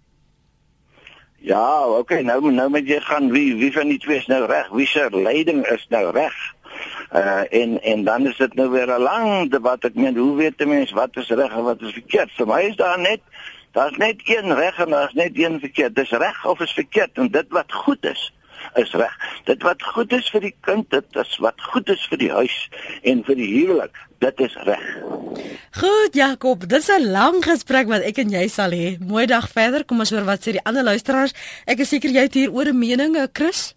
Ja, 1.41 1.89
okay, 1.89 2.21
nou 2.21 2.51
nou 2.53 2.69
moet 2.69 2.89
jy 2.89 2.99
gaan 3.01 3.31
wie 3.33 3.55
wie 3.57 3.73
van 3.73 3.89
die 3.89 3.99
twee 3.99 4.19
is 4.21 4.27
nou 4.29 4.45
reg? 4.47 4.69
Wie 4.77 4.87
se 4.87 5.09
leiding 5.11 5.65
is 5.73 5.87
nou 5.89 6.11
reg? 6.13 6.37
Uh 7.13 7.43
en 7.51 7.83
en 7.83 8.05
dan 8.05 8.27
is 8.27 8.37
dit 8.37 8.55
nou 8.55 8.71
weer 8.71 8.87
'n 8.87 9.03
lang 9.03 9.51
debat. 9.51 9.85
Ek 9.85 9.95
meen, 9.95 10.17
hoe 10.17 10.37
weet 10.37 10.61
'n 10.61 10.69
mens 10.69 10.91
wat 10.91 11.17
is 11.17 11.29
reg 11.29 11.53
en 11.53 11.63
wat 11.63 11.81
is 11.81 11.93
verkeerd? 11.93 12.31
Vir 12.37 12.47
my 12.47 12.61
is 12.61 12.77
daar 12.77 12.99
net 12.99 13.21
daar's 13.73 13.97
net 13.97 14.21
een 14.25 14.55
reg 14.55 14.79
en 14.79 14.91
daar's 14.91 15.13
net 15.13 15.31
een 15.35 15.61
verkeerd. 15.61 15.95
Dis 15.95 16.11
reg 16.11 16.47
of 16.47 16.61
is 16.61 16.73
verkeerd 16.73 17.11
en 17.15 17.31
dit 17.31 17.47
wat 17.49 17.73
goed 17.73 18.05
is 18.05 18.33
is 18.75 18.93
reg. 18.93 19.15
Dit 19.45 19.63
wat 19.63 19.83
goed 19.83 20.13
is 20.13 20.29
vir 20.31 20.45
die 20.45 20.55
kind, 20.67 20.91
dit 20.91 21.17
is 21.23 21.37
wat 21.43 21.61
goed 21.73 21.89
is 21.93 22.03
vir 22.11 22.21
die 22.21 22.31
huis 22.31 22.57
en 23.03 23.25
vir 23.27 23.39
die 23.39 23.49
huwelik. 23.49 23.97
Dit 24.21 24.41
is 24.45 24.57
reg. 24.69 24.85
Goed 25.81 26.17
Jakob, 26.19 26.67
dit 26.69 26.79
is 26.79 26.91
'n 26.91 27.11
lang 27.11 27.45
gesprek 27.45 27.89
wat 27.89 28.03
ek 28.03 28.19
en 28.19 28.31
jy 28.31 28.49
sal 28.49 28.71
hê. 28.71 28.99
Mooi 29.01 29.27
dag 29.27 29.49
verder. 29.49 29.85
Kom 29.85 29.99
ons 29.99 30.11
hoor 30.11 30.25
wat 30.25 30.41
sê 30.41 30.53
die 30.53 30.65
ander 30.65 30.85
luisteraars. 30.85 31.35
Ek 31.67 31.79
is 31.79 31.89
seker 31.89 32.11
jy 32.11 32.23
het 32.29 32.35
hier 32.35 32.53
oor 32.53 32.67
'n 32.67 32.79
mening, 32.79 33.17
eh, 33.17 33.27
Chris? 33.33 33.75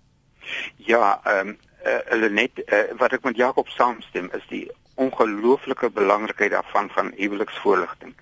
Ja, 0.77 1.19
ehm 1.23 1.47
um, 1.47 1.57
uh, 1.85 1.99
hulle 2.11 2.29
net 2.29 2.59
uh, 2.65 2.83
wat 2.99 3.13
ek 3.13 3.25
met 3.27 3.39
Jakob 3.39 3.69
saamstem 3.73 4.29
is 4.37 4.45
die 4.49 4.65
ongelooflike 4.95 5.89
belangrikheid 5.89 6.51
daarvan 6.51 6.89
van 6.93 7.11
huweliksvoorligting. 7.17 8.13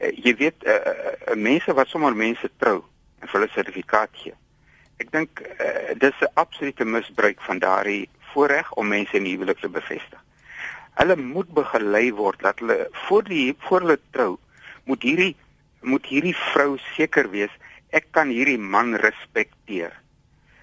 Uh, 0.00 0.12
jy 0.24 0.34
weet 0.40 0.66
uh, 0.66 0.76
uh, 0.76 1.36
mense 1.36 1.74
wat 1.74 1.88
sommer 1.88 2.16
mense 2.16 2.50
trou 2.58 2.82
en 3.20 3.28
vir 3.28 3.38
hulle 3.38 3.52
sertifikaat 3.54 4.12
gee. 4.22 4.34
Ek 5.02 5.10
dink 5.14 5.42
uh, 5.42 5.94
dis 5.98 6.18
'n 6.20 6.32
absolute 6.34 6.84
misbruik 6.84 7.40
van 7.48 7.58
daardie 7.58 8.08
voorreg 8.32 8.72
om 8.72 8.88
mense 8.88 9.16
in 9.16 9.26
huwelik 9.26 9.60
te 9.60 9.68
bevestig. 9.68 10.20
Hulle 11.00 11.16
moet 11.16 11.48
begelei 11.54 12.12
word 12.12 12.40
dat 12.40 12.58
hulle 12.60 12.88
voor 13.06 13.24
die 13.24 13.56
voor 13.58 13.80
hulle 13.80 14.00
trou 14.10 14.36
moet 14.84 15.02
hierdie 15.02 15.34
moet 15.82 16.06
hierdie 16.06 16.36
vrou 16.52 16.76
seker 16.94 17.30
wees 17.30 17.52
ek 17.90 18.12
kan 18.16 18.30
hierdie 18.32 18.58
man 18.58 18.94
respekteer 19.02 19.92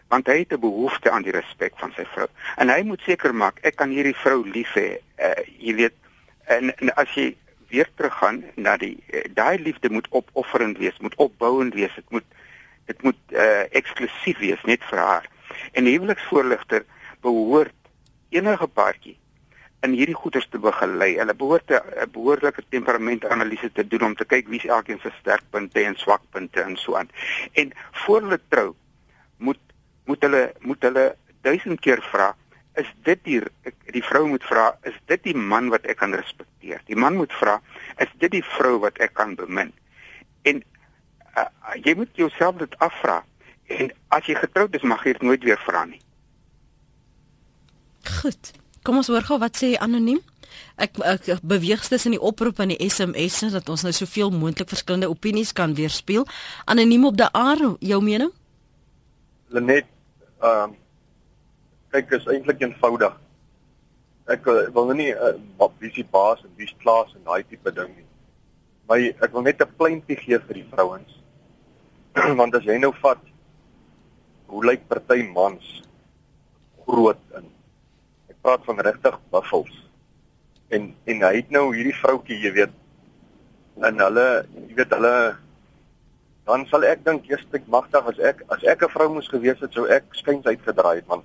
want 0.09 0.27
hy 0.27 0.39
het 0.39 0.53
'n 0.53 0.59
behoefte 0.59 1.11
aan 1.11 1.23
die 1.23 1.35
respek 1.35 1.73
van 1.77 1.91
sy 1.95 2.05
vrou. 2.13 2.27
En 2.57 2.69
hy 2.69 2.81
moet 2.83 3.01
seker 3.01 3.35
maak 3.35 3.59
ek 3.61 3.75
kan 3.75 3.89
hierdie 3.89 4.15
vrou 4.15 4.43
lief 4.45 4.73
hê. 4.73 4.97
Uh, 5.17 5.43
jy 5.57 5.75
weet 5.75 5.95
en, 6.47 6.75
en 6.77 6.93
as 6.95 7.13
jy 7.13 7.35
weer 7.69 7.89
teruggaan 7.95 8.43
na 8.55 8.77
die 8.77 8.97
uh, 9.13 9.21
daai 9.33 9.59
liefde 9.59 9.89
moet 9.89 10.07
opofferend 10.09 10.77
wees, 10.77 10.97
moet 10.99 11.15
opbouend 11.15 11.73
wees, 11.73 11.95
dit 11.95 12.09
moet 12.09 12.25
dit 12.85 13.01
moet 13.01 13.21
uh, 13.37 13.65
eksklusief 13.71 14.39
wees 14.39 14.61
net 14.65 14.83
vir 14.89 14.97
haar. 14.97 15.25
En 15.71 15.85
huweliksvoorligter 15.85 16.85
behoort 17.21 17.75
enige 18.29 18.67
paartjie 18.67 19.17
in 19.85 19.93
hierdie 19.95 20.17
goeders 20.17 20.47
te 20.51 20.59
begelei. 20.59 21.13
Hulle 21.19 21.35
behoort 21.35 21.71
'n 21.71 22.09
behoorlike 22.11 22.63
temperamentanalise 22.69 23.71
te 23.71 23.87
doen 23.87 24.03
om 24.09 24.15
te 24.15 24.25
kyk 24.25 24.47
wie 24.47 24.59
se 24.59 24.67
elkeen 24.67 24.99
se 24.99 25.11
sterkpunte 25.19 25.83
en 25.83 25.95
swakpunte 25.95 26.61
en 26.61 26.77
so 26.77 26.95
aan. 26.95 27.09
En 27.53 27.71
voor 27.91 28.21
hulle 28.21 28.39
trou 28.47 28.73
moet 29.37 29.59
moet 30.09 30.25
hulle 30.25 30.43
moet 30.65 30.85
hulle 30.87 31.05
duisend 31.45 31.81
keer 31.85 32.01
vra 32.11 32.33
is 32.79 32.89
dit 33.07 33.21
die 33.27 33.39
die 33.93 34.03
vrou 34.05 34.25
moet 34.29 34.45
vra 34.47 34.69
is 34.87 34.97
dit 35.11 35.23
die 35.31 35.35
man 35.35 35.69
wat 35.73 35.85
ek 35.89 35.99
kan 36.01 36.13
respekteer? 36.15 36.81
Die 36.87 36.97
man 36.97 37.17
moet 37.19 37.33
vra 37.39 37.59
is 38.01 38.11
dit 38.21 38.31
die 38.37 38.45
vrou 38.55 38.77
wat 38.85 38.99
ek 39.03 39.15
kan 39.17 39.35
bemin? 39.39 39.73
En 40.47 40.61
uh, 40.61 41.49
jy 41.83 41.95
moet 41.99 42.13
jouself 42.17 42.61
dit 42.61 42.77
afvra 42.85 43.21
en 43.69 43.91
as 44.15 44.29
jy 44.29 44.37
getroud 44.39 44.75
is 44.77 44.87
mag 44.87 45.03
jy 45.05 45.15
dit 45.17 45.27
nooit 45.27 45.45
weer 45.45 45.61
vra 45.65 45.85
nie. 45.89 46.01
Goed. 48.21 48.53
Kom 48.85 49.01
ons 49.01 49.09
hoor 49.11 49.25
gou 49.27 49.37
wat 49.41 49.59
sê 49.59 49.75
anoniem. 49.77 50.21
Ek, 50.79 50.95
ek 51.03 51.43
beweeg 51.45 51.83
tussen 51.85 52.15
die 52.15 52.21
oproep 52.23 52.61
en 52.63 52.71
die 52.73 52.79
SMS 52.87 53.43
dat 53.53 53.69
ons 53.69 53.83
nou 53.85 53.93
soveel 53.93 54.31
moontlik 54.33 54.71
verskillende 54.71 55.11
opinies 55.11 55.51
kan 55.53 55.75
weerspieël. 55.77 56.25
Anoniem 56.65 57.05
op 57.11 57.19
die 57.19 57.27
aar, 57.35 57.61
jou 57.83 57.99
mening? 58.03 58.31
Lenet, 59.53 59.89
Ehm 60.39 60.71
uh, 60.71 60.77
kyk 61.91 62.11
is 62.15 62.27
eintlik 62.29 62.61
eenvoudig. 62.61 63.15
Ek 64.29 64.45
uh, 64.47 64.67
wil 64.75 64.85
nou 64.91 64.95
nie 64.95 65.09
uh, 65.11 65.33
wie 65.81 65.91
se 65.91 66.05
baas 66.11 66.43
en 66.45 66.51
wie 66.55 66.67
se 66.69 66.77
klas 66.83 67.15
en 67.15 67.25
daai 67.25 67.43
tipe 67.43 67.73
ding 67.73 67.89
nie. 67.95 68.05
Maar 68.87 69.07
ek 69.25 69.33
wil 69.33 69.43
net 69.47 69.61
'n 69.61 69.75
pleintjie 69.77 70.17
gee 70.21 70.39
vir 70.39 70.59
die 70.61 70.67
vrouens. 70.71 71.17
Want 72.39 72.55
as 72.55 72.63
jy 72.63 72.77
nou 72.77 72.93
vat 73.01 73.21
hoe 74.47 74.63
lyk 74.65 74.87
party 74.87 75.27
mans 75.33 75.83
groot 76.85 77.21
in. 77.37 77.51
Ek 78.29 78.37
praat 78.41 78.63
van 78.65 78.79
regtig 78.79 79.19
buffels. 79.33 79.75
En 80.69 80.93
en 81.05 81.21
hy 81.27 81.35
het 81.35 81.51
nou 81.51 81.69
hierdie 81.75 81.97
vroutjie, 81.99 82.39
jy 82.45 82.53
weet, 82.53 82.73
en 83.81 83.99
hulle, 84.05 84.27
jy 84.69 84.75
weet 84.77 84.95
hulle 84.95 85.15
dan 86.49 86.65
sal 86.65 86.81
ek 86.89 87.03
dink 87.05 87.27
eers 87.29 87.43
ek 87.53 87.67
magtig 87.69 88.07
as 88.09 88.19
ek 88.31 88.39
as 88.53 88.63
ek 88.73 88.81
'n 88.85 88.93
vrou 88.93 89.07
moes 89.13 89.29
gewees 89.29 89.59
het 89.61 89.73
sou 89.73 89.85
ek 89.97 90.05
skuins 90.17 90.45
uitgedraai 90.49 90.95
het 90.99 91.07
man. 91.07 91.21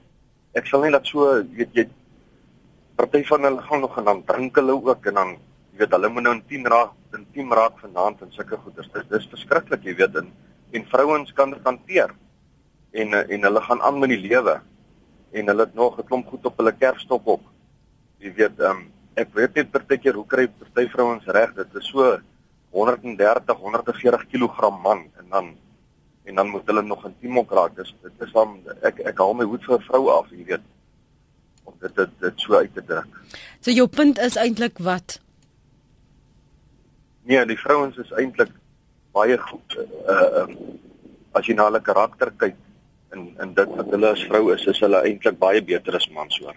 Ek 0.53 0.66
sal 0.68 0.83
nie 0.85 0.93
dat 0.93 1.07
so 1.09 1.41
weet 1.61 1.72
jy 1.72 1.85
party 2.99 3.22
van 3.31 3.47
hulle 3.49 3.62
gaan 3.68 3.81
nog 3.81 3.97
en 3.99 4.05
dan 4.05 4.20
drink 4.25 4.57
hulle 4.61 4.77
ook 4.77 5.07
en 5.07 5.14
dan 5.20 5.31
jy 5.72 5.79
weet 5.81 5.97
hulle 5.97 6.11
moet 6.12 6.25
nou 6.27 6.35
intiem 6.35 6.66
raak 6.75 6.93
intiem 7.16 7.53
raak 7.53 7.81
vanaand 7.81 8.20
en 8.22 8.33
sulke 8.37 8.57
goeders. 8.57 8.91
Dis 8.93 9.09
dis 9.14 9.31
verskriklik 9.33 9.89
jy 9.89 9.97
weet 10.03 10.20
en 10.20 10.29
en 10.77 10.85
vrouens 10.93 11.33
kan 11.33 11.51
dit 11.57 11.64
hanteer 11.64 12.12
en 12.93 13.14
en 13.14 13.49
hulle 13.49 13.61
gaan 13.61 13.83
aan 13.83 13.99
met 13.99 14.12
die 14.12 14.22
lewe 14.29 14.61
en 15.33 15.47
hulle 15.47 15.64
het 15.64 15.75
nog 15.75 15.99
'n 15.99 16.07
klomp 16.07 16.29
goed 16.29 16.47
op 16.47 16.57
hulle 16.59 16.72
kerfstok 16.72 17.27
op. 17.27 17.43
Jy 18.18 18.35
weet 18.35 18.61
um, 18.61 18.93
ek 19.16 19.33
weet 19.33 19.55
net 19.55 19.72
partykeer 19.72 20.14
hoe 20.14 20.27
kry 20.27 20.47
party 20.49 20.89
vrouens 20.89 21.27
reg 21.27 21.55
dit 21.55 21.81
is 21.81 21.89
so 21.89 22.20
130 22.75 23.57
140 23.57 24.27
kg 24.33 24.70
man 24.83 25.07
en 25.18 25.29
dan 25.31 25.53
en 26.25 26.35
dan 26.41 26.49
moet 26.49 26.66
hulle 26.66 26.83
nog 26.83 27.05
intiem 27.05 27.39
ook 27.39 27.53
raak. 27.53 27.77
Dis 27.77 27.95
dit 28.03 28.27
is 28.27 28.33
dan 28.33 28.57
ek 28.83 29.03
ek 29.11 29.18
haal 29.20 29.35
my 29.37 29.45
hoed 29.45 29.64
vir 29.64 29.79
'n 29.79 29.87
vrou 29.89 30.09
af, 30.11 30.31
jy 30.31 30.45
weet. 30.45 30.64
Om 31.64 31.75
dit 31.81 31.97
dit, 31.97 32.11
dit 32.20 32.41
so 32.41 32.57
uit 32.57 32.75
te 32.75 32.85
druk. 32.85 33.20
So 33.61 33.70
jou 33.70 33.87
punt 33.87 34.18
is 34.18 34.37
eintlik 34.37 34.79
wat? 34.79 35.20
Nee, 37.22 37.45
die 37.47 37.59
vrouens 37.59 37.97
is 37.97 38.12
eintlik 38.12 38.51
baie 39.12 39.39
goed 39.39 39.79
uh 40.09 40.43
um, 40.43 40.57
as 41.33 41.47
jy 41.47 41.55
na 41.55 41.68
hulle 41.68 41.81
karakter 41.81 42.33
kyk 42.37 42.57
en 43.12 43.29
en 43.39 43.55
dit 43.55 43.77
wat 43.79 43.91
hulle 43.91 44.11
as 44.11 44.27
vrou 44.29 44.53
is, 44.55 44.66
is 44.66 44.81
hulle 44.81 45.03
eintlik 45.07 45.39
baie 45.39 45.62
beter 45.62 45.97
as 45.97 46.11
mans 46.11 46.39
hoor. 46.43 46.57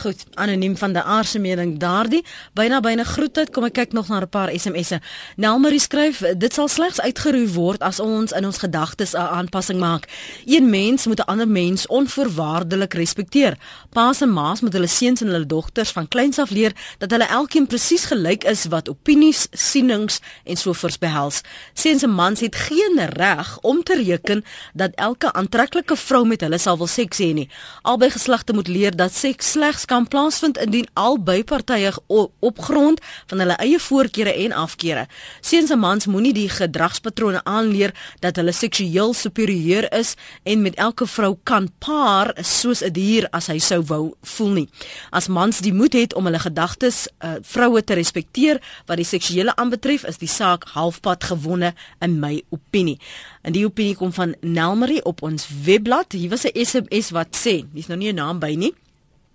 Goed, 0.00 0.24
anoniem 0.34 0.76
van 0.76 0.92
die 0.92 1.02
aardse 1.02 1.38
mening 1.38 1.76
daardie. 1.78 2.24
Byna 2.52 2.80
byna 2.82 3.04
groetheid, 3.06 3.52
kom 3.54 3.64
ek 3.68 3.76
kyk 3.78 3.92
nog 3.94 4.08
na 4.08 4.20
'n 4.20 4.28
paar 4.28 4.50
SMS'e. 4.50 4.98
Nelmarie 5.36 5.78
skryf, 5.78 6.18
dit 6.36 6.54
sal 6.54 6.68
slegs 6.68 7.00
uitgeroei 7.00 7.46
word 7.52 7.80
as 7.80 8.00
ons 8.00 8.32
in 8.32 8.44
ons 8.44 8.58
gedagtes 8.58 9.14
'n 9.14 9.16
aanpassing 9.16 9.78
maak. 9.78 10.08
Een 10.46 10.70
mens 10.70 11.06
moet 11.06 11.20
'n 11.20 11.30
ander 11.30 11.48
mens 11.48 11.86
onvoorwaardelik 11.86 12.94
respekteer. 12.94 13.56
Paas 13.92 14.20
en 14.20 14.32
maas 14.32 14.60
moet 14.60 14.72
hulle 14.72 14.86
seuns 14.86 15.20
en 15.20 15.28
hulle 15.28 15.46
dogters 15.46 15.90
van 15.90 16.08
kleins 16.08 16.38
af 16.38 16.50
leer 16.50 16.72
dat 16.98 17.10
hulle 17.10 17.26
elkeen 17.26 17.66
presies 17.66 18.04
gelyk 18.04 18.44
is 18.44 18.64
wat 18.64 18.88
opinies, 18.88 19.46
sienings 19.50 20.20
en 20.44 20.56
so 20.56 20.72
voort 20.72 20.98
behels. 20.98 21.40
Seuns 21.74 22.02
en 22.02 22.10
mans 22.10 22.40
het 22.40 22.56
geen 22.56 23.08
reg 23.08 23.58
om 23.60 23.82
te 23.82 23.94
reken 23.94 24.44
dat 24.72 24.90
elke 24.94 25.32
aantreklike 25.32 25.96
vrou 25.96 26.26
met 26.26 26.40
hulle 26.40 26.58
sal 26.58 26.76
wil 26.76 26.86
seks 26.86 27.18
hê 27.18 27.32
nie. 27.32 27.48
Albei 27.82 28.10
geslagte 28.10 28.52
moet 28.52 28.68
leer 28.68 28.96
dat 28.96 29.12
seks 29.12 29.50
slegs 29.50 29.83
kan 29.84 30.08
plaasvind 30.08 30.58
indien 30.58 30.88
albei 30.92 31.44
partye 31.44 31.92
op 32.08 32.58
grond 32.58 33.00
van 33.26 33.38
hulle 33.38 33.56
eie 33.62 33.78
voorkeure 33.78 34.32
en 34.44 34.52
afkeure. 34.52 35.06
Seuns 35.40 35.70
en 35.70 35.78
mans 35.78 36.06
moenie 36.06 36.32
die 36.32 36.48
gedragspatrone 36.48 37.44
aanleer 37.44 37.94
dat 38.20 38.36
hulle 38.36 38.52
seksueel 38.52 39.14
superieur 39.14 39.88
is 39.92 40.14
en 40.42 40.62
met 40.62 40.74
elke 40.74 41.06
vrou 41.06 41.36
kan 41.42 41.68
paar 41.78 42.34
soos 42.40 42.82
'n 42.82 42.92
dier 42.92 43.28
as 43.30 43.46
hy 43.46 43.58
sou 43.58 43.82
wou 43.82 44.14
voel 44.22 44.50
nie. 44.50 44.68
As 45.10 45.28
mans 45.28 45.60
die 45.60 45.72
moed 45.72 45.92
het 45.92 46.14
om 46.14 46.24
hulle 46.24 46.38
gedagtes 46.38 47.08
uh, 47.20 47.34
vroue 47.42 47.84
te 47.84 47.94
respekteer 47.94 48.60
wat 48.86 48.96
die 48.96 49.04
seksuele 49.06 49.56
aanbetref, 49.56 50.04
is 50.04 50.18
die 50.18 50.28
saak 50.28 50.64
halfpad 50.64 51.24
gewonne 51.24 51.74
in 52.00 52.20
my 52.20 52.42
opinie. 52.50 52.98
En 53.42 53.52
die 53.52 53.64
opinie 53.64 53.96
kom 53.96 54.12
van 54.12 54.34
Nelmarie 54.40 55.04
op 55.04 55.22
ons 55.22 55.48
webblad. 55.64 56.12
Hier 56.12 56.30
was 56.30 56.44
'n 56.44 56.64
SMS 56.64 57.10
wat 57.10 57.36
sê, 57.36 57.64
dis 57.72 57.86
nou 57.86 57.98
nie 57.98 58.12
'n 58.12 58.14
naam 58.14 58.38
by 58.38 58.54
nie. 58.54 58.74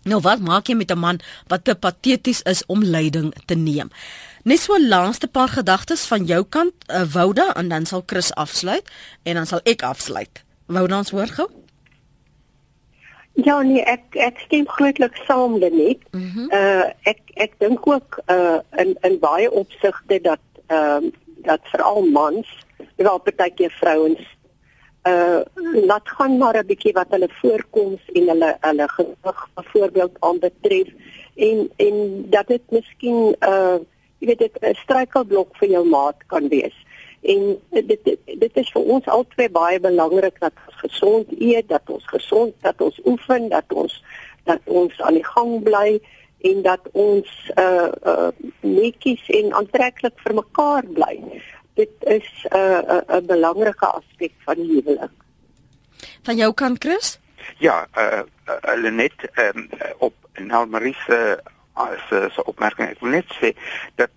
Nou 0.03 0.21
wat 0.23 0.39
maak 0.39 0.67
jy 0.67 0.75
met 0.75 0.91
'n 0.91 0.99
man 0.99 1.19
wat 1.47 1.63
te 1.63 1.75
pateties 1.75 2.41
is 2.41 2.65
om 2.65 2.83
leiding 2.83 3.33
te 3.45 3.55
neem? 3.55 3.89
Net 4.43 4.59
so 4.59 4.79
laaste 4.79 5.27
paar 5.27 5.47
gedagtes 5.47 6.05
van 6.05 6.25
jou 6.25 6.43
kant, 6.43 6.73
uh, 6.87 7.03
Wouda, 7.03 7.53
en 7.53 7.69
dan 7.69 7.85
sal 7.85 8.03
Chris 8.05 8.33
afsluit 8.33 8.89
en 9.23 9.35
dan 9.35 9.45
sal 9.45 9.59
ek 9.63 9.81
afsluit. 9.81 10.43
Wouda, 10.65 10.97
ons 10.97 11.09
hoor 11.09 11.27
gou. 11.27 11.49
Ja, 13.33 13.61
nee, 13.61 13.83
ek 13.83 14.15
ek 14.15 14.39
stem 14.39 14.67
grootlik 14.67 15.15
saam 15.27 15.57
Lenet. 15.57 15.99
Mm 16.11 16.31
-hmm. 16.33 16.47
Uh 16.51 16.85
ek 17.03 17.19
ek 17.33 17.53
dink 17.57 17.87
ook 17.87 18.19
uh 18.27 18.59
in 18.77 18.97
in 19.01 19.19
baie 19.19 19.51
opsigte 19.51 20.21
dat 20.21 20.39
ehm 20.67 21.03
uh, 21.03 21.11
dat 21.43 21.59
veral 21.63 22.01
mans, 22.01 22.47
wel 22.95 23.17
partykeer 23.17 23.71
vrouens 23.71 24.19
uh 25.07 25.41
laat 25.85 26.09
gaan 26.09 26.37
maar 26.37 26.57
'n 26.57 26.65
bietjie 26.65 26.93
wat 26.93 27.09
hulle 27.09 27.29
voorkoms 27.41 28.01
en 28.13 28.27
hulle 28.27 28.57
hulle 28.61 28.87
gewig 28.87 29.47
byvoorbeeld 29.53 30.15
aanbetref 30.19 30.87
en 31.35 31.69
en 31.75 32.25
dat 32.29 32.47
dit 32.47 32.61
miskien 32.69 33.35
uh 33.39 33.77
jy 34.19 34.27
weet 34.27 34.39
dit 34.39 34.55
'n 34.61 34.75
struikelblok 34.75 35.55
vir 35.57 35.69
jou 35.69 35.85
maat 35.85 36.17
kan 36.27 36.47
wees. 36.47 36.75
En 37.21 37.59
dit 37.69 37.99
dit, 38.25 38.57
is 38.57 38.71
vir 38.71 38.81
ons 38.81 39.05
albei 39.05 39.49
baie 39.49 39.79
belangrik 39.79 40.39
dat 40.39 40.53
ons 40.67 40.75
gesond 40.75 41.27
eet, 41.39 41.67
dat 41.69 41.89
ons 41.89 42.05
gesond, 42.07 42.53
dat 42.61 42.81
ons 42.81 42.99
oefen, 43.05 43.49
dat 43.49 43.73
ons 43.73 44.03
dat 44.43 44.59
ons 44.65 45.01
aan 45.01 45.13
die 45.13 45.25
gang 45.25 45.63
bly 45.63 45.99
en 46.41 46.61
dat 46.61 46.79
ons 46.91 47.51
uh 47.55 47.91
uh 48.03 48.31
netjies 48.59 49.29
en 49.29 49.53
aantreklik 49.53 50.15
vir 50.23 50.33
mekaar 50.33 50.85
bly 50.85 51.15
dit 51.79 51.93
is 52.17 52.29
'n 52.49 52.55
uh, 52.57 52.79
'n 52.79 53.03
uh, 53.07 53.17
'n 53.17 53.25
belangrike 53.25 53.85
aspek 53.85 54.33
van 54.45 54.55
die 54.55 54.69
huwelik. 54.73 55.15
Van 56.23 56.35
jou 56.35 56.53
kant 56.53 56.83
Chris? 56.83 57.19
Ja, 57.57 57.87
eh 57.91 58.21
uh, 58.47 58.83
uh, 58.83 58.91
net 58.91 59.13
um, 59.35 59.69
op 59.97 60.15
Nelmarie 60.33 60.95
se 61.05 61.39
se 62.09 62.29
se 62.31 62.43
opmerking. 62.43 62.89
Ek 62.89 62.99
wil 62.99 63.09
net 63.09 63.29
sê 63.39 63.53
dat 63.95 64.09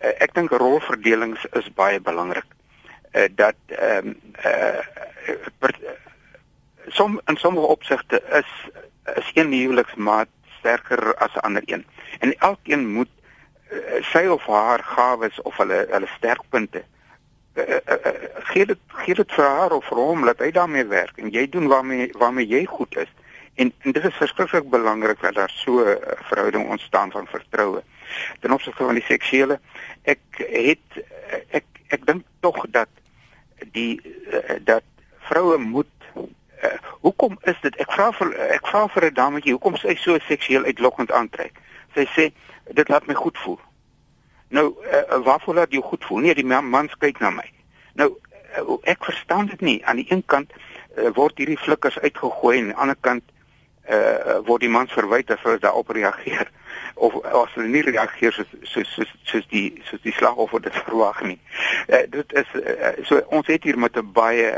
uh, 0.00 0.12
ek 0.24 0.34
dink 0.34 0.50
rolverdelings 0.50 1.44
is 1.52 1.72
baie 1.74 2.00
belangrik. 2.00 2.48
Eh 3.10 3.22
uh, 3.22 3.28
dat 3.36 3.56
ehm 3.66 4.06
um, 4.06 4.20
eh 4.32 4.78
uh, 5.28 5.68
som 6.86 7.20
in 7.24 7.36
sommige 7.36 7.66
opsigte 7.66 8.22
is 8.32 8.50
is 9.16 9.30
een 9.34 9.52
huweliksmaat 9.52 10.28
sterker 10.58 11.14
as 11.14 11.34
'n 11.34 11.44
ander 11.48 11.62
een. 11.66 11.86
En 12.18 12.38
elkeen 12.38 12.88
moet 12.92 13.12
uh, 13.70 13.78
sy 14.00 14.26
of 14.26 14.46
haar 14.46 14.82
gawes 14.84 15.42
of 15.42 15.56
hulle 15.56 15.86
hulle 15.90 16.08
sterkpunte 16.16 16.84
uh, 17.54 17.76
uh, 17.86 18.12
gee 18.52 18.66
dit 18.66 18.78
gee 18.86 19.14
dit 19.14 19.32
vir 19.32 19.44
haar 19.44 19.72
of 19.72 19.84
vir 19.84 19.98
hom 19.98 20.24
dat 20.24 20.38
hy 20.38 20.50
daarmee 20.50 20.84
werk 20.86 21.18
en 21.18 21.30
jy 21.30 21.48
doen 21.48 21.68
waarmee 21.68 22.10
waarmee 22.18 22.46
jy 22.46 22.64
goed 22.64 22.96
is. 22.96 23.10
En, 23.54 23.72
en 23.84 23.92
dit 23.92 24.04
is 24.04 24.14
verskriklik 24.16 24.68
belangrik 24.70 25.20
dat 25.20 25.34
daar 25.34 25.52
so 25.54 25.84
'n 25.84 25.88
uh, 25.88 26.16
verhouding 26.28 26.68
ontstaan 26.68 27.10
van 27.10 27.26
vertroue. 27.26 27.82
Ten 28.40 28.52
opsigte 28.52 28.84
van 28.84 28.94
die 28.94 29.04
seksuele 29.04 29.60
ek 30.02 30.20
het 30.36 31.04
ek 31.50 31.64
ek 31.88 32.06
dink 32.06 32.24
tog 32.40 32.64
dat 32.68 32.88
die 33.72 34.00
uh, 34.32 34.56
dat 34.60 34.84
vroue 35.18 35.58
moet 35.58 35.86
uh, 36.16 36.70
hoekom 37.00 37.38
is 37.42 37.60
dit 37.60 37.76
ek 37.76 37.92
vra 37.92 38.12
vir 38.12 38.32
ek 38.48 38.66
vra 38.66 38.86
vir 38.88 39.04
'n 39.10 39.14
dametjie 39.14 39.52
hoekom 39.52 39.76
sy 39.76 39.94
so 39.94 40.18
seksueel 40.18 40.64
uitlokkend 40.64 41.12
aantrek. 41.12 41.52
Sy 41.94 42.06
sê 42.16 42.32
dit 42.70 42.88
laat 42.88 43.06
my 43.06 43.14
goed 43.14 43.38
voel. 43.38 43.60
Nou 44.52 44.74
uh, 44.84 45.18
waarvoor 45.24 45.54
laat 45.54 45.72
jy 45.72 45.80
goed 45.80 46.04
voel? 46.04 46.26
Nee, 46.26 46.34
die 46.36 46.44
man, 46.44 46.90
kyk 47.00 47.20
na 47.24 47.30
my. 47.32 47.46
Nou 47.96 48.10
uh, 48.12 48.76
ek 48.92 49.04
verstaan 49.08 49.48
dit 49.48 49.60
nie. 49.64 49.78
Aan 49.88 50.02
die 50.02 50.08
een 50.10 50.24
kant 50.28 50.52
uh, 50.52 51.08
word 51.16 51.40
hierdie 51.40 51.56
flikkers 51.60 51.96
uitgegooi 52.04 52.58
en 52.58 52.64
aan 52.64 52.72
die 52.72 52.80
ander 52.84 52.98
kant 53.00 53.24
uh, 53.88 54.42
word 54.44 54.66
die 54.66 54.72
man 54.72 54.90
verwyd 54.92 55.32
as 55.32 55.40
hy 55.46 55.56
daarop 55.62 55.94
reageer 55.96 56.50
of 57.00 57.16
as 57.24 57.56
hy 57.56 57.64
nie 57.72 57.84
reageer 57.86 58.36
soos 58.36 58.52
soos 58.74 58.92
soos, 58.92 59.16
soos 59.30 59.48
die 59.48 59.64
soos 59.88 60.04
die 60.04 60.12
slagoffer 60.18 60.60
dit 60.68 60.76
verwag 60.84 61.24
nie. 61.24 61.38
Uh, 61.88 62.04
dit 62.12 62.38
is 62.42 62.56
uh, 62.60 62.92
so 63.08 63.24
ons 63.32 63.48
het 63.48 63.64
hier 63.64 63.80
met 63.80 63.96
'n 63.96 64.12
baie 64.12 64.52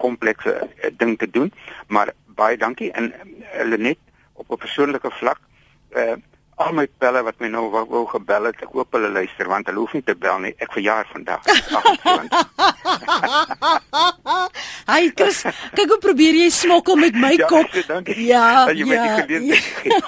komplekse 0.00 0.56
uh, 0.56 0.90
ding 0.96 1.18
te 1.20 1.28
doen, 1.30 1.52
maar 1.92 2.16
baie 2.26 2.56
dankie 2.56 2.92
en 2.92 3.12
uh, 3.12 3.68
Lenet 3.68 4.00
op 4.32 4.48
'n 4.50 4.64
persoonlike 4.64 5.10
vlak 5.20 5.40
uh, 5.96 6.16
al 6.56 6.72
my 6.72 6.86
pelle 6.98 7.22
wat 7.26 7.40
my 7.42 7.48
nou 7.50 7.64
wou, 7.72 7.84
wou 7.90 8.04
gebel 8.12 8.48
het, 8.50 8.60
ek 8.62 8.74
hoop 8.76 8.96
hulle 8.96 9.10
luister 9.14 9.48
want 9.50 9.68
hulle 9.70 9.82
hoef 9.82 9.94
nie 9.96 10.04
te 10.06 10.14
bel 10.18 10.38
nie. 10.44 10.54
Ek 10.62 10.72
verjaar 10.74 11.08
vandag. 11.10 11.42
Hy 14.90 15.02
kus, 15.20 15.42
kyk 15.74 15.94
hoe 15.94 16.00
probeer 16.02 16.38
jy 16.44 16.50
smokkel 16.54 17.00
met 17.00 17.18
my 17.18 17.34
ja, 17.38 17.48
kop. 17.50 17.80
Dankie. 17.88 18.18
Ja, 18.28 18.46
jy 18.70 18.86
ja, 18.92 19.24
jy 19.28 19.58
ja. 19.90 20.00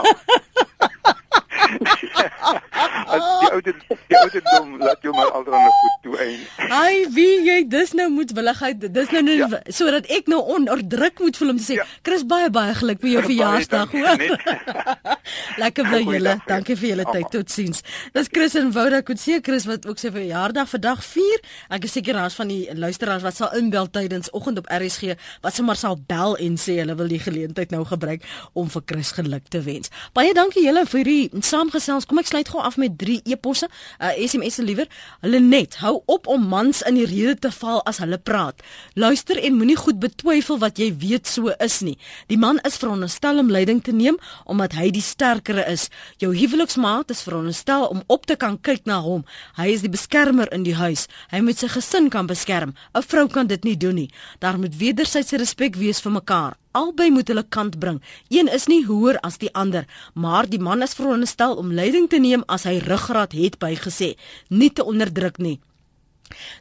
As 3.07 3.22
die 3.40 3.50
ou 3.54 3.61
dit 3.64 3.82
die 4.11 4.18
ou 4.18 4.28
dit 4.32 4.48
dom 4.50 4.76
laat 4.82 5.04
jou 5.04 5.12
maar 5.14 5.30
alreeds 5.38 5.78
goed 5.82 5.96
toe 6.07 6.16
ein. 6.24 6.40
Ai 6.74 7.07
wie 7.14 7.42
jy 7.46 7.59
dis 7.70 7.92
nou 7.98 8.09
moedwilligheid 8.12 8.86
dis 8.94 9.12
nou 9.14 9.22
nou 9.26 9.36
ja. 9.38 9.61
sodat 9.74 10.09
ek 10.12 10.30
nou 10.30 10.40
onderdruk 10.57 11.22
moet 11.22 11.38
voel 11.38 11.54
om 11.54 11.61
te 11.61 11.66
sê 11.66 11.78
ja. 11.80 11.86
Chris 12.07 12.26
baie 12.28 12.50
baie 12.54 12.74
geluk 12.78 13.00
vir 13.04 13.14
jou 13.16 13.24
verjaarsdag 13.28 13.94
hoor. 13.94 14.24
Lekker 15.62 15.88
bly 15.90 16.02
julle. 16.07 16.36
Dankie 16.46 16.76
vir 16.78 16.88
julle 16.92 17.07
tyd. 17.11 17.28
Totsiens. 17.32 17.82
Dis 18.14 18.30
Chris 18.32 18.54
en 18.59 18.70
Wouda 18.74 19.02
Kutse 19.07 19.40
Chris 19.42 19.66
wat 19.68 19.86
ook 19.88 20.00
sy 20.00 20.12
verjaardag 20.14 20.68
vandag 20.70 21.02
vier. 21.04 21.42
Ek 21.72 21.86
is 21.88 21.96
seker 21.96 22.18
daar's 22.18 22.36
van 22.38 22.50
die 22.52 22.62
luisteraars 22.74 23.24
wat 23.26 23.38
sal 23.38 23.54
inbel 23.59 23.90
tydens 23.90 24.30
oggend 24.36 24.61
op 24.62 24.70
RSG 24.72 25.16
wat 25.44 25.57
sommer 25.57 25.78
sal 25.78 25.98
bel 26.09 26.36
en 26.42 26.59
sê 26.61 26.78
hulle 26.80 26.96
wil 26.98 27.11
die 27.11 27.22
geleentheid 27.22 27.74
nou 27.74 27.82
gebruik 27.88 28.24
om 28.54 28.70
vir 28.72 28.84
Chris 28.86 29.12
geluk 29.16 29.48
te 29.52 29.62
wens. 29.66 29.92
Baie 30.16 30.34
dankie 30.36 30.64
julle 30.66 30.86
vir 30.90 31.07
die 31.09 31.22
saamgesels. 31.47 32.07
Kom 32.09 32.20
ek 32.20 32.30
sluit 32.30 32.49
gou 32.51 32.61
af 32.62 32.76
met 32.80 32.97
drie 32.99 33.20
eposse, 33.28 33.68
uh, 34.01 34.12
SMS'e 34.18 34.64
liewer. 34.66 34.88
Hulle 35.24 35.40
net 35.42 35.78
hou 35.82 36.01
op 36.11 36.26
om 36.30 36.49
mans 36.51 36.82
in 36.88 36.99
die 36.99 37.07
rede 37.09 37.36
te 37.47 37.53
val 37.55 37.82
as 37.88 38.01
hulle 38.03 38.18
praat. 38.18 38.62
Luister 38.94 39.38
en 39.38 39.57
moenie 39.59 39.78
goed 39.78 40.01
betwyfel 40.03 40.61
wat 40.62 40.80
jy 40.82 40.90
weet 41.03 41.30
so 41.30 41.55
is 41.62 41.80
nie. 41.86 41.97
Die 42.30 42.38
man 42.40 42.61
is 42.68 42.78
veronderstel 42.82 43.40
om 43.42 43.53
leiding 43.53 43.82
te 43.84 43.94
neem 43.94 44.18
omdat 44.44 44.76
hy 44.78 44.90
die 44.94 45.05
sterkere 45.05 45.64
is. 45.70 45.88
Jou 46.22 46.32
huweliksmaat 46.36 47.14
is 47.14 47.22
veronderstel 47.26 47.88
om 47.88 48.03
op 48.12 48.26
te 48.26 48.36
kan 48.36 48.59
kyk 48.61 48.86
na 48.90 49.01
hom. 49.05 49.24
Hy 49.57 49.70
is 49.74 49.86
die 49.86 49.92
beskermer 49.92 50.51
in 50.53 50.66
die 50.66 50.76
huis. 50.76 51.07
Hy 51.32 51.42
moet 51.47 51.62
sy 51.62 51.70
gesin 51.72 52.11
kan 52.11 52.26
beskerm. 52.26 52.74
'n 52.94 53.03
Vrou 53.07 53.28
kan 53.28 53.47
dit 53.47 53.64
nie 53.64 53.76
doen 53.76 53.94
nie. 53.94 54.11
Daar 54.40 54.59
moet 54.59 54.76
wederwysige 54.76 55.38
respek 55.38 55.76
wees 55.76 56.01
vir 56.01 56.12
mekaar 56.12 56.57
albei 56.77 57.11
moet 57.11 57.29
hulle 57.33 57.45
kant 57.57 57.79
bring. 57.83 58.03
Een 58.29 58.51
is 58.53 58.68
nie 58.70 58.83
hoër 58.87 59.20
as 59.27 59.41
die 59.43 59.53
ander, 59.55 59.87
maar 60.14 60.49
die 60.49 60.61
man 60.61 60.85
is 60.85 60.97
veronderstel 60.99 61.57
om 61.57 61.72
leiding 61.72 62.11
te 62.12 62.20
neem 62.20 62.45
as 62.47 62.68
hy 62.68 62.79
ruggraat 62.85 63.33
het 63.37 63.59
bygesê, 63.62 64.14
nie 64.49 64.70
te 64.70 64.85
onderdruk 64.85 65.41
nie. 65.41 65.59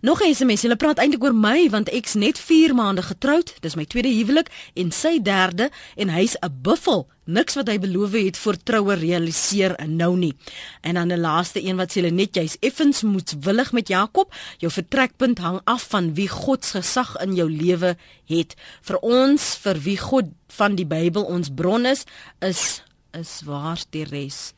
Nog 0.02 0.22
'n 0.22 0.34
SMS. 0.34 0.62
Hulle 0.62 0.76
praat 0.76 0.98
eintlik 0.98 1.24
oor 1.24 1.36
my 1.36 1.70
want 1.70 1.90
ek's 1.90 2.14
net 2.14 2.40
4 2.40 2.76
maande 2.76 3.02
getroud. 3.02 3.54
Dis 3.60 3.76
my 3.76 3.86
tweede 3.86 4.10
huwelik 4.10 4.50
en 4.74 4.92
sy 4.92 5.22
derde 5.22 5.70
en 5.96 6.10
hy's 6.10 6.36
'n 6.40 6.62
buffel. 6.62 7.08
Niks 7.26 7.56
wat 7.56 7.68
hy 7.68 7.80
beloof 7.80 8.12
het 8.12 8.38
voor 8.38 8.58
troue 8.64 8.94
realiseer 8.94 9.76
nou 9.88 10.18
nie. 10.18 10.34
En 10.82 10.94
dan 10.94 11.12
'n 11.12 11.20
laaste 11.20 11.64
een 11.66 11.76
wat 11.76 11.92
sê 11.92 11.94
hulle 11.94 12.12
net 12.12 12.36
jy's 12.36 12.58
effens 12.60 13.02
moedswillig 13.02 13.72
met 13.72 13.88
Jakob. 13.88 14.34
Jou 14.58 14.72
vertrekpunt 14.72 15.38
hang 15.38 15.62
af 15.64 15.88
van 15.90 16.14
wie 16.14 16.28
God 16.28 16.66
se 16.66 16.82
gesag 16.86 17.16
in 17.18 17.36
jou 17.36 17.52
lewe 17.52 17.98
het. 18.26 18.56
Vir 18.82 19.00
ons, 19.00 19.56
vir 19.56 19.80
wie 19.82 19.98
God 19.98 20.26
van 20.48 20.76
die 20.76 20.86
Bybel 20.86 21.24
ons 21.24 21.50
bron 21.50 21.86
is, 21.86 22.04
is 22.40 22.84
is 23.12 23.42
waar 23.46 23.80
die 23.90 24.04
res. 24.04 24.54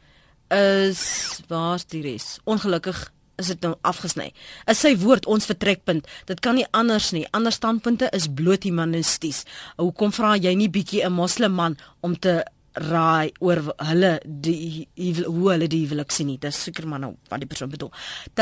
Is 0.49 1.41
waar 1.47 1.79
die 1.87 2.01
res. 2.01 2.39
Ongelukkig 2.43 3.11
is 3.37 3.47
dit 3.53 3.61
nou 3.61 3.75
afgesny. 3.81 4.31
Is 4.65 4.81
sy 4.83 4.95
woord 4.97 5.25
ons 5.25 5.45
vertrekpunt. 5.49 6.07
Dit 6.25 6.41
kan 6.43 6.57
nie 6.57 6.67
anders 6.71 7.11
nie. 7.15 7.25
Ander 7.31 7.53
standpunte 7.55 8.09
is 8.17 8.27
bloot 8.27 8.63
humanisties. 8.67 9.43
Hoekom 9.77 10.13
vra 10.15 10.35
jy 10.35 10.55
nie 10.55 10.69
bietjie 10.69 11.05
'n 11.05 11.13
moslim 11.13 11.53
man 11.53 11.77
om 12.01 12.15
te 12.19 12.43
raai 12.77 13.31
oor 13.39 13.61
hulle 13.89 14.17
die 14.25 14.87
hoe 15.25 15.49
hulle 15.51 15.67
die 15.67 15.81
huwelik 15.85 16.11
sien 16.11 16.27
nie. 16.27 16.37
Dis 16.41 16.59
seker 16.67 16.87
maar 16.87 16.99
nou 16.99 17.15
wat 17.29 17.41
die 17.41 17.49
persoon 17.49 17.69
bedoel. 17.69 17.91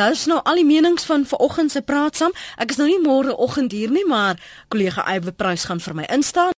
Is 0.05 0.25
nou 0.27 0.41
al 0.43 0.55
die 0.55 0.67
menings 0.67 1.05
van 1.05 1.25
vanoggend 1.25 1.71
se 1.71 1.81
praat 1.81 2.15
saam. 2.15 2.35
Ek 2.57 2.71
is 2.71 2.77
nou 2.77 2.87
nie 2.87 2.99
môre 3.01 3.35
oggend 3.37 3.71
hier 3.71 3.91
nie, 3.91 4.05
maar 4.07 4.39
kollega 4.69 5.05
Iwe 5.15 5.31
Prys 5.31 5.65
gaan 5.65 5.79
vir 5.79 5.95
my 5.95 6.07
instaan. 6.09 6.53